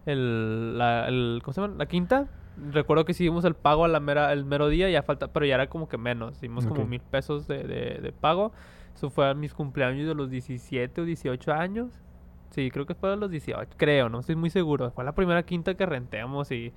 el, 0.06 0.78
la, 0.78 1.08
el, 1.08 1.40
¿cómo 1.44 1.54
se 1.54 1.62
llama? 1.62 1.76
La 1.78 1.86
quinta. 1.86 2.28
Recuerdo 2.72 3.04
que 3.06 3.14
hicimos 3.14 3.46
el 3.46 3.56
pago 3.56 3.84
a 3.86 3.88
la 3.88 4.00
mera, 4.00 4.32
el 4.32 4.46
mero 4.46 4.68
día, 4.68 4.90
ya 4.90 5.02
falta, 5.02 5.28
pero 5.30 5.46
ya 5.46 5.56
era 5.56 5.68
como 5.68 5.88
que 5.90 5.98
menos. 5.98 6.36
Hicimos 6.38 6.66
como 6.68 6.82
Ok. 6.84 6.88
mil 6.90 7.02
pesos 7.02 7.48
de, 7.48 7.64
de, 7.64 8.00
de 8.02 8.12
pago. 8.12 8.52
Eso 8.96 9.10
fue 9.10 9.28
a 9.28 9.34
mis 9.34 9.54
cumpleaños 9.56 10.08
de 10.08 10.14
los 10.14 10.30
17 10.30 11.02
o 11.02 11.06
18 11.06 11.52
años. 11.52 11.90
Sí, 12.54 12.70
creo 12.72 12.86
que 12.86 12.94
fue 12.94 13.12
a 13.14 13.16
los 13.16 13.32
18, 13.32 13.72
creo, 13.78 14.10
no 14.10 14.20
estoy 14.20 14.36
muy 14.36 14.50
seguro. 14.50 14.92
Fue 14.92 15.04
la 15.04 15.14
primera 15.14 15.44
quinta 15.44 15.74
que 15.74 15.86
renteamos 15.86 16.52
y, 16.52 16.72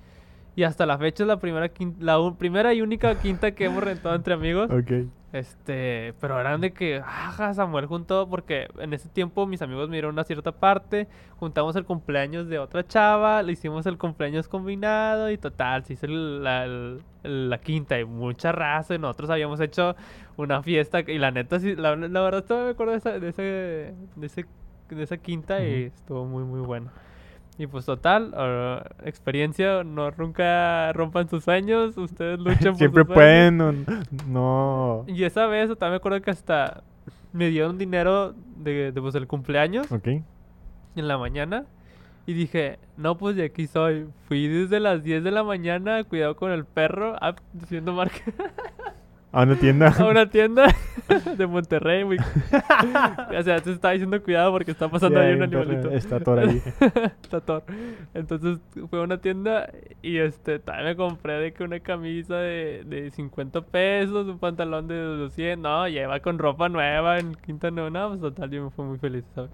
y 0.55 0.63
hasta 0.63 0.85
la 0.87 0.97
fecha 0.97 1.23
es 1.23 1.27
la 1.27 1.37
primera, 1.39 1.71
quin- 1.73 1.95
la 1.99 2.17
primera 2.37 2.73
y 2.73 2.81
única 2.81 3.13
quinta 3.15 3.51
que 3.51 3.65
hemos 3.65 3.83
rentado 3.83 4.15
entre 4.15 4.33
amigos. 4.33 4.71
Ok. 4.71 4.91
Este, 5.33 6.13
pero 6.21 6.39
eran 6.39 6.61
de 6.61 6.71
que, 6.71 6.97
ajá, 7.05 7.53
Samuel 7.53 7.85
juntó, 7.85 8.27
porque 8.29 8.67
en 8.79 8.93
ese 8.93 9.09
tiempo 9.09 9.45
mis 9.45 9.61
amigos 9.61 9.89
me 9.89 9.97
dieron 9.97 10.13
una 10.13 10.23
cierta 10.23 10.53
parte, 10.53 11.07
juntamos 11.35 11.75
el 11.75 11.83
cumpleaños 11.85 12.47
de 12.47 12.57
otra 12.59 12.87
chava, 12.87 13.43
le 13.43 13.51
hicimos 13.51 13.85
el 13.85 13.97
cumpleaños 13.97 14.47
combinado 14.47 15.29
y 15.29 15.37
total, 15.37 15.83
se 15.83 15.93
hizo 15.93 16.05
el- 16.05 16.43
la, 16.43 16.63
el- 16.65 17.03
la 17.23 17.57
quinta 17.59 17.99
y 17.99 18.05
mucha 18.05 18.53
raza 18.53 18.95
y 18.95 18.99
nosotros 18.99 19.29
habíamos 19.29 19.59
hecho 19.59 19.95
una 20.37 20.63
fiesta 20.63 21.01
y 21.01 21.17
la 21.19 21.29
neta, 21.31 21.59
sí, 21.59 21.75
la, 21.75 21.95
la 21.97 22.21
verdad 22.21 22.45
todavía 22.45 22.67
me 22.67 22.71
acuerdo 22.71 22.93
de, 22.93 22.97
esa, 22.99 23.19
de, 23.19 23.27
ese, 23.29 23.41
de, 24.15 24.25
ese, 24.27 24.45
de 24.89 25.03
esa 25.03 25.17
quinta 25.17 25.63
y 25.63 25.85
Ujú. 25.87 25.95
estuvo 25.95 26.25
muy, 26.25 26.43
muy 26.43 26.61
bueno. 26.61 26.91
Y 27.59 27.65
pues 27.65 27.85
total, 27.85 28.33
ah, 28.37 28.83
experiencia, 29.03 29.83
no 29.83 30.11
nunca 30.11 30.93
rompan 30.93 31.27
sus 31.27 31.43
sueños, 31.43 31.97
ustedes 31.97 32.37
luchan 32.69 32.73
por 32.73 32.77
Siempre 32.77 33.03
sus 33.03 33.13
pueden, 33.13 33.57
no, 33.57 33.73
no- 34.27 35.03
Y 35.07 35.23
esa 35.23 35.47
vez 35.47 35.67
también 35.69 35.91
me 35.91 35.95
acuerdo 35.97 36.21
que 36.21 36.29
hasta 36.31 36.83
me 37.33 37.49
dieron 37.49 37.77
dinero 37.77 38.33
de, 38.57 38.91
de 38.91 39.01
pues, 39.01 39.15
el 39.15 39.27
cumpleaños 39.27 39.91
Ok. 39.91 40.07
en 40.07 41.07
la 41.07 41.17
mañana. 41.17 41.65
Y 42.27 42.33
dije, 42.33 42.77
no, 42.97 43.17
pues 43.17 43.37
de 43.37 43.45
aquí 43.45 43.67
soy. 43.67 44.05
Fui 44.27 44.47
desde 44.49 44.79
las 44.81 45.01
10 45.01 45.23
de 45.23 45.31
la 45.31 45.43
mañana, 45.43 46.03
cuidado 46.03 46.35
con 46.35 46.51
el 46.51 46.65
perro, 46.65 47.15
ah, 47.21 47.35
diciendo 47.53 47.93
marca, 47.93 48.19
A 49.37 49.43
una 49.43 49.55
tienda. 49.55 49.89
a 49.99 50.05
una 50.07 50.27
tienda 50.27 50.75
de 51.37 51.45
Monterrey. 51.45 52.01
güey. 52.01 52.17
o 53.37 53.43
sea, 53.43 53.61
te 53.61 53.71
estaba 53.71 53.91
diciendo 53.91 54.19
cuidado 54.23 54.51
porque 54.51 54.71
está 54.71 54.89
pasando 54.89 55.19
ahí 55.19 55.33
un 55.33 55.43
animalito. 55.43 55.91
Está 55.91 56.19
todo 56.19 56.39
ahí. 56.39 56.59
Está 57.21 57.41
Thor. 57.41 57.63
Entonces 58.15 58.57
fue 58.89 58.97
a 58.97 59.03
una 59.03 59.19
tienda 59.19 59.69
y 60.01 60.17
este 60.17 60.57
también 60.57 60.87
me 60.87 60.95
compré 60.95 61.33
de 61.33 61.53
que 61.53 61.63
una 61.63 61.79
camisa 61.81 62.37
de, 62.37 62.83
de 62.87 63.11
50 63.11 63.61
pesos, 63.61 64.25
un 64.25 64.39
pantalón 64.39 64.87
de 64.87 64.95
200, 64.95 65.61
no, 65.61 65.87
iba 65.87 66.19
con 66.21 66.39
ropa 66.39 66.67
nueva 66.67 67.19
en 67.19 67.35
Quinta 67.35 67.69
Nueva, 67.69 67.91
no, 67.91 68.09
pues 68.09 68.21
total, 68.21 68.49
yo 68.49 68.63
me 68.63 68.71
fui 68.71 68.85
muy 68.85 68.97
feliz, 68.97 69.23
¿sabes? 69.35 69.51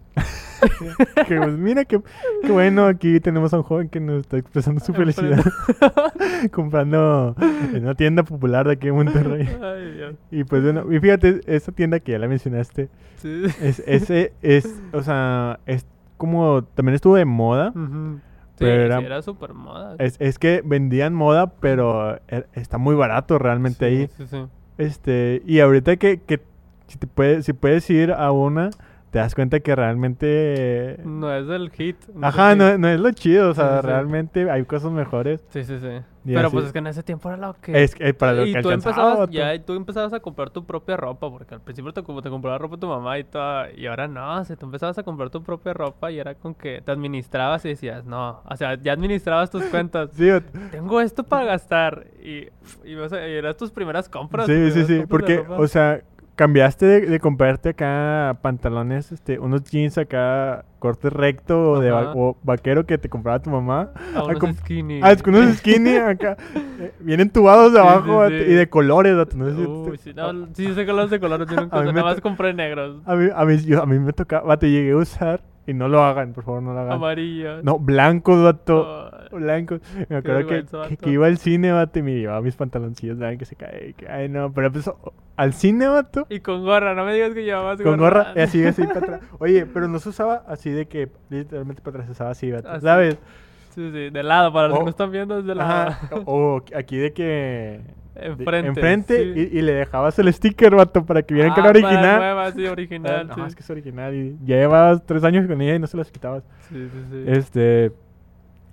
que, 1.28 1.38
pues, 1.38 1.58
mira 1.58 1.86
qué, 1.86 2.00
qué 2.44 2.52
bueno, 2.52 2.86
aquí 2.86 3.20
tenemos 3.20 3.54
a 3.54 3.58
un 3.58 3.64
joven 3.64 3.90
que 3.90 4.00
nos 4.00 4.22
está 4.22 4.38
expresando 4.38 4.80
su 4.84 4.94
felicidad 4.94 5.44
comprando 6.52 7.36
en 7.74 7.84
una 7.84 7.96
tienda 7.96 8.24
popular 8.24 8.66
de 8.68 8.74
aquí 8.74 8.88
en 8.88 8.96
Monterrey. 8.96 9.48
Ay, 9.62 9.92
Dios. 9.92 10.16
Y 10.32 10.44
pues 10.44 10.64
bueno, 10.64 10.92
y 10.92 11.00
fíjate, 11.00 11.42
esa 11.48 11.72
tienda 11.72 12.00
que 12.00 12.12
ya 12.14 12.20
la 12.20 12.28
mencionaste, 12.28 12.90
Sí. 13.18 13.44
es, 13.62 13.82
ese 13.88 14.34
es, 14.42 14.82
o 14.92 15.02
sea, 15.02 15.60
es 15.66 15.86
como, 16.18 16.64
también 16.64 16.96
estuvo 16.96 17.16
de 17.16 17.26
moda. 17.26 17.70
Ujú. 17.70 18.20
Sí, 18.56 18.66
Pero 18.66 18.82
era- 18.84 19.00
sí, 19.00 19.06
era 19.06 19.22
súper 19.22 19.54
moda. 19.54 19.96
Es, 19.98 20.18
es 20.20 20.38
que 20.38 20.62
vendían 20.64 21.14
moda, 21.14 21.48
pero 21.60 22.18
er- 22.28 22.48
está 22.54 22.78
muy 22.78 22.96
barato 22.96 23.40
realmente 23.40 23.90
Sí, 23.90 23.96
ahí. 23.96 24.10
Sí, 24.18 24.24
sí. 24.30 24.46
Este, 24.78 25.42
y 25.46 25.60
ahorita 25.60 25.96
que, 25.98 26.20
que 26.22 26.42
si, 26.88 26.98
te 26.98 27.08
puedes, 27.08 27.46
si 27.46 27.54
puedes 27.54 27.90
ir 27.90 28.12
a 28.12 28.32
una, 28.32 28.70
te 29.14 29.20
das 29.20 29.36
cuenta 29.36 29.60
que 29.60 29.76
realmente... 29.76 30.98
No 31.06 31.32
es 31.32 31.48
el 31.48 31.70
hit. 31.70 31.98
no 32.16 32.26
Ajá, 32.26 32.56
no, 32.56 32.88
es 32.90 33.00
lo 33.00 33.12
chido, 33.12 33.52
o 33.52 33.54
sea, 33.54 33.68
Sí, 33.68 33.76
sí, 33.76 33.82
sí. 33.82 33.88
realmente 33.88 34.50
hay 34.50 34.66
cosas 34.66 34.92
mejores. 34.92 35.46
Sí, 35.50 35.64
sí, 35.64 35.78
sí. 35.80 35.88
Y 36.26 36.34
Pero 36.34 36.48
así- 36.48 36.56
pues 36.56 36.66
es 36.66 36.72
que 36.74 36.80
en 36.80 36.88
ese 36.88 37.04
tiempo 37.04 37.30
era 37.30 37.38
lo 37.38 37.54
que... 37.54 37.84
Es 37.84 37.96
eh, 38.00 38.16
para 38.16 38.34
lo 38.34 38.46
y 38.48 38.54
que 38.54 38.62
tú 38.64 38.72
empezabas, 38.72 39.20
vato. 39.20 39.32
ya, 39.32 39.54
y 39.54 39.60
tú 39.60 39.74
empezabas 39.74 40.14
a 40.14 40.20
comprar 40.20 40.50
tu 40.50 40.66
propia 40.66 40.98
ropa, 40.98 41.30
porque 41.30 41.54
al 41.54 41.62
principio 41.62 41.94
te, 41.94 42.02
como 42.02 42.24
te 42.24 42.32
compraba 42.32 42.58
ropa 42.58 42.78
tu 42.78 42.88
mamá 42.88 43.20
y 43.20 43.24
todo, 43.24 43.66
y 43.78 43.86
ahora 43.86 44.08
no, 44.08 44.40
o 44.40 44.44
sea, 44.46 44.56
tú 44.56 44.66
empezabas 44.66 44.98
a 44.98 45.04
comprar 45.04 45.30
tu 45.30 45.44
propia 45.44 45.74
ropa 45.74 46.10
y 46.10 46.18
era 46.18 46.34
con 46.34 46.56
que 46.56 46.82
te 46.82 46.92
administrabas 46.92 47.64
y 47.66 47.70
decías, 47.70 48.06
no, 48.06 48.42
o 48.50 48.56
sea, 48.56 48.82
ya 48.82 48.94
administrabas 48.94 49.52
tus 49.52 49.64
cuentas. 49.66 50.10
Sí. 50.18 50.28
Tengo 50.72 51.02
esto 51.02 51.24
para 51.24 51.46
gastar 51.46 52.08
y, 52.20 52.48
y, 52.84 52.94
y 52.94 52.98
eran 53.14 53.56
tus 53.56 53.70
primeras 53.70 54.10
compras. 54.10 54.48
sí, 54.48 54.72
sí, 54.72 54.86
sí, 54.86 55.04
porque, 55.08 55.46
o 55.48 55.68
sea, 55.68 56.02
cambiaste 56.36 56.86
de, 56.86 57.02
de 57.02 57.20
comprarte 57.20 57.70
acá 57.70 58.38
pantalones, 58.42 59.12
este, 59.12 59.40
unos 59.40 59.64
jeans 59.64 59.98
acá, 59.98 60.66
corte 60.80 61.10
recto 61.10 61.72
o 61.74 61.80
de 61.80 61.92
va- 61.92 62.12
o 62.16 62.38
vaquero 62.44 62.86
que 62.86 62.98
te 62.98 63.08
compraba 63.10 63.40
tu 63.42 63.50
mamá. 63.50 63.92
a 64.16 64.20
a 64.20 64.24
unos 64.26 64.40
com- 64.40 64.54
skinny. 64.54 65.00
Ah, 65.04 65.16
unos 65.26 65.58
skinny 65.58 65.96
acá, 65.98 66.38
eh, 66.80 66.94
bien 67.00 67.20
entubados 67.20 67.72
de 67.74 67.80
Sí, 67.80 67.86
abajo 67.86 68.04
sí, 68.08 68.16
vato, 68.16 68.30
sí. 68.38 68.44
y 68.52 68.54
de 68.56 68.70
colores, 68.70 69.16
no 69.36 69.46
sé 69.50 69.56
si 69.56 69.62
Uy, 69.68 69.98
te- 69.98 70.14
no, 70.14 70.48
sí, 70.54 70.74
sé 70.74 70.86
colores 70.86 71.12
de 71.12 71.20
colores, 71.20 71.48
yo 71.50 71.58
nunca 71.62 71.84
nada 71.84 72.04
más 72.04 72.22
compré 72.22 72.54
negros, 72.54 73.02
A 73.06 73.16
mí, 73.16 73.30
a 73.34 73.46
mí, 73.46 73.58
yo- 73.64 73.82
a 73.84 73.86
mí 73.86 74.00
me 74.00 74.14
tocaba, 74.14 74.48
vato, 74.48 74.66
llegué 74.66 74.92
a 74.92 74.98
usar, 74.98 75.42
y 75.66 75.74
no 75.74 75.88
lo 75.88 76.04
hagan, 76.04 76.34
por 76.34 76.44
favor, 76.44 76.62
no 76.62 76.74
lo 76.74 76.80
hagan. 76.80 76.94
amarillos. 76.94 77.64
No, 77.64 77.80
blancos, 77.80 78.44
vato. 78.44 79.10
Ay, 79.12 79.24
Blancos. 79.32 79.82
Me 80.10 80.18
acuerdo 80.18 80.48
que, 80.48 80.98
que, 80.98 81.10
iba 81.10 81.28
al 81.28 81.38
cine, 81.38 81.72
vato, 81.72 82.00
y 82.00 82.02
me 82.02 82.14
llevaba 82.14 82.42
mis 82.42 82.56
pantaloncillos, 82.56 83.18
¿saben? 83.18 83.38
Que 83.38 83.46
se 83.46 83.56
cae. 83.56 83.94
Que, 83.94 84.08
ay, 84.08 84.30
no, 84.30 84.52
pero 84.54 84.72
pues, 84.72 84.90
al 85.36 85.54
cine, 85.54 85.88
vato. 85.88 86.28
Y 86.30 86.42
con 86.42 86.64
gorra, 86.64 86.94
no 86.94 87.06
me 87.06 87.14
digas 87.14 87.34
que 87.34 87.44
llevabas 87.44 87.82
Con 87.82 87.98
gorra, 87.98 88.34
y 88.36 88.40
así, 88.40 88.64
así 88.66 88.84
para 88.86 89.00
atrás. 89.00 89.22
Oye, 89.40 89.66
pero 89.66 89.88
no 89.88 90.00
se 90.00 90.10
usaba 90.10 90.44
así 90.48 90.70
de 90.70 90.88
que 90.88 91.10
literalmente 91.30 91.82
para 91.82 91.98
atrás, 91.98 92.08
se 92.08 92.12
usaba 92.12 92.32
así, 92.32 92.52
vato. 92.52 92.70
Así. 92.70 92.86
¿Sabes? 92.86 93.18
Sí, 93.72 93.90
sí, 93.92 94.10
de 94.12 94.24
lado, 94.24 94.54
para 94.54 94.68
los 94.68 94.78
que 94.78 94.84
no 94.84 94.90
están 94.90 95.12
viendo 95.12 95.40
es 95.40 95.46
de 95.46 95.56
lado. 95.56 95.96
O 96.26 96.62
aquí 96.76 96.98
de 96.98 97.14
que. 97.14 97.82
Enfrente. 98.16 98.68
enfrente 98.68 99.34
sí. 99.34 99.50
y, 99.54 99.60
y 99.60 99.62
le 99.62 99.74
dejabas 99.74 100.18
el 100.20 100.32
sticker, 100.34 100.76
vato, 100.76 101.06
para 101.06 101.24
que 101.24 101.34
vieran 101.34 101.54
que 101.54 101.60
era 101.62 101.70
Ah, 101.70 101.72
original. 101.72 102.20
nueva, 102.20 102.52
sí, 102.52 102.66
Ah, 102.68 102.72
original. 102.72 103.28
no, 103.28 103.36
sí. 103.36 103.42
es 103.48 103.56
que 103.56 103.62
es 103.64 103.70
original. 103.70 104.14
Y 104.14 104.38
ya 104.46 104.56
llevabas 104.58 105.04
tres 105.06 105.24
años 105.24 105.48
con 105.48 105.60
ella 105.62 105.76
y 105.76 105.80
no 105.80 105.88
se 105.88 105.98
las 105.98 106.12
quitabas. 106.12 106.44
Sí, 106.70 106.88
sí, 106.92 107.00
sí. 107.12 107.24
Este. 107.28 107.92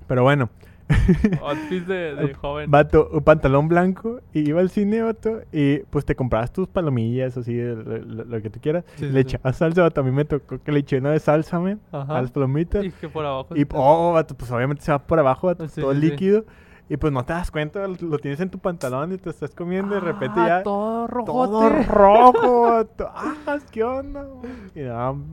Pero 0.06 0.22
bueno. 0.24 0.50
Outfit 1.42 1.86
de, 1.86 2.16
de 2.16 2.34
joven. 2.34 2.68
Vato, 2.68 3.08
un 3.12 3.22
pantalón 3.22 3.68
blanco 3.68 4.20
y 4.34 4.48
iba 4.48 4.60
al 4.60 4.70
cine, 4.70 5.02
vato, 5.02 5.40
y 5.52 5.78
pues 5.90 6.04
te 6.04 6.16
comprabas 6.16 6.52
tus 6.52 6.66
palomillas, 6.66 7.36
así, 7.36 7.56
lo, 7.62 7.76
lo- 7.76 8.24
lo 8.24 8.42
que 8.42 8.50
tú 8.50 8.58
quieras. 8.60 8.84
Sí, 8.96 9.04
le 9.06 9.12
sí, 9.12 9.18
echabas 9.20 9.56
salsa, 9.56 9.82
vato. 9.82 10.00
A 10.00 10.04
mí 10.04 10.10
me 10.10 10.24
tocó 10.24 10.58
que 10.60 10.72
le 10.72 10.80
eché 10.80 10.98
una 10.98 11.12
de 11.12 11.20
salsa, 11.20 11.60
men, 11.60 11.78
Ajá. 11.92 12.18
a 12.18 12.22
las 12.22 12.32
palomitas. 12.32 12.84
Y 12.84 12.90
que 12.90 13.08
por 13.08 13.24
abajo. 13.24 13.56
Y, 13.56 13.64
oh, 13.72 14.12
vato, 14.14 14.34
pues 14.36 14.50
obviamente 14.50 14.82
se 14.82 14.90
va 14.90 14.98
por 14.98 15.18
abajo, 15.20 15.46
vato, 15.46 15.68
Sí, 15.68 15.80
todo 15.80 15.92
líquido. 15.94 16.44
Y 16.92 16.96
pues 16.96 17.12
no 17.12 17.24
te 17.24 17.32
das 17.32 17.52
cuenta, 17.52 17.86
lo, 17.86 18.18
tienes 18.18 18.40
en 18.40 18.50
tu 18.50 18.58
pantalón 18.58 19.12
y 19.12 19.16
te 19.16 19.30
estás 19.30 19.54
comiendo 19.54 19.92
y 19.96 20.00
de 20.00 20.06
repente 20.12 20.34
Ah, 20.40 20.46
ya... 20.48 20.62
Todo 20.64 21.06
Todo 21.24 21.68
rojote. 21.68 21.82
rojo. 21.84 22.86
Ah, 23.14 23.58
¿qué 23.70 23.84
onda? 23.84 24.26
Y 24.74 24.80
no, 24.80 25.24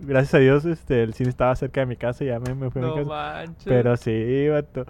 Gracias 0.00 0.34
a 0.34 0.38
Dios, 0.38 0.64
este, 0.64 1.04
el 1.04 1.14
cine 1.14 1.30
estaba 1.30 1.54
cerca 1.54 1.80
de 1.80 1.86
mi 1.86 1.96
casa 1.96 2.24
y 2.24 2.26
ya 2.26 2.40
me, 2.40 2.54
me 2.56 2.70
fui 2.72 2.82
a 2.82 2.84
mi 2.86 2.90
No 2.90 2.96
casa. 2.96 3.08
manches. 3.08 3.64
Pero 3.66 3.96
sí, 3.96 4.48
vato. 4.48 4.84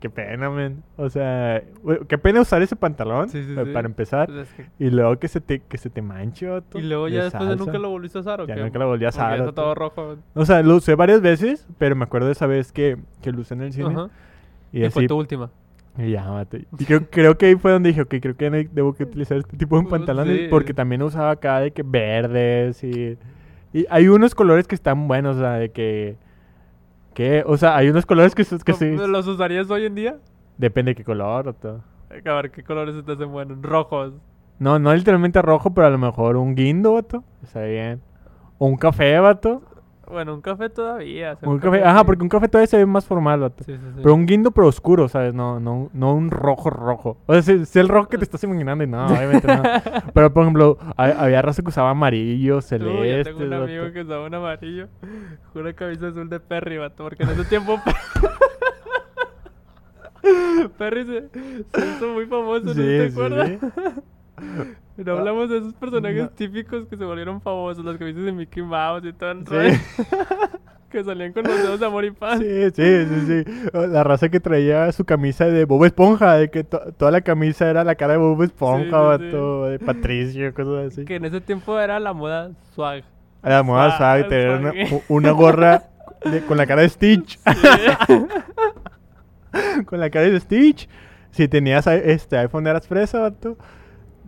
qué 0.00 0.10
pena, 0.10 0.50
men. 0.50 0.82
O 0.96 1.08
sea, 1.08 1.62
qué 2.08 2.18
pena 2.18 2.40
usar 2.40 2.60
ese 2.60 2.74
pantalón 2.74 3.28
Sí, 3.28 3.42
sí, 3.44 3.54
eh, 3.56 3.62
sí. 3.64 3.70
para 3.72 3.86
empezar. 3.86 4.26
Pues 4.26 4.48
es 4.48 4.54
que- 4.54 4.84
Y 4.84 4.90
luego 4.90 5.16
que 5.20 5.28
se 5.28 5.40
te, 5.40 5.60
que 5.60 5.78
se 5.78 5.88
te 5.88 6.02
manche, 6.02 6.48
vato, 6.48 6.80
Y 6.80 6.82
luego 6.82 7.04
de 7.04 7.12
ya 7.12 7.22
después 7.24 7.44
de 7.44 7.48
salsa. 7.50 7.64
nunca 7.64 7.78
lo 7.78 7.90
volviste 7.90 8.18
a 8.18 8.22
usar, 8.22 8.40
¿o 8.40 8.46
Ya 8.48 8.56
qué? 8.56 8.60
nunca 8.60 8.78
lo 8.80 8.88
volví 8.88 9.04
a 9.04 9.10
usar, 9.10 9.30
ya 9.30 9.34
está 9.36 9.44
vato. 9.46 9.54
todo 9.62 9.74
rojo. 9.76 10.16
O 10.34 10.44
sea, 10.44 10.62
lo 10.64 10.74
usé 10.74 10.96
varias 10.96 11.20
veces, 11.20 11.66
pero 11.78 11.94
me 11.94 12.02
acuerdo 12.02 12.26
de 12.26 12.32
esa 12.32 12.46
vez 12.48 12.72
que, 12.72 12.98
que 13.22 13.30
lo 13.30 13.40
usé 13.42 13.54
en 13.54 13.62
el 13.62 13.72
cine. 13.72 13.94
Ajá. 13.94 14.08
Y 14.74 14.84
Y 14.84 14.90
fue 14.90 15.02
así, 15.02 15.06
tu 15.06 15.16
última. 15.16 15.50
y 15.96 16.10
ya. 16.12 16.46
Y 16.78 16.84
creo, 16.84 17.06
creo 17.10 17.38
que 17.38 17.46
ahí 17.46 17.56
fue 17.56 17.72
donde 17.72 17.90
dije, 17.90 18.02
ok, 18.02 18.14
creo 18.20 18.36
que 18.36 18.50
debo 18.72 18.94
que 18.94 19.04
utilizar 19.04 19.38
este 19.38 19.56
tipo 19.56 19.76
de 19.78 19.84
Uh, 19.84 19.88
pantalones. 19.88 20.42
sí. 20.42 20.48
Porque 20.50 20.74
también 20.74 21.02
usaba 21.02 21.30
acá 21.32 21.60
de 21.60 21.72
que 21.72 21.82
verdes 21.82 22.82
y... 22.84 23.18
Y 23.72 23.86
hay 23.90 24.08
unos 24.08 24.34
colores 24.34 24.68
que 24.68 24.74
están 24.76 25.08
buenos, 25.08 25.36
o 25.36 25.40
sea, 25.40 25.52
de 25.54 25.70
que... 25.70 26.16
que 27.14 27.42
o 27.46 27.56
sea, 27.56 27.76
hay 27.76 27.88
unos 27.88 28.06
colores 28.06 28.34
que, 28.34 28.44
que 28.64 28.72
sí... 28.74 28.90
¿Los 28.96 29.26
usarías 29.26 29.70
hoy 29.70 29.86
en 29.86 29.94
día? 29.94 30.16
Depende 30.58 30.92
de 30.92 30.94
qué 30.96 31.04
color, 31.04 31.46
vato. 31.46 31.82
A 32.10 32.32
ver, 32.34 32.50
¿qué 32.52 32.62
colores 32.62 33.04
te 33.04 33.12
hacen 33.12 33.32
buenos? 33.32 33.58
Rojos. 33.62 34.12
No, 34.60 34.78
no 34.78 34.94
literalmente 34.94 35.42
rojo, 35.42 35.74
pero 35.74 35.88
a 35.88 35.90
lo 35.90 35.98
mejor 35.98 36.36
un 36.36 36.54
guindo, 36.54 36.92
vato. 36.94 37.24
Está 37.42 37.62
bien. 37.64 38.00
O 38.58 38.66
un 38.66 38.76
café, 38.76 39.18
vato. 39.18 39.62
Bueno, 40.10 40.34
un 40.34 40.40
café 40.40 40.68
todavía. 40.70 41.32
o 41.32 41.36
sea, 41.36 41.48
Un 41.48 41.58
café, 41.58 41.82
ajá, 41.84 42.00
sí. 42.00 42.04
porque 42.06 42.22
un 42.22 42.28
café 42.28 42.48
todavía 42.48 42.66
se 42.66 42.76
ve 42.76 42.86
más 42.86 43.04
formal, 43.06 43.40
vato. 43.40 43.64
Sí, 43.64 43.72
sí, 43.72 43.78
sí. 43.78 44.00
Pero 44.02 44.14
un 44.14 44.26
guindo 44.26 44.50
pero 44.50 44.66
oscuro, 44.68 45.08
¿sabes? 45.08 45.34
No, 45.34 45.58
no, 45.60 45.90
no 45.92 46.14
un 46.14 46.30
rojo 46.30 46.70
rojo. 46.70 47.16
O 47.26 47.32
sea, 47.32 47.42
si, 47.42 47.64
si 47.66 47.78
el 47.78 47.88
rojo 47.88 48.08
que 48.08 48.18
te 48.18 48.24
estás 48.24 48.42
imaginando 48.44 48.84
y 48.84 48.86
no, 48.86 49.06
obviamente 49.06 49.46
no. 49.46 49.62
Pero 50.14 50.32
por 50.32 50.42
ejemplo, 50.42 50.78
ha- 50.96 51.24
había 51.24 51.42
raza 51.42 51.62
que 51.62 51.68
usaba 51.68 51.90
amarillo, 51.90 52.54
Tú, 52.54 52.56
yo 52.56 52.62
celeste. 52.62 53.24
tengo 53.32 53.44
un 53.44 53.52
amigo 53.52 53.92
que 53.92 54.02
usaba 54.02 54.26
un 54.26 54.34
amarillo. 54.34 54.88
Una 55.54 55.72
camisa 55.72 56.08
azul 56.08 56.28
de 56.28 56.40
Perry, 56.40 56.78
vato. 56.78 57.02
Porque 57.04 57.22
en 57.22 57.30
ese 57.30 57.44
tiempo. 57.44 57.78
Perry 60.78 61.04
se, 61.04 61.28
se 61.28 61.86
hizo 61.96 62.08
muy 62.14 62.26
famoso, 62.26 62.64
¿no 62.64 62.72
Sí, 62.72 62.78
te 62.80 63.10
sí, 63.10 63.12
acuerdas? 63.12 63.50
Sí. 64.38 64.44
No 64.96 65.12
hablamos 65.18 65.50
de 65.50 65.58
esos 65.58 65.74
personajes 65.74 66.22
No. 66.22 66.28
típicos 66.28 66.86
que 66.86 66.96
se 66.96 67.04
volvieron 67.04 67.40
famosos, 67.40 67.84
las 67.84 67.96
camisas 67.96 68.24
de 68.24 68.30
Mickey 68.30 68.62
Mouse 68.62 69.04
y 69.04 69.12
todo 69.12 69.34
Sí. 69.40 69.76
que 70.90 71.02
salían 71.02 71.32
con 71.32 71.42
los 71.42 71.56
dedos 71.56 71.80
de 71.80 71.86
amor 71.86 72.04
y 72.04 72.12
paz. 72.12 72.38
Sí, 72.38 72.70
sí, 72.72 73.04
sí, 73.04 73.44
sí. 73.44 73.68
La 73.72 74.04
raza 74.04 74.28
que 74.28 74.38
traía 74.38 74.92
su 74.92 75.04
camisa 75.04 75.46
de 75.46 75.64
Bob 75.64 75.84
Esponja, 75.84 76.34
de 76.34 76.48
que 76.48 76.62
to- 76.62 76.92
toda 76.96 77.10
la 77.10 77.22
camisa 77.22 77.68
era 77.68 77.82
la 77.82 77.96
cara 77.96 78.12
de 78.12 78.20
Bob 78.20 78.40
Esponja, 78.44 78.84
sí, 79.18 79.24
vato, 79.24 79.64
de 79.66 79.78
Patricio, 79.80 80.54
cosas 80.54 80.92
así. 80.92 81.04
Que 81.04 81.16
en 81.16 81.24
ese 81.24 81.40
tiempo 81.40 81.76
era 81.80 81.98
la 81.98 82.12
moda 82.12 82.52
swag. 82.76 83.02
La 83.42 83.64
moda 83.64 83.88
Swag, 83.96 83.98
sabe 83.98 84.24
tener 84.24 84.50
una, 84.60 84.70
swag. 84.88 85.02
una 85.08 85.30
gorra 85.32 85.82
de- 86.24 86.42
con 86.42 86.56
la 86.56 86.66
cara 86.68 86.82
de 86.82 86.88
Stitch. 86.90 87.40
Sí. 88.06 88.26
con 89.86 89.98
la 90.00 90.10
cara 90.10 90.26
de 90.26 90.38
Stitch. 90.40 90.88
Si 91.32 91.48
tenías 91.48 91.84
este 91.88 92.38
iPhone 92.38 92.66
eras 92.68 92.86
fresa, 92.86 93.18
vato. 93.20 93.56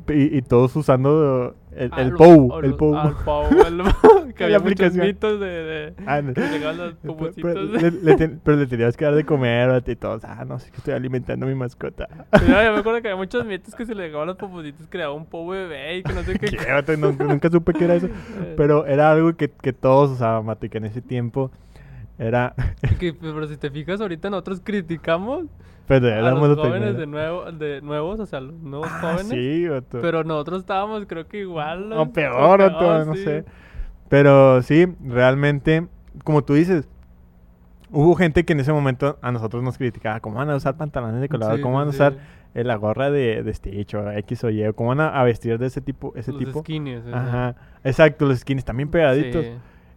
Y, 0.09 0.37
y 0.39 0.43
todos 0.43 0.75
usando 0.77 1.55
el, 1.77 1.91
Ah, 1.93 2.03
el 2.03 2.09
los- 2.11 2.19
POU. 2.19 2.61
El 2.63 2.75
POU. 2.75 2.95
ah, 2.97 3.09
el 3.19 3.25
POU, 3.25 4.25
el- 4.27 4.35
que 4.35 4.45
había 4.45 4.59
muchos 4.59 4.95
mitos 4.95 5.41
de, 5.41 5.47
de 5.47 5.95
Ah, 6.07 6.21
no. 6.23 6.35
que 6.35 6.41
llegaban 6.43 6.77
los 6.77 6.95
Pero, 7.03 7.17
pero 7.41 7.63
le, 7.65 7.91
le 7.91 8.17
ten- 8.17 8.41
pero 8.45 8.57
le 8.59 8.67
tenías 8.67 8.97
que 8.97 9.05
dar 9.05 9.15
de 9.15 9.25
comer, 9.25 9.83
y 9.87 9.97
todos, 9.97 10.25
ah, 10.25 10.45
no 10.47 10.59
sé 10.59 10.71
que 10.71 10.77
estoy 10.79 10.95
alimentando 10.95 11.47
a 11.47 11.49
mi 11.49 11.55
mascota. 11.55 12.09
No, 12.33 12.63
yo 12.63 12.73
me 12.73 12.79
acuerdo 12.79 13.03
que 13.03 13.09
había 13.09 13.17
muchos 13.17 13.45
mitos 13.45 13.75
que 13.75 13.87
se 13.87 13.95
le 13.95 14.05
llegaban 14.05 14.27
los 14.27 14.37
popositos 14.37 14.87
creaba 14.89 15.13
un 15.15 15.27
POU 15.27 15.49
bebé 15.51 15.99
y 15.99 16.03
que 16.03 16.13
no 16.13 16.23
sé 16.23 16.39
qué. 16.39 16.47
¿Qué, 16.57 16.73
vato? 16.73 16.97
nunca, 16.97 17.51
supe 17.51 17.73
que 17.73 17.85
era 17.85 17.95
eso. 17.95 18.07
Eh, 18.07 18.55
Pero 18.57 18.87
era 18.87 19.11
algo 19.11 19.35
que, 19.37 19.51
que 19.51 19.73
todos 19.73 20.11
usaban, 20.11 20.57
y 20.63 20.69
que 20.69 20.79
en 20.79 20.85
ese 20.87 21.01
tiempo 21.03 21.51
era... 22.19 22.55
que- 22.99 23.13
pero 23.13 23.47
si 23.47 23.57
te 23.57 23.71
fijas, 23.71 24.01
ahorita 24.01 24.31
nosotros 24.31 24.61
criticamos 24.65 25.45
pero 25.87 26.07
a 26.09 26.11
éramos 26.19 26.49
los 26.49 26.59
jóvenes 26.59 26.97
de, 26.97 27.07
nuevo, 27.07 27.51
de 27.53 27.81
nuevos, 27.81 28.21
o 28.21 28.27
sea, 28.27 28.41
los 28.41 28.55
nuevos 28.55 28.89
Ah, 28.91 28.99
jóvenes. 29.01 29.29
sí, 29.29 29.69
vato. 29.69 29.99
Pero 30.01 30.25
nosotros 30.25 30.61
estábamos, 30.61 31.05
creo 31.07 31.27
que 31.29 31.41
igual. 31.41 31.93
O 31.93 32.13
peor, 32.13 32.61
o 32.61 32.77
todo, 32.77 33.05
no 33.05 33.15
sé. 33.15 33.45
Pero 34.09 34.63
sí, 34.63 34.87
realmente, 35.05 35.87
como 36.25 36.45
tú 36.45 36.55
dices, 36.55 36.89
hubo 37.91 38.15
gente 38.15 38.45
que 38.45 38.53
en 38.53 38.61
ese 38.61 38.73
momento 38.73 39.19
a 39.23 39.33
nosotros 39.33 39.63
nos 39.63 39.79
criticaba, 39.79 40.21
¿cómo 40.21 40.37
van 40.37 40.51
a 40.51 40.57
usar 40.57 40.77
pantalones 40.77 41.21
de 41.21 41.29
color? 41.29 41.57
Sí, 41.57 41.63
¿Cómo 41.63 41.77
van 41.77 41.89
a 41.89 41.93
sí, 41.93 41.97
usar 41.97 42.17
eh, 42.55 42.65
la 42.65 42.77
gorra 42.77 43.11
de, 43.11 43.43
de 43.43 43.55
Stitch 43.55 43.95
o 43.95 44.11
X 44.13 44.45
o 44.45 44.51
Y? 44.51 44.65
¿O 44.67 44.75
¿Cómo 44.75 44.91
van 44.91 45.01
a, 45.01 45.09
a 45.09 45.25
vestir 45.25 45.59
de 45.59 45.67
ese 45.67 45.81
tipo? 45.81 46.13
Ese 46.17 46.33
Los 46.33 46.39
tipo? 46.41 46.61
skinnies. 46.61 47.03
Ajá, 47.13 47.55
exacto, 47.85 48.27
los 48.27 48.39
skins 48.41 48.65
también 48.65 48.91
pegaditos. 48.91 49.45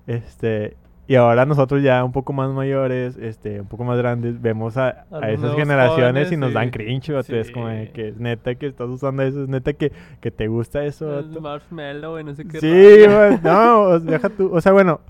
Este, 0.07 0.75
y 1.09 1.15
ahora 1.15 1.45
nosotros 1.45 1.81
ya 1.83 2.03
un 2.03 2.11
poco 2.11 2.31
más 2.33 2.51
mayores, 2.51 3.17
este, 3.17 3.59
un 3.61 3.67
poco 3.67 3.83
más 3.83 3.97
grandes, 3.97 4.39
vemos 4.41 4.77
a, 4.77 5.05
A 5.11 5.29
esas 5.31 5.55
generaciones 5.55 6.11
jóvenes, 6.27 6.31
y 6.31 6.37
nos 6.37 6.53
dan 6.53 6.65
sí. 6.65 6.71
cringe, 6.71 7.09
vato, 7.11 7.35
es 7.35 7.49
como 7.51 7.67
de 7.67 7.87
Sí. 7.87 7.91
que 7.93 8.07
es 8.09 8.19
neta 8.19 8.53
que 8.55 8.67
estás 8.67 8.87
usando 8.87 9.23
eso, 9.23 9.41
es 9.43 9.49
neta 9.49 9.73
que, 9.73 9.91
que 10.21 10.29
te 10.31 10.47
gusta 10.47 10.85
eso. 10.85 11.19
El 11.19 11.41
marshmallow 11.41 12.19
y 12.19 12.23
no 12.23 12.35
sé 12.35 12.45
qué. 12.47 12.59
Sí, 12.59 12.67
güey, 13.11 13.39
no, 13.43 13.81
o 13.81 13.99
deja 13.99 14.29
tú, 14.29 14.51
o 14.53 14.61
sea, 14.61 14.71
bueno, 14.71 15.01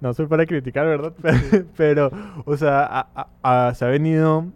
no 0.00 0.14
soy 0.14 0.26
para 0.26 0.46
criticar, 0.46 0.86
¿verdad? 0.86 1.12
Pero, 1.76 2.10
o 2.44 2.56
sea, 2.56 3.06
a- 3.12 3.26
a- 3.42 3.74
se 3.74 3.84
ha 3.84 3.88
venido 3.88 4.46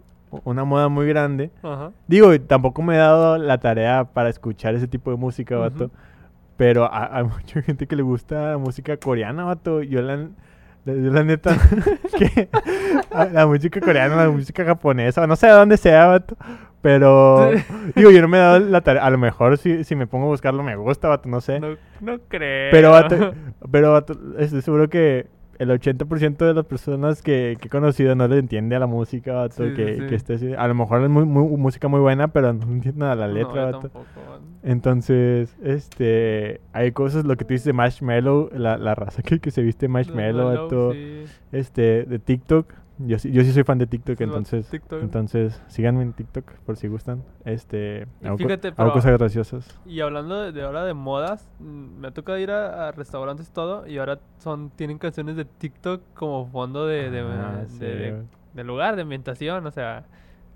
una 0.45 0.63
moda 0.63 0.87
muy 0.87 1.05
grande. 1.07 1.51
Ajá. 1.63 1.91
Digo, 2.07 2.39
tampoco 2.41 2.81
me 2.81 2.95
he 2.95 2.97
dado 2.97 3.37
la 3.37 3.59
tarea 3.59 4.05
para 4.05 4.29
escuchar 4.29 4.73
ese 4.73 4.87
tipo 4.87 5.11
de 5.11 5.17
música, 5.17 5.57
vato. 5.57 5.85
Ujú. 5.85 5.93
Pero 6.55 6.85
a- 6.85 7.17
hay 7.17 7.23
mucha 7.25 7.61
gente 7.61 7.87
que 7.87 7.95
le 7.95 8.03
gusta 8.03 8.57
música 8.57 8.95
coreana, 8.97 9.43
vato. 9.43 9.81
Yo 9.83 10.01
la, 10.01 10.29
la- 10.85 11.23
neta, 11.23 11.55
que 12.17 12.49
la 13.31 13.47
música 13.47 13.79
coreana, 13.79 14.15
la 14.15 14.29
música 14.29 14.65
japonesa, 14.65 15.25
no 15.27 15.35
sé 15.35 15.47
de 15.47 15.53
dónde 15.53 15.77
sea, 15.77 16.07
vato. 16.07 16.35
Pero, 16.81 17.51
digo, 17.95 18.11
yo 18.11 18.21
no 18.21 18.27
me 18.27 18.37
he 18.37 18.41
dado 18.41 18.59
la 18.59 18.81
tarea. 18.81 19.05
A 19.05 19.09
lo 19.09 19.17
mejor 19.17 19.57
si, 19.57 19.85
si 19.85 19.95
me 19.95 20.05
pongo 20.05 20.25
a 20.25 20.29
buscarlo 20.29 20.63
me 20.63 20.75
gusta, 20.75 21.07
vato, 21.07 21.29
no 21.29 21.39
sé. 21.39 21.59
No, 21.59 21.77
no 22.01 22.19
creo. 22.27 22.71
Pero, 22.71 22.91
vato, 22.91 23.33
pero 23.71 23.93
vato, 23.93 24.17
estoy 24.37 24.61
seguro 24.61 24.89
que 24.89 25.27
el 25.59 25.69
80% 25.69 26.37
de 26.37 26.53
las 26.53 26.65
personas 26.65 27.21
que, 27.21 27.57
que 27.59 27.67
he 27.67 27.69
conocido 27.69 28.15
no 28.15 28.27
le 28.27 28.37
entiende 28.39 28.75
a 28.75 28.79
la 28.79 28.87
música, 28.87 29.33
vato, 29.33 29.67
Sí, 29.67 29.73
que, 29.73 29.95
sí. 29.95 30.07
que 30.07 30.15
esté. 30.15 30.55
A 30.57 30.67
lo 30.67 30.75
mejor 30.75 31.01
es 31.03 31.09
muy, 31.09 31.25
muy- 31.25 31.57
música 31.57 31.87
muy 31.87 31.99
buena, 31.99 32.27
pero 32.29 32.53
no 32.53 32.63
entienden 32.63 33.03
a 33.03 33.15
la 33.15 33.27
letra, 33.27 33.71
tampoco. 33.71 34.05
Entonces, 34.63 35.55
este, 35.63 36.61
hay 36.71 36.91
cosas, 36.91 37.25
lo 37.25 37.35
que 37.35 37.45
tú 37.45 37.53
dices 37.53 37.65
de 37.65 37.73
Marshmallow, 37.73 38.49
la, 38.55 38.77
la 38.77 38.95
raza 38.95 39.21
que, 39.21 39.39
que 39.39 39.51
se 39.51 39.61
viste 39.61 39.87
Marshmallow, 39.87 40.47
vato, 40.63 40.93
sí. 40.93 41.23
este, 41.51 42.03
de 42.05 42.19
TikTok. 42.19 42.73
Yo, 42.99 43.17
sí- 43.17 43.31
yo 43.31 43.41
sí 43.43 43.51
soy 43.51 43.63
fan 43.63 43.79
de 43.79 43.87
TikTok, 43.87 44.21
entonces, 44.21 44.69
TikTok. 44.69 45.01
entonces, 45.01 45.59
síganme 45.67 46.03
en 46.03 46.13
TikTok 46.13 46.45
por 46.65 46.77
si 46.77 46.87
gustan. 46.87 47.23
Este, 47.43 48.05
Y 48.21 48.27
hago, 48.27 48.37
co- 48.37 48.43
fíjate, 48.43 48.73
hago 48.77 48.93
cosas 48.93 49.11
graciosas. 49.17 49.79
Y 49.85 49.99
hablando 50.01 50.39
de, 50.41 50.51
de 50.51 50.63
ahora 50.63 50.83
de 50.85 50.93
modas, 50.93 51.49
mm, 51.59 51.99
me 51.99 52.07
ha 52.07 52.11
tocado 52.11 52.37
ir 52.37 52.51
a, 52.51 52.89
a 52.89 52.91
restaurantes 52.91 53.49
y 53.49 53.51
todo, 53.51 53.87
y 53.87 53.97
ahora 53.97 54.19
son 54.37 54.69
tienen 54.69 54.99
canciones 54.99 55.35
de 55.35 55.45
TikTok 55.45 56.01
como 56.13 56.47
fondo 56.47 56.85
de, 56.85 57.09
de, 57.09 57.21
Ah, 57.21 57.61
de- 57.63 57.67
sí, 57.69 57.79
de- 58.53 58.63
lugar, 58.63 58.95
de 58.95 59.01
ambientación, 59.01 59.65
o 59.65 59.71
sea, 59.71 60.05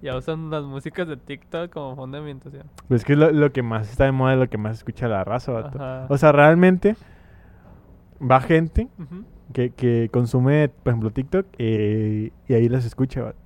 ya 0.03 0.15
usan 0.15 0.51
las 0.51 0.63
músicas 0.63 1.07
de 1.07 1.17
TikTok 1.17 1.71
como 1.71 1.95
fondo 1.95 2.17
de 2.17 2.19
ambientación. 2.19 2.67
Pues 2.87 3.01
es 3.01 3.05
que 3.05 3.15
lo, 3.15 3.31
lo 3.31 3.51
que 3.51 3.63
más 3.63 3.89
está 3.89 4.03
de 4.05 4.11
moda 4.11 4.33
es 4.33 4.39
lo 4.39 4.47
que 4.47 4.59
más 4.59 4.77
escucha 4.77 5.07
la 5.07 5.23
raza. 5.23 6.05
O 6.07 6.17
sea, 6.19 6.31
realmente 6.31 6.95
va 8.21 8.39
gente 8.41 8.89
que, 9.53 9.71
que 9.71 10.09
consume, 10.11 10.69
por 10.69 10.91
ejemplo, 10.91 11.11
TikTok 11.11 11.45
y, 11.57 12.31
y 12.47 12.53
ahí 12.53 12.69
las 12.69 12.85
escucha, 12.85 13.21
vato. 13.23 13.37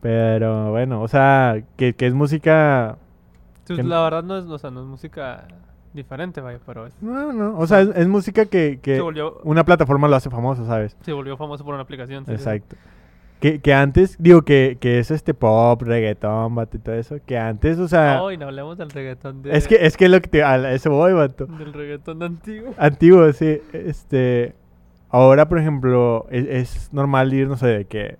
Pero 0.00 0.70
bueno, 0.70 1.00
o 1.02 1.08
sea, 1.08 1.62
que, 1.76 1.94
que 1.94 2.06
es 2.06 2.14
música... 2.14 2.96
Pues, 3.66 3.78
Que- 3.78 3.84
la 3.84 4.02
verdad 4.02 4.22
no 4.24 4.36
es, 4.38 4.44
o 4.46 4.58
sea, 4.58 4.70
no 4.70 4.80
es 4.80 4.86
música 4.86 5.46
diferente, 5.94 6.40
vaya, 6.40 6.58
pero 6.66 6.86
es, 6.86 6.94
No, 7.02 7.32
no, 7.32 7.58
o 7.58 7.66
sea, 7.66 7.80
es, 7.82 7.88
es 7.94 8.08
música 8.08 8.46
que, 8.46 8.80
que 8.82 9.00
volvió, 9.00 9.38
una 9.44 9.64
plataforma 9.64 10.08
lo 10.08 10.16
hace 10.16 10.30
famoso, 10.30 10.66
¿sabes? 10.66 10.96
se 11.02 11.12
volvió 11.12 11.36
famoso 11.36 11.64
por 11.64 11.74
una 11.74 11.82
aplicación. 11.82 12.24
sí. 12.26 12.32
Exacto. 12.32 12.76
Que, 13.40 13.60
que 13.60 13.74
antes, 13.74 14.16
digo, 14.20 14.42
que, 14.42 14.78
que 14.80 15.00
es 15.00 15.10
este 15.10 15.34
pop, 15.34 15.82
reggaetón, 15.82 16.54
vato, 16.54 16.76
y 16.76 16.80
todo 16.80 16.94
eso. 16.94 17.16
Que 17.26 17.36
antes, 17.36 17.76
o 17.80 17.88
sea... 17.88 18.24
Ay, 18.24 18.36
no 18.36 18.46
hablemos 18.46 18.78
del 18.78 18.88
reggaetón 18.90 19.42
de, 19.42 19.56
es 19.56 19.66
que 19.66 19.84
es 19.84 19.96
que 19.96 20.08
lo 20.08 20.20
que 20.20 20.28
te... 20.28 20.44
A 20.44 20.72
eso 20.72 20.92
voy, 20.92 21.12
vato. 21.12 21.46
del 21.46 21.72
reggaetón 21.72 22.22
antiguo. 22.22 22.72
Antiguo, 22.78 23.32
sí. 23.32 23.60
Este... 23.72 24.54
Ahora, 25.12 25.46
por 25.48 25.58
ejemplo, 25.58 26.26
es, 26.30 26.46
es 26.48 26.92
normal 26.92 27.32
ir, 27.32 27.46
no 27.46 27.56
sé, 27.56 27.66
de 27.66 27.84
que... 27.84 28.18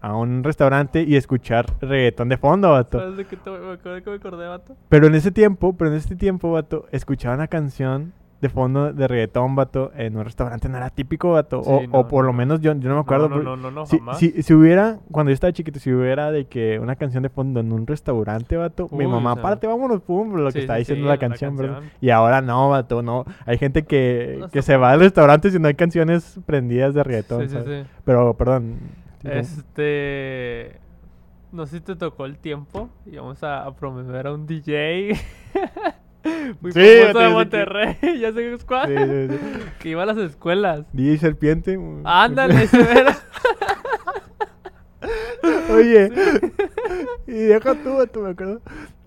A 0.00 0.14
un 0.14 0.44
restaurante 0.44 1.02
y 1.02 1.16
escuchar 1.16 1.66
reggaetón 1.80 2.28
de 2.28 2.36
fondo, 2.36 2.70
vato. 2.70 2.98
¿Sabes 2.98 3.16
de 3.16 3.24
qué 3.24 3.36
te, 3.36 3.50
me 3.50 3.72
acuerdo 3.72 4.04
que 4.04 4.10
me 4.10 4.16
acordé, 4.16 4.46
vato? 4.46 4.76
Pero 4.88 5.08
en 5.08 5.14
ese 5.16 5.32
tiempo, 5.32 5.72
pero 5.72 5.90
en 5.90 5.96
ese 5.96 6.14
tiempo, 6.14 6.52
vato, 6.52 6.86
escuchaba 6.92 7.34
una 7.34 7.48
canción 7.48 8.12
de 8.40 8.48
fondo 8.50 8.92
de 8.92 9.08
reggaetón, 9.08 9.54
vato, 9.56 9.92
en 9.96 10.16
un 10.16 10.24
restaurante 10.24 10.68
no 10.68 10.76
era 10.76 10.90
típico, 10.90 11.32
vato. 11.32 11.60
o, 11.60 11.80
Sí, 11.80 11.88
o 11.90 12.02
no, 12.02 12.08
por 12.08 12.24
no, 12.24 12.26
lo 12.28 12.32
no. 12.32 12.38
menos 12.38 12.60
yo, 12.60 12.74
yo 12.74 12.88
no 12.88 12.96
me 12.96 13.00
acuerdo. 13.00 13.28
No, 13.28 13.36
no, 13.36 13.42
no, 13.42 13.56
no, 13.56 13.70
no, 13.70 13.86
si, 13.86 13.98
jamás. 13.98 14.18
si, 14.18 14.42
si 14.42 14.52
hubiera, 14.54 14.98
cuando 15.10 15.30
yo 15.30 15.34
estaba 15.34 15.52
chiquito, 15.52 15.78
si 15.80 15.92
hubiera 15.92 16.30
de 16.30 16.46
que 16.46 16.78
una 16.78 16.96
canción 16.96 17.22
de 17.22 17.30
fondo 17.30 17.60
en 17.60 17.72
un 17.72 17.86
restaurante, 17.86 18.56
vato, 18.56 18.88
mi 18.92 19.06
mamá, 19.06 19.32
o 19.32 19.34
sea. 19.36 19.42
párate, 19.42 19.66
vámonos, 19.66 20.02
pum, 20.02 20.34
lo 20.34 20.50
que 20.50 20.60
está 20.60 20.74
sí, 20.74 20.80
diciendo 20.80 21.08
la 21.08 21.18
canción, 21.18 21.56
¿verdad? 21.56 21.82
Y 22.00 22.10
ahora 22.10 22.42
no, 22.42 22.68
vato, 22.68 23.02
no. 23.02 23.24
Hay 23.46 23.56
gente 23.58 23.84
que, 23.84 24.44
que 24.52 24.62
se 24.62 24.76
va 24.76 24.92
al 24.92 25.00
restaurante 25.00 25.50
si 25.50 25.58
no 25.58 25.68
hay 25.68 25.74
canciones 25.74 26.38
prendidas 26.44 26.92
de 26.94 27.02
reggaetón, 27.02 27.48
¿sabes? 27.48 27.84
sí. 27.84 27.90
Pero, 28.04 28.34
perdón. 28.34 28.76
Este. 29.24 30.78
No 31.52 31.64
sé 31.64 31.78
si 31.78 31.80
te 31.82 31.96
tocó 31.96 32.26
el 32.26 32.36
tiempo. 32.38 32.90
Íbamos 33.06 33.42
a, 33.42 33.64
a 33.64 33.74
promover 33.74 34.26
a 34.26 34.34
un 34.34 34.46
DJ. 34.46 35.12
Muy 36.60 36.72
Sí, 36.72 36.80
famoso 37.02 37.18
de 37.20 37.28
Monterrey. 37.30 37.96
ya 38.20 38.32
sé 38.32 38.56
cuál. 38.66 38.88
Sí, 38.88 38.94
sí, 38.96 39.28
sí. 39.38 39.64
Que 39.80 39.88
iba 39.90 40.02
a 40.02 40.06
las 40.06 40.16
escuelas. 40.18 40.84
DJ 40.92 41.18
Serpiente. 41.18 41.78
Ándale, 42.04 42.62
ese 42.64 42.80
era. 42.80 43.16
Oye, 45.70 46.10
y 47.26 47.32
deja 47.32 47.74
tú, 47.74 48.06
tú 48.12 48.20
me 48.20 48.30
acuerdo 48.30 48.60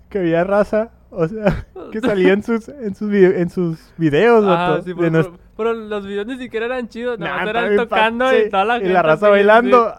que 0.09 0.19
había 0.19 0.43
raza, 0.43 0.91
o 1.09 1.27
sea, 1.27 1.65
que 1.91 1.99
salía 1.99 2.33
en 2.33 2.43
sus, 2.43 2.69
en 2.69 2.95
sus, 2.95 3.09
video- 3.09 3.33
en 3.35 3.49
sus 3.49 3.79
videos, 3.97 4.45
vato, 4.45 4.81
sí, 4.83 4.93
pero, 4.93 5.09
nues- 5.11 5.31
pero- 5.57 5.73
los 5.73 6.05
videos 6.05 6.25
ni 6.27 6.37
siquiera 6.37 6.67
eran 6.67 6.87
chidos. 6.87 7.19
Nah, 7.19 7.39
está 7.39 7.49
eran 7.49 7.75
pa- 7.75 7.83
tocando 7.83 8.37
y 8.37 8.49
toda 8.49 8.65
la 8.65 8.77
y 8.77 8.79
gente. 8.81 8.93
la 8.93 9.01
raza 9.01 9.25
así, 9.25 9.31
bailando. 9.31 9.93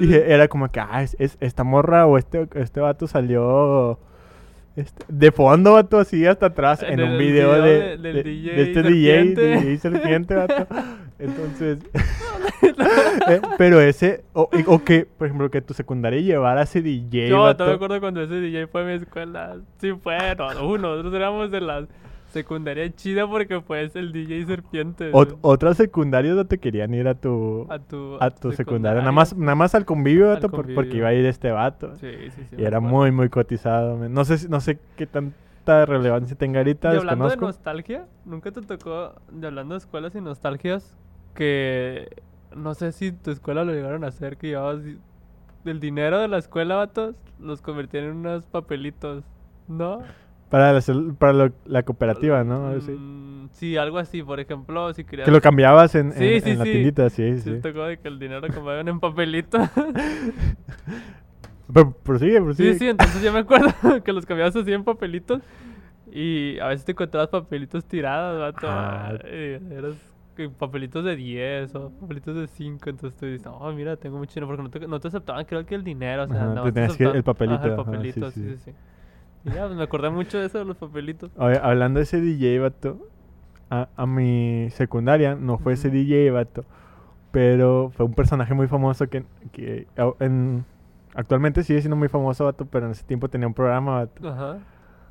y 0.00 0.14
era 0.14 0.48
como 0.48 0.68
que, 0.68 0.80
ah, 0.80 1.02
es, 1.02 1.16
es- 1.18 1.36
esta 1.40 1.64
morra 1.64 2.06
o 2.06 2.16
este, 2.16 2.48
este 2.54 2.80
vato 2.80 3.06
salió 3.06 3.98
este, 4.76 5.04
de 5.08 5.32
fondo, 5.32 5.72
vato, 5.74 5.98
así 5.98 6.26
hasta 6.26 6.46
atrás, 6.46 6.82
en, 6.82 6.98
En 7.00 7.12
un 7.12 7.18
video, 7.18 7.50
video 7.52 7.62
de, 7.62 7.96
de- 7.98 8.22
DJ 8.22 8.52
de 8.54 8.62
este 8.62 8.82
Serpiente. 8.82 9.40
DJ, 9.46 9.60
DJ 9.60 9.78
Serpiente, 9.78 10.34
vato. 10.34 10.66
Entonces, 11.18 11.78
eh, 13.28 13.40
pero 13.58 13.80
ese, 13.80 14.24
o, 14.32 14.48
o 14.66 14.84
que, 14.84 15.06
por 15.06 15.26
ejemplo, 15.26 15.50
que 15.50 15.60
tu 15.60 15.74
secundaria 15.74 16.20
llevara 16.20 16.62
ese 16.62 16.82
DJ, 16.82 17.28
Yo 17.28 17.42
vato. 17.42 17.66
me 17.66 17.72
acuerdo 17.72 18.00
cuando 18.00 18.22
ese 18.22 18.40
DJ 18.40 18.66
fue 18.66 18.82
a 18.82 18.84
mi 18.84 18.92
escuela. 18.94 19.56
Sí, 19.80 19.92
fue. 20.02 20.16
No, 20.36 20.52
no, 20.54 20.78
nosotros 20.78 21.14
éramos 21.14 21.50
de 21.50 21.60
la 21.60 21.86
secundaria 22.34 22.94
chida 22.94 23.26
porque 23.26 23.60
fue 23.62 23.90
el 23.94 24.12
DJ 24.12 24.44
Serpiente. 24.46 25.10
Ot- 25.12 25.38
otras 25.40 25.78
secundarias 25.78 26.36
no 26.36 26.44
te 26.46 26.58
querían 26.58 26.92
ir 26.92 27.08
a 27.08 27.14
tu, 27.14 27.66
a 27.70 27.78
tu, 27.78 28.16
a 28.20 28.30
tu 28.30 28.52
secundaria. 28.52 29.00
Nada 29.00 29.12
más, 29.12 29.34
nada 29.34 29.54
más 29.54 29.74
al 29.74 29.86
convivio, 29.86 30.28
Al 30.28 30.34
vato, 30.34 30.50
por- 30.50 30.74
porque 30.74 30.98
iba 30.98 31.08
a 31.08 31.14
ir 31.14 31.24
este 31.24 31.50
vato. 31.50 31.96
Sí, 31.96 32.10
sí, 32.30 32.42
sí. 32.50 32.56
y 32.58 32.62
era 32.64 32.76
acuerdo. 32.78 32.96
muy, 32.98 33.10
muy 33.12 33.28
cotizado. 33.30 33.96
No 34.08 34.24
sé, 34.26 34.46
no 34.48 34.60
sé 34.60 34.78
qué 34.96 35.06
tanta 35.06 35.86
relevancia 35.86 36.36
tenga 36.36 36.60
ahorita, 36.60 36.92
Y 36.92 36.98
hablando 36.98 37.28
de 37.28 37.36
nostalgia, 37.38 38.06
¿nunca 38.26 38.50
te 38.52 38.60
tocó, 38.60 39.14
de 39.32 39.46
hablando 39.46 39.74
de 39.74 39.78
escuelas 39.78 40.14
y 40.14 40.20
nostalgias, 40.20 40.98
que 41.34 42.08
no 42.54 42.74
sé 42.74 42.92
si 42.92 43.12
tu 43.12 43.30
escuela 43.30 43.64
lo 43.64 43.72
llegaron 43.72 44.04
a 44.04 44.08
hacer, 44.08 44.36
que 44.36 44.48
llevabas 44.48 44.80
del 45.64 45.80
dinero 45.80 46.18
de 46.18 46.28
la 46.28 46.38
escuela, 46.38 46.76
vatos, 46.76 47.14
los 47.40 47.62
convertían 47.62 48.04
en 48.04 48.10
unos 48.16 48.44
papelitos, 48.46 49.24
¿no? 49.66 50.02
Para, 50.54 50.72
la, 50.72 50.80
para 51.18 51.32
lo- 51.32 51.52
la 51.66 51.82
cooperativa, 51.82 52.44
¿no? 52.44 52.68
Algo 52.68 52.78
así. 52.78 52.92
Mm, 52.92 53.48
sí, 53.50 53.76
algo 53.76 53.98
así, 53.98 54.22
por 54.22 54.38
ejemplo, 54.38 54.94
si 54.94 55.02
querías... 55.02 55.24
Que 55.26 55.32
lo 55.32 55.40
cambiabas 55.40 55.96
en, 55.96 56.08
en- 56.08 56.12
Sí, 56.12 56.40
sí, 56.42 56.50
en 56.50 56.58
la 56.60 56.64
sí. 56.64 56.70
tiendita, 56.70 57.10
sí, 57.10 57.36
Sí, 57.38 57.42
sí. 57.42 57.50
te 57.60 57.72
tocó 57.72 57.86
de 57.86 57.98
que 57.98 58.06
el 58.06 58.20
dinero 58.20 58.46
cambiaban 58.46 58.86
en 58.86 59.00
papelitos. 59.00 59.60
Pero 61.72 61.90
prosigue, 61.90 62.40
prosigue. 62.40 62.72
Sí, 62.74 62.78
sí, 62.78 62.88
entonces 62.88 63.20
yo 63.22 63.32
me 63.32 63.40
acuerdo 63.40 63.72
que 64.04 64.12
los 64.12 64.24
cambiabas 64.26 64.54
así 64.54 64.72
en 64.72 64.84
papelitos 64.84 65.42
y 66.12 66.58
a 66.60 66.68
veces 66.68 66.84
te 66.84 66.92
encontrabas 66.92 67.30
papelitos 67.30 67.84
tirados, 67.84 68.38
vato. 68.40 68.66
Ah. 68.70 69.14
y 69.24 69.74
eras 69.74 69.94
papelitos 70.58 71.04
de 71.04 71.16
10 71.16 71.74
o 71.74 71.90
papelitos 72.00 72.36
de 72.36 72.46
5, 72.46 72.90
entonces 72.90 73.18
tú 73.18 73.26
dices, 73.26 73.48
oh, 73.50 73.72
mira, 73.72 73.96
tengo 73.96 74.18
mucho 74.18 74.34
dinero, 74.34 74.46
porque 74.46 74.62
no 74.62 74.70
te, 74.70 74.86
no 74.86 75.00
te 75.00 75.08
aceptaban, 75.08 75.44
creo 75.46 75.64
que 75.66 75.74
el 75.74 75.82
dinero, 75.84 76.24
o 76.24 76.28
sea, 76.28 76.44
Ajá, 76.44 76.54
no 76.54 76.62
te 76.64 76.72
tenías 76.72 76.96
que- 76.96 77.04
el 77.04 77.22
papelito, 77.24 77.64
el 77.66 77.72
ajá, 77.72 77.82
sí, 77.82 77.90
papelito, 77.90 78.30
sí. 78.30 78.40
sí, 78.40 78.50
sí, 78.50 78.56
sí. 78.66 78.72
Y 79.44 79.50
ya, 79.50 79.66
pues 79.66 79.76
me 79.76 79.82
acordé 79.82 80.10
mucho 80.10 80.38
de 80.38 80.46
eso 80.46 80.58
de 80.58 80.64
los 80.64 80.76
papelitos. 80.76 81.30
Oye, 81.36 81.58
hablando 81.62 81.98
de 81.98 82.04
ese 82.04 82.20
DJ, 82.20 82.60
vato, 82.60 82.98
a, 83.70 83.88
a 83.96 84.06
mi 84.06 84.68
secundaria 84.70 85.34
no 85.34 85.58
fue 85.58 85.74
ese. 85.74 85.90
DJ, 85.90 86.30
vato, 86.30 86.64
pero 87.30 87.90
fue 87.96 88.06
un 88.06 88.14
personaje 88.14 88.54
muy 88.54 88.68
famoso 88.68 89.06
que, 89.08 89.24
que 89.52 89.86
a- 89.96 90.12
en- 90.24 90.64
actualmente 91.14 91.62
sigue 91.62 91.80
siendo 91.80 91.96
muy 91.96 92.08
famoso, 92.08 92.44
vato, 92.46 92.64
pero 92.66 92.86
en 92.86 92.92
ese 92.92 93.04
tiempo 93.04 93.28
tenía 93.28 93.46
un 93.46 93.54
programa, 93.54 93.96
vato. 94.00 94.28
Ajá. 94.28 94.58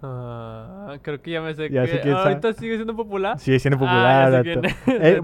Ah, 0.06 0.98
creo 1.02 1.22
que 1.22 1.32
ya 1.32 1.42
me 1.42 1.54
sé 1.56 1.70
Ya 1.70 1.86
que 1.86 2.02
sé 2.02 2.12
ahorita 2.12 2.52
sigue 2.54 2.76
siendo 2.76 2.94
popular. 2.96 3.40
Sigue 3.40 3.58
siendo 3.60 3.78
Ah, 3.78 3.80
popular, 3.80 4.32
vato. 4.32 4.62
Eh, 4.88 5.22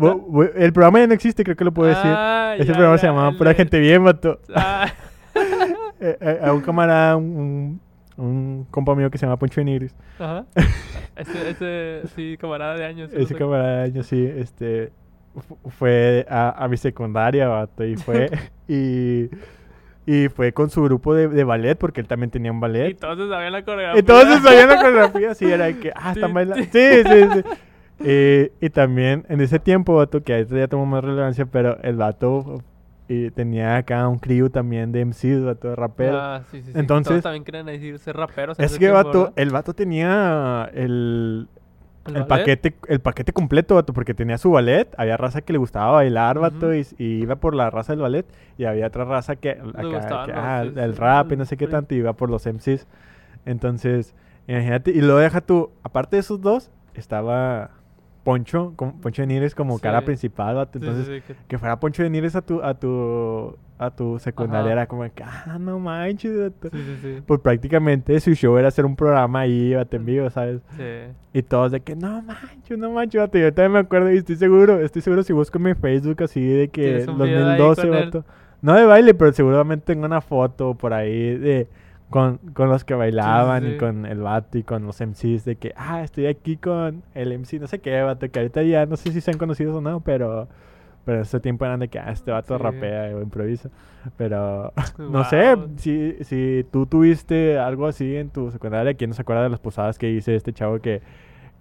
el 0.56 0.72
programa 0.74 1.00
ya 1.00 1.08
no 1.08 1.14
existe, 1.14 1.44
creo 1.44 1.58
que 1.58 1.66
lo 1.66 1.74
puedo 1.74 1.90
decir. 1.90 2.10
Ah, 2.14 2.54
Ese 2.58 2.68
ya, 2.68 2.74
programa 2.74 2.98
se 2.98 3.08
llamaba 3.08 3.32
Pura 3.38 3.50
de- 3.50 3.56
Gente 3.56 3.80
Bien, 3.80 4.04
vato. 4.04 4.40
Ah. 4.56 4.88
Eh, 6.02 6.18
eh, 6.22 6.40
a 6.46 6.54
un 6.54 6.62
camarada, 6.62 7.18
un, 7.18 7.82
un, 8.20 8.68
compa 8.72 8.96
mío 8.96 9.10
que 9.10 9.18
se 9.18 9.26
llama 9.26 9.38
Poncho 9.38 9.62
Benítez. 9.62 9.96
Ajá. 10.20 10.46
Ese, 11.16 11.50
ese, 11.50 12.02
sí, 12.16 12.38
camarada 12.40 12.76
de 12.76 12.86
años. 12.86 13.12
Ese 13.14 13.36
camarada, 13.36 13.88
yo 13.88 14.04
sí, 14.04 14.26
este, 14.38 14.92
fu- 15.36 15.58
fue 15.70 16.26
a, 16.30 16.64
a 16.64 16.68
mi 16.70 16.78
secundaria, 16.78 17.48
vato, 17.50 17.84
y 17.84 17.98
fue, 17.98 18.30
y, 18.70 19.30
y 20.06 20.30
fue 20.30 20.54
con 20.54 20.70
su 20.70 20.82
grupo 20.84 21.14
de, 21.14 21.28
de 21.28 21.44
ballet, 21.44 21.76
porque 21.78 22.00
él 22.02 22.08
también 22.08 22.30
tenía 22.32 22.52
un 22.52 22.58
Y 22.60 22.62
ballet. 22.62 22.98
todos 22.98 23.18
se 23.18 23.28
sabían 23.28 23.52
la 23.52 23.64
coreografía. 23.66 24.00
Entonces 24.00 24.42
sabían 24.44 24.70
la 24.70 24.78
coreografía, 24.78 25.36
sí, 25.36 25.46
era 25.52 25.66
de 25.66 25.78
que, 25.80 25.92
ah, 25.96 26.14
están 26.14 26.30
Sí, 26.30 26.34
bailando. 26.36 26.64
sí. 26.64 26.70
Sí, 26.72 27.04
sí, 27.04 27.26
sí. 27.34 27.50
Eh, 28.02 28.52
y 28.62 28.70
también 28.70 29.26
en 29.28 29.42
ese 29.42 29.60
tiempo, 29.60 29.96
vato, 29.98 30.24
que 30.24 30.34
ahorita 30.34 30.56
ya 30.58 30.68
tomó 30.70 30.86
más 30.86 31.04
relevancia, 31.04 31.46
pero 31.48 31.78
el 31.82 31.98
vato 31.98 32.64
y 33.10 33.32
tenía 33.32 33.76
acá 33.78 34.08
un 34.08 34.20
crew 34.20 34.50
también 34.50 34.92
de 34.92 35.02
MCs, 35.04 35.44
vato, 35.44 35.70
de 35.70 35.76
rapero. 35.76 36.18
Ah, 36.18 36.44
sí, 36.52 36.62
sí, 36.62 36.72
sí. 36.72 36.80
Entonces- 36.80 37.10
Todos 37.10 37.24
también 37.24 37.44
querían 37.44 37.66
decir 37.66 37.98
ser 37.98 38.16
raperos. 38.16 38.58
es 38.60 38.74
que, 38.74 38.78
tiempo, 38.78 38.96
vato, 38.98 39.20
¿verdad? 39.22 39.34
el 39.36 39.50
vato 39.50 39.74
tenía 39.74 40.70
el, 40.76 41.48
¿El 42.06 42.26
paquete, 42.28 42.76
el 42.88 43.00
paquete 43.00 43.34
completo, 43.34 43.76
vato, 43.76 43.94
porque 43.94 44.14
tenía 44.14 44.38
su 44.38 44.52
ballet, 44.52 44.88
había 44.98 45.18
raza 45.18 45.42
que 45.42 45.54
le 45.54 45.60
gustaba 45.60 45.92
bailar, 45.92 46.38
vato, 46.40 46.74
y, 46.74 46.86
y 47.00 47.22
iba 47.24 47.36
por 47.36 47.56
la 47.56 47.70
raza 47.72 47.94
del 47.94 48.02
ballet, 48.02 48.26
y 48.58 48.66
había 48.66 48.88
otra 48.88 49.06
raza 49.06 49.36
que, 49.36 49.52
acá, 49.52 50.26
ah, 50.36 50.64
sí, 50.64 50.80
el 50.80 50.94
sí, 50.94 51.00
rap 51.00 51.32
y 51.32 51.36
no 51.38 51.46
sé 51.46 51.58
qué 51.58 51.68
tanto, 51.68 51.96
y 51.96 51.98
iba 51.98 52.14
por 52.14 52.30
los 52.30 52.46
MCs. 52.46 52.88
Entonces, 53.46 54.14
imagínate, 54.48 54.92
y 54.92 55.02
luego 55.02 55.18
deja 55.20 55.42
tú, 55.42 55.72
aparte 55.84 56.16
de 56.16 56.20
esos 56.22 56.42
dos, 56.42 56.72
estaba 56.94 57.72
Poncho, 58.30 58.74
como, 58.76 58.94
Poncho 59.02 59.22
de 59.24 59.28
Nires 59.28 59.56
como 59.56 59.80
cara 59.80 60.02
principal, 60.06 60.56
vato, 60.56 60.78
entonces, 60.78 61.06
sí, 61.08 61.14
sí, 61.16 61.22
que- 61.28 61.48
que 61.48 61.58
fuera 61.58 61.80
Poncho 61.80 62.04
de 62.04 62.10
Nires 62.10 62.36
a 62.36 62.42
tu, 62.42 62.62
a 62.62 62.74
tu, 62.76 63.56
a 63.78 63.90
tu 63.92 64.20
secundaria, 64.20 64.72
era 64.74 64.86
como 64.88 65.04
que, 65.14 65.24
ah, 65.24 65.58
no 65.60 65.80
manches, 65.80 66.38
vato. 66.38 66.70
Pues 67.26 67.40
prácticamente 67.40 68.20
su 68.20 68.34
show 68.36 68.58
era 68.58 68.68
hacer 68.68 68.86
un 68.86 68.96
programa 68.96 69.40
ahí, 69.42 69.74
vato, 69.74 69.96
en 69.96 70.06
vivo, 70.06 70.30
¿sabes? 70.30 70.62
Sí. 70.78 70.84
Y 71.34 71.42
todos 71.44 71.72
de 71.72 71.80
que, 71.80 71.96
no 71.96 72.22
manches, 72.22 72.78
no 72.78 72.92
manches, 72.92 73.20
vato. 73.22 73.38
Yo 73.38 73.54
también 73.54 73.72
me 73.74 73.80
acuerdo 73.80 74.12
y 74.12 74.18
estoy 74.18 74.36
seguro, 74.36 74.80
estoy 74.80 75.02
seguro 75.02 75.24
si 75.24 75.34
busco 75.34 75.58
en 75.58 75.64
mi 75.64 75.74
Facebook 75.76 76.22
así 76.24 76.42
de 76.46 76.68
que 76.68 76.84
Tienes 76.84 77.08
un 77.08 77.18
video 77.18 77.48
ahí 77.50 77.58
2012, 77.58 77.82
con 77.88 77.98
él. 77.98 78.06
vato. 78.06 78.26
No 78.62 78.74
de 78.76 78.86
baile, 78.86 79.14
pero 79.14 79.32
seguramente 79.34 79.86
tengo 79.86 80.06
una 80.06 80.20
foto 80.22 80.76
por 80.76 80.94
ahí 80.94 81.38
de 81.38 81.68
con, 82.10 82.38
con 82.54 82.70
los 82.70 82.84
que 82.84 82.94
bailaban 82.96 83.64
sí. 83.64 83.70
y 83.70 83.78
con 83.78 84.06
el 84.06 84.20
vato 84.20 84.58
y 84.58 84.64
con 84.64 84.86
los 84.86 85.00
MCs 85.02 85.46
de 85.46 85.56
que, 85.58 85.74
ah, 85.76 86.02
estoy 86.04 86.26
aquí 86.28 86.58
con 86.58 87.04
el 87.14 87.38
MC, 87.38 87.60
no 87.60 87.68
sé 87.68 87.80
qué, 87.80 88.02
vato, 88.02 88.30
que 88.30 88.40
ahorita 88.40 88.64
ya 88.64 88.86
no 88.86 88.96
sé 88.98 89.12
si 89.12 89.22
sean 89.22 89.38
conocidos 89.38 89.76
o 89.76 89.82
no, 89.82 90.00
pero 90.02 90.48
pero 91.06 91.22
ese 91.22 91.40
tiempo 91.40 91.66
eran 91.66 91.80
de 91.80 91.88
que, 91.88 91.98
ah, 91.98 92.12
este 92.12 92.30
vato 92.32 92.56
Sí. 92.58 92.62
rapea 92.64 93.16
o 93.16 93.22
improvisa. 93.22 93.70
Pero 94.16 94.74
no 95.00 95.24
sé, 95.24 95.56
si, 95.78 96.16
si 96.24 96.66
tú 96.72 96.86
tuviste 96.86 97.58
algo 97.58 97.88
así 97.88 98.16
en 98.16 98.30
tu 98.30 98.52
secundaria, 98.52 98.94
¿quién 98.94 99.10
no 99.10 99.16
se 99.16 99.24
acuerda 99.24 99.42
de 99.44 99.50
las 99.50 99.60
posadas 99.60 99.98
que 99.98 100.12
hice 100.12 100.36
este 100.36 100.54
chavo 100.54 100.80
que, 100.80 101.02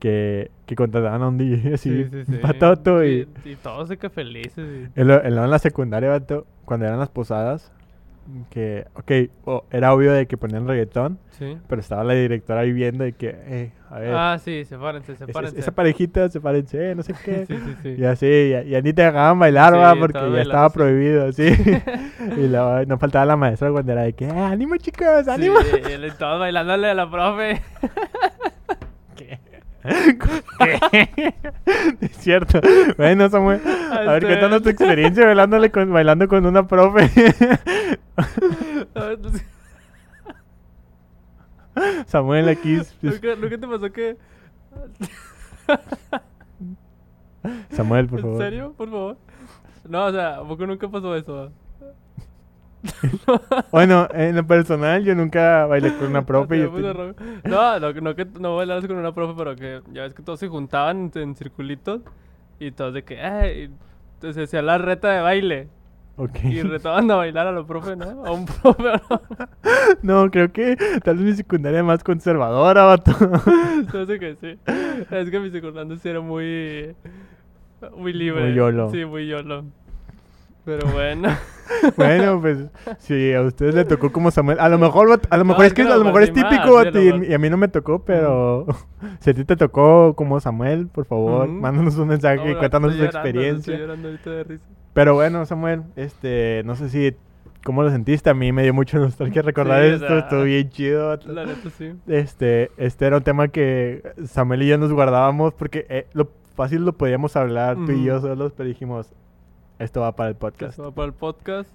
que, 0.01 0.51
que 0.66 0.74
contrataban 0.76 1.22
a 1.22 1.28
un 1.28 1.38
DJ 1.38 1.74
así, 1.74 2.05
Sí, 2.05 2.11
sí, 2.11 2.24
sí. 2.32 2.38
patoto 2.42 3.03
y... 3.05 3.26
Y, 3.44 3.51
y 3.51 3.57
todos 3.57 3.88
de 3.88 3.96
que 3.96 4.11
felices. 4.11 4.59
y- 4.94 5.01
En, 5.01 5.09
lo- 5.09 5.24
en 5.24 5.34
lo- 5.34 5.44
en 5.44 5.51
la 5.51 5.59
secundaria, 5.59 6.11
vato, 6.11 6.46
cuando 6.66 6.84
eran 6.86 6.99
las 6.99 7.09
posadas, 7.09 7.72
que, 8.51 8.87
ok, 8.95 9.11
o- 9.47 9.64
era 9.70 9.93
obvio 9.95 10.12
de 10.12 10.26
que 10.26 10.37
ponían 10.37 10.66
reggaetón, 10.68 11.18
Sí. 11.31 11.57
pero 11.68 11.81
estaba 11.81 12.05
la 12.05 12.14
directora 12.14 12.61
ahí 12.61 12.72
viendo 12.72 13.05
de 13.05 13.12
que, 13.12 13.29
eh, 13.29 13.72
a 13.91 13.99
ver, 13.99 14.14
Ah, 14.14 14.39
sí, 14.43 14.64
sepárense, 14.64 15.12
es- 15.12 15.20
es- 15.20 15.26
sepárense. 15.26 15.59
esa 15.61 15.72
parejita, 15.72 16.29
sepárense, 16.29 16.95
no 16.95 17.03
sé 17.03 17.12
qué. 17.24 17.47
Sí, 17.47 17.57
sí, 17.57 17.74
sí. 17.83 17.95
Y 17.99 18.05
así, 18.05 18.51
ya, 18.51 18.62
ya 18.62 18.81
ni 18.81 18.93
te 18.93 19.03
dejaban 19.03 19.39
bailar, 19.39 19.72
Sí, 19.72 19.79
va, 19.79 19.95
porque 19.97 20.31
ya 20.33 20.43
estaba 20.43 20.70
prohibido, 20.70 21.33
sí. 21.33 21.49
y 22.37 22.49
luego 22.49 22.85
no 22.87 22.99
faltaba 22.99 23.24
la 23.24 23.37
maestra 23.37 23.70
cuando 23.70 23.93
era 23.93 24.03
de 24.03 24.12
que, 24.12 24.26
eh, 24.26 24.31
ánimo 24.31 24.76
chicos, 24.76 25.24
Sí, 25.24 25.31
ánimo. 25.31 25.59
él- 25.89 26.12
todos 26.18 26.39
bailándole 26.41 26.89
a 26.91 26.95
la 26.95 27.11
profe. 27.11 27.62
¿Qué? 29.16 29.39
¿Qué? 30.91 31.35
es 32.11 32.17
cierto. 32.19 32.61
Bueno, 32.97 33.29
Samuel, 33.29 33.61
a 33.67 34.01
ver, 34.01 34.25
Este- 34.25 34.27
cuéntanos 34.27 34.63
tu 34.63 34.69
experiencia 34.71 35.27
bailándole 35.27 35.71
con, 35.71 35.93
bailando 35.93 36.29
con 36.29 36.45
una 36.47 36.67
profe. 36.67 37.11
Samuel 42.07 42.49
aquí. 42.49 42.79
¿Nunca, 43.03 43.35
nunca 43.37 43.59
te 43.59 43.67
pasó 43.69 43.93
que... 43.93 44.17
Samuel, 47.71 48.09
por 48.09 48.19
¿En 48.19 48.25
favor. 48.25 48.43
serio? 48.43 48.75
Por 48.77 48.91
favor. 48.91 49.17
No, 49.89 50.07
o 50.07 50.13
sea, 50.13 50.37
¿a 50.37 50.45
poco 50.49 50.67
nunca 50.67 50.89
pasó 50.89 51.15
eso? 51.15 51.53
Bueno, 53.72 54.09
en 54.12 54.37
lo 54.37 54.47
personal, 54.47 55.05
yo 55.05 55.14
nunca 55.14 55.66
bailé 55.66 55.95
con 55.97 56.09
una 56.09 56.24
profe. 56.26 56.68
No, 57.45 57.81
no, 57.81 57.93
no 57.93 58.14
que 58.14 58.26
no 58.39 58.57
bailaras 58.57 58.87
con 58.87 58.97
una 58.97 59.12
profe, 59.12 59.35
pero 59.37 59.57
que 59.57 59.81
ya 59.93 60.03
ves 60.03 60.14
que 60.14 60.22
todos 60.22 60.41
se 60.41 60.49
juntaban 60.49 61.11
en 61.14 61.35
circulitos 61.35 62.03
y 62.59 62.70
todos 62.72 62.95
de 62.95 63.05
que, 63.05 63.20
ay, 63.20 63.70
entonces 64.14 64.35
se 64.35 64.43
hacía 64.45 64.62
la 64.62 64.79
reta 64.79 65.11
de 65.11 65.20
baile. 65.20 65.68
Ok. 66.16 66.39
Y 66.43 66.62
retaban 66.62 67.09
a 67.12 67.14
bailar 67.14 67.47
a 67.47 67.53
lo 67.53 67.64
profe, 67.64 67.95
¿no? 67.95 68.26
A 68.26 68.33
un 68.33 68.45
profe, 68.62 68.89
¿o 68.89 69.20
¿no? 70.03 70.24
No, 70.24 70.31
creo 70.33 70.53
que 70.53 70.76
tal 71.05 71.16
vez 71.16 71.24
mi 71.24 71.33
secundaria 71.35 71.79
es 71.79 71.85
más 71.85 72.03
conservadora, 72.03 72.83
vato. 72.85 73.12
Que 74.18 74.37
sí. 74.41 74.59
Es 75.12 75.31
que 75.31 75.39
mi 75.39 75.51
secundario 75.51 75.97
sí 75.97 76.09
era 76.09 76.20
muy. 76.20 76.97
Muy 77.97 78.12
libre. 78.12 78.47
Muy 78.47 78.55
YOLO. 78.55 78.91
Sí, 78.91 79.05
muy 79.05 79.29
YOLO. 79.29 79.64
Pero 80.69 80.87
bueno. 80.93 81.31
bueno, 81.97 82.43
pues 82.43 82.59
si 82.99 83.33
a 83.33 83.41
ustedes 83.41 83.75
le 83.75 83.87
tocó 83.87 84.12
como 84.12 84.31
Samuel, 84.31 84.61
a 84.61 84.69
lo 84.69 84.79
mejor, 84.79 85.19
a 85.31 85.37
lo 85.39 85.45
mejor 85.47 85.64
es 85.64 85.71
es 85.71 85.75
que 85.75 85.81
a 85.81 85.97
lo 85.97 86.05
mejor 86.05 86.23
es 86.23 86.29
perdí 86.29 86.43
más, 86.43 86.51
típico, 86.51 86.69
sí, 86.69 86.85
vato, 86.85 86.99
lo 86.99 87.25
y, 87.25 87.33
a 87.33 87.39
mí 87.39 87.49
no 87.49 87.57
me 87.57 87.69
tocó, 87.69 88.01
pero 88.05 88.66
si 89.21 89.31
a 89.31 89.35
ti 89.35 89.47
te 89.47 89.57
tocó 89.57 90.12
como 90.14 90.39
Samuel, 90.41 90.89
por 90.89 91.07
favor, 91.07 91.49
mándanos 91.49 91.97
un 91.97 92.09
mensaje 92.09 92.51
y 92.51 92.55
cuéntanos 92.55 92.95
tu 92.99 93.03
experiencia. 93.03 93.73
Estoy 93.73 93.87
llorando 93.87 94.09
ahorita 94.09 94.31
de 94.31 94.45
risa. 94.45 94.64
Pero 94.93 95.14
bueno, 95.14 95.47
Samuel, 95.47 95.85
este, 95.97 96.61
no 96.66 96.77
sé 96.77 96.91
si 96.91 97.16
cómo 97.64 97.83
lo 97.83 97.91
sentiste, 97.91 98.29
a 98.29 98.35
mí 98.35 98.53
me 98.53 98.62
dio 98.62 98.75
mucha 98.75 98.99
nostalgia 98.99 99.41
recordar 99.41 99.83
Sí, 99.85 99.89
o 99.89 99.95
esto, 99.95 100.07
sea, 100.07 100.19
estuvo 100.19 100.43
bien 100.43 100.69
chido. 100.69 101.19
La 101.29 101.47
neta 101.47 101.71
sí. 101.71 101.95
Este, 102.09 102.73
este 102.77 103.07
era 103.07 103.16
un 103.16 103.23
tema 103.23 103.49
que 103.49 104.03
Samuel 104.27 104.64
y 104.64 104.69
yo 104.69 104.77
nos 104.77 104.93
guardábamos 104.93 105.55
porque 105.55 105.87
eh, 105.89 106.09
lo 106.12 106.29
fácil 106.55 106.85
lo 106.85 106.93
podíamos 106.93 107.37
hablar 107.37 107.79
tú 107.87 107.93
y 107.93 108.05
yo 108.05 108.21
solos, 108.21 108.53
pero 108.55 108.69
dijimos, 108.69 109.14
esto 109.79 110.01
va 110.01 110.14
para 110.16 110.31
el 110.31 110.37
podcast. 110.37 110.76
se 110.76 110.83
va 110.83 110.91
para 110.91 111.07
el 111.07 111.12
podcast. 111.14 111.70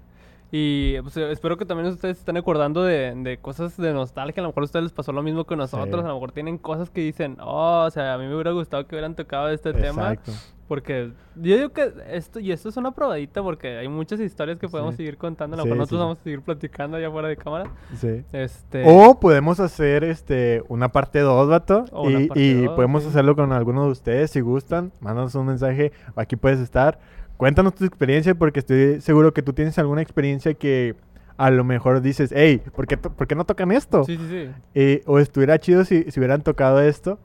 Y 0.55 1.01
pues, 1.01 1.17
espero 1.17 1.57
que 1.57 1.65
también 1.65 1.89
ustedes 1.89 2.17
se 2.17 2.21
estén 2.21 2.37
acordando 2.37 2.83
de, 2.83 3.11
de 3.15 3.37
cosas 3.39 3.75
de 3.75 3.91
nostalgia. 3.91 4.41
A 4.41 4.43
lo 4.43 4.49
mejor 4.49 4.61
a 4.61 4.65
ustedes 4.65 4.83
les 4.83 4.91
pasó 4.93 5.11
lo 5.11 5.23
mismo 5.23 5.45
que 5.45 5.55
nosotros. 5.55 6.01
Sí. 6.01 6.05
A 6.05 6.09
lo 6.09 6.13
mejor 6.13 6.31
tienen 6.31 6.59
cosas 6.59 6.91
que 6.91 7.01
dicen, 7.01 7.37
oh, 7.41 7.85
o 7.87 7.89
sea, 7.89 8.13
a 8.13 8.17
mí 8.19 8.27
me 8.27 8.35
hubiera 8.35 8.51
gustado 8.51 8.85
que 8.85 8.93
hubieran 8.95 9.15
tocado 9.15 9.49
este 9.49 9.73
tema. 9.73 10.13
Exacto. 10.13 10.31
Porque 10.67 11.11
yo 11.35 11.57
digo 11.57 11.69
que 11.69 11.91
esto, 12.11 12.39
y 12.39 12.51
esto 12.51 12.69
es 12.69 12.77
una 12.77 12.91
probadita 12.91 13.41
porque 13.41 13.77
hay 13.79 13.87
muchas 13.87 14.19
historias 14.19 14.59
que 14.59 14.69
podemos 14.69 14.93
Sí. 14.93 14.97
seguir 14.97 15.17
contando. 15.17 15.55
A 15.55 15.57
lo 15.57 15.63
Sí, 15.63 15.69
mejor 15.69 15.77
nosotros 15.79 15.99
sí. 15.99 16.03
vamos 16.03 16.19
a 16.19 16.23
seguir 16.23 16.41
platicando 16.41 16.97
allá 16.97 17.09
fuera 17.09 17.27
de 17.29 17.35
cámara. 17.37 17.71
Sí. 17.97 18.23
Este, 18.31 18.83
O 18.85 19.19
podemos 19.19 19.59
hacer 19.59 20.03
este 20.03 20.61
una 20.69 20.89
parte 20.89 21.19
2, 21.19 21.49
vato. 21.49 21.85
O 21.91 22.11
y 22.11 22.27
parte 22.27 22.39
y 22.39 22.61
dos, 22.65 22.75
podemos 22.75 23.03
hacerlo 23.07 23.35
con 23.35 23.51
alguno 23.53 23.85
de 23.85 23.89
ustedes 23.91 24.29
si 24.29 24.39
gustan. 24.41 24.91
Mándanos 25.01 25.33
un 25.33 25.47
mensaje. 25.47 25.91
Aquí 26.15 26.35
puedes 26.35 26.59
estar. 26.59 26.99
Cuéntanos 27.43 27.75
tu 27.75 27.83
experiencia 27.83 28.33
porque 28.35 28.59
estoy 28.59 29.01
seguro 29.01 29.33
que 29.33 29.41
tú 29.41 29.51
tienes 29.51 29.77
alguna 29.77 30.01
experiencia 30.01 30.53
que 30.53 30.95
a 31.35 31.51
lo 31.51 31.65
mejor 31.65 31.99
dices, 31.99 32.31
hey, 32.33 32.61
¿por 32.73 32.87
qué, 32.87 32.95
por 32.95 33.27
qué 33.27 33.35
no 33.35 33.43
tocan 33.43 33.73
esto? 33.73 34.05
Sí, 34.05 34.15
sí, 34.15 34.27
sí. 34.29 34.51
Eh, 34.73 35.03
o 35.07 35.19
estuviera 35.19 35.59
chido 35.59 35.83
si, 35.83 36.09
si 36.09 36.21
hubieran 36.21 36.41
tocado 36.41 36.79
esto. 36.81 37.19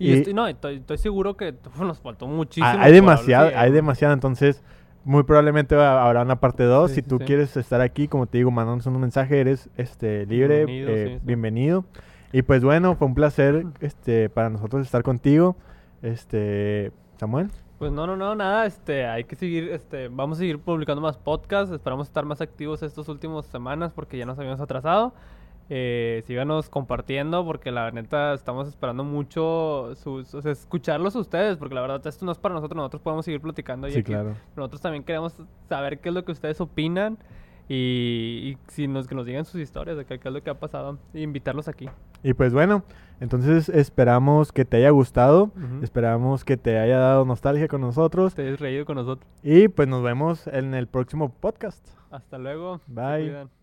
Y, 0.00 0.10
Y- 0.10 0.12
estoy, 0.14 0.34
no, 0.34 0.48
estoy, 0.48 0.78
estoy 0.78 0.98
seguro 0.98 1.36
que 1.36 1.54
nos 1.78 2.00
faltó 2.00 2.26
muchísimo. 2.26 2.66
Ah, 2.66 2.72
hay 2.72 2.76
hablar, 2.78 2.92
demasiado, 2.92 3.48
sí, 3.50 3.54
hay 3.56 3.70
eh. 3.70 3.72
demasiado. 3.72 4.14
Entonces, 4.14 4.64
muy 5.04 5.22
probablemente 5.22 5.76
habrá 5.76 6.22
una 6.22 6.40
parte 6.40 6.64
2. 6.64 6.90
Sí, 6.90 6.96
si 6.96 7.02
sí, 7.02 7.08
tú 7.08 7.20
quieres 7.20 7.56
estar 7.56 7.80
aquí, 7.80 8.08
como 8.08 8.26
te 8.26 8.38
digo, 8.38 8.50
mandanos 8.50 8.84
un 8.86 9.00
mensaje, 9.00 9.38
eres 9.38 9.70
este 9.76 10.26
libre, 10.26 10.66
Bienvenido, 10.66 10.90
eh, 10.90 11.20
bienvenido. 11.22 11.84
Y 12.32 12.42
pues 12.42 12.64
bueno, 12.64 12.96
fue 12.96 13.06
un 13.06 13.14
placer 13.14 13.64
este 13.78 14.28
para 14.28 14.50
nosotros 14.50 14.84
estar 14.84 15.04
contigo. 15.04 15.54
Este, 16.02 16.90
Samuel. 17.16 17.48
Pues 17.82 17.90
no, 17.90 18.06
no, 18.06 18.16
no, 18.16 18.36
nada, 18.36 18.64
este, 18.64 19.06
hay 19.06 19.24
que 19.24 19.34
seguir, 19.34 19.70
este, 19.70 20.06
vamos 20.06 20.38
a 20.38 20.42
seguir 20.42 20.60
publicando 20.60 21.02
más 21.02 21.18
podcasts, 21.18 21.74
esperamos 21.74 22.06
estar 22.06 22.24
más 22.24 22.40
activos 22.40 22.80
estas 22.80 23.08
últimas 23.08 23.44
semanas 23.46 23.92
porque 23.92 24.16
ya 24.16 24.24
nos 24.24 24.38
habíamos 24.38 24.60
atrasado. 24.60 25.12
Eh, 25.68 26.22
síganos 26.28 26.70
compartiendo 26.70 27.44
porque 27.44 27.72
la 27.72 27.90
neta 27.90 28.34
estamos 28.34 28.68
esperando 28.68 29.02
mucho 29.02 29.96
sus, 29.96 30.32
o 30.32 30.42
sea, 30.42 30.52
escucharlos 30.52 31.16
ustedes 31.16 31.56
porque 31.56 31.74
la 31.74 31.80
verdad 31.80 32.06
esto 32.06 32.24
no 32.24 32.30
es 32.30 32.38
para 32.38 32.54
nosotros, 32.54 32.76
nosotros 32.76 33.02
podemos 33.02 33.24
seguir 33.24 33.40
platicando 33.40 33.88
y 33.88 33.90
Sí, 33.94 33.98
aquí 33.98 34.12
claro. 34.12 34.36
nosotros 34.54 34.80
también 34.80 35.02
queremos 35.02 35.34
saber 35.68 35.98
qué 35.98 36.10
es 36.10 36.14
lo 36.14 36.24
que 36.24 36.30
ustedes 36.30 36.60
opinan 36.60 37.18
y, 37.68 37.74
y 38.52 38.58
si 38.68 38.86
nos, 38.86 39.08
que 39.08 39.16
nos 39.16 39.26
digan 39.26 39.44
sus 39.44 39.60
historias 39.60 39.96
de 39.96 40.04
qué, 40.04 40.20
qué 40.20 40.28
es 40.28 40.34
lo 40.34 40.40
que 40.40 40.50
ha 40.50 40.54
pasado 40.60 40.98
e 41.14 41.20
invitarlos 41.20 41.66
aquí. 41.66 41.88
Y 42.22 42.32
pues 42.34 42.52
bueno, 42.52 42.84
entonces 43.22 43.68
esperamos 43.68 44.50
que 44.52 44.64
te 44.64 44.78
haya 44.78 44.90
gustado, 44.90 45.52
esperamos 45.82 46.44
que 46.44 46.56
te 46.56 46.78
haya 46.78 46.98
dado 46.98 47.24
nostalgia 47.24 47.68
con 47.68 47.80
nosotros 47.80 48.32
Ustedes 48.32 48.58
reído 48.60 48.84
con 48.84 48.96
nosotros. 48.96 49.30
y 49.42 49.68
pues 49.68 49.86
nos 49.88 50.02
vemos 50.02 50.46
en 50.48 50.74
el 50.74 50.86
próximo 50.88 51.30
podcast. 51.30 51.86
Hasta 52.10 52.36
luego. 52.38 52.80
Bye. 52.86 53.61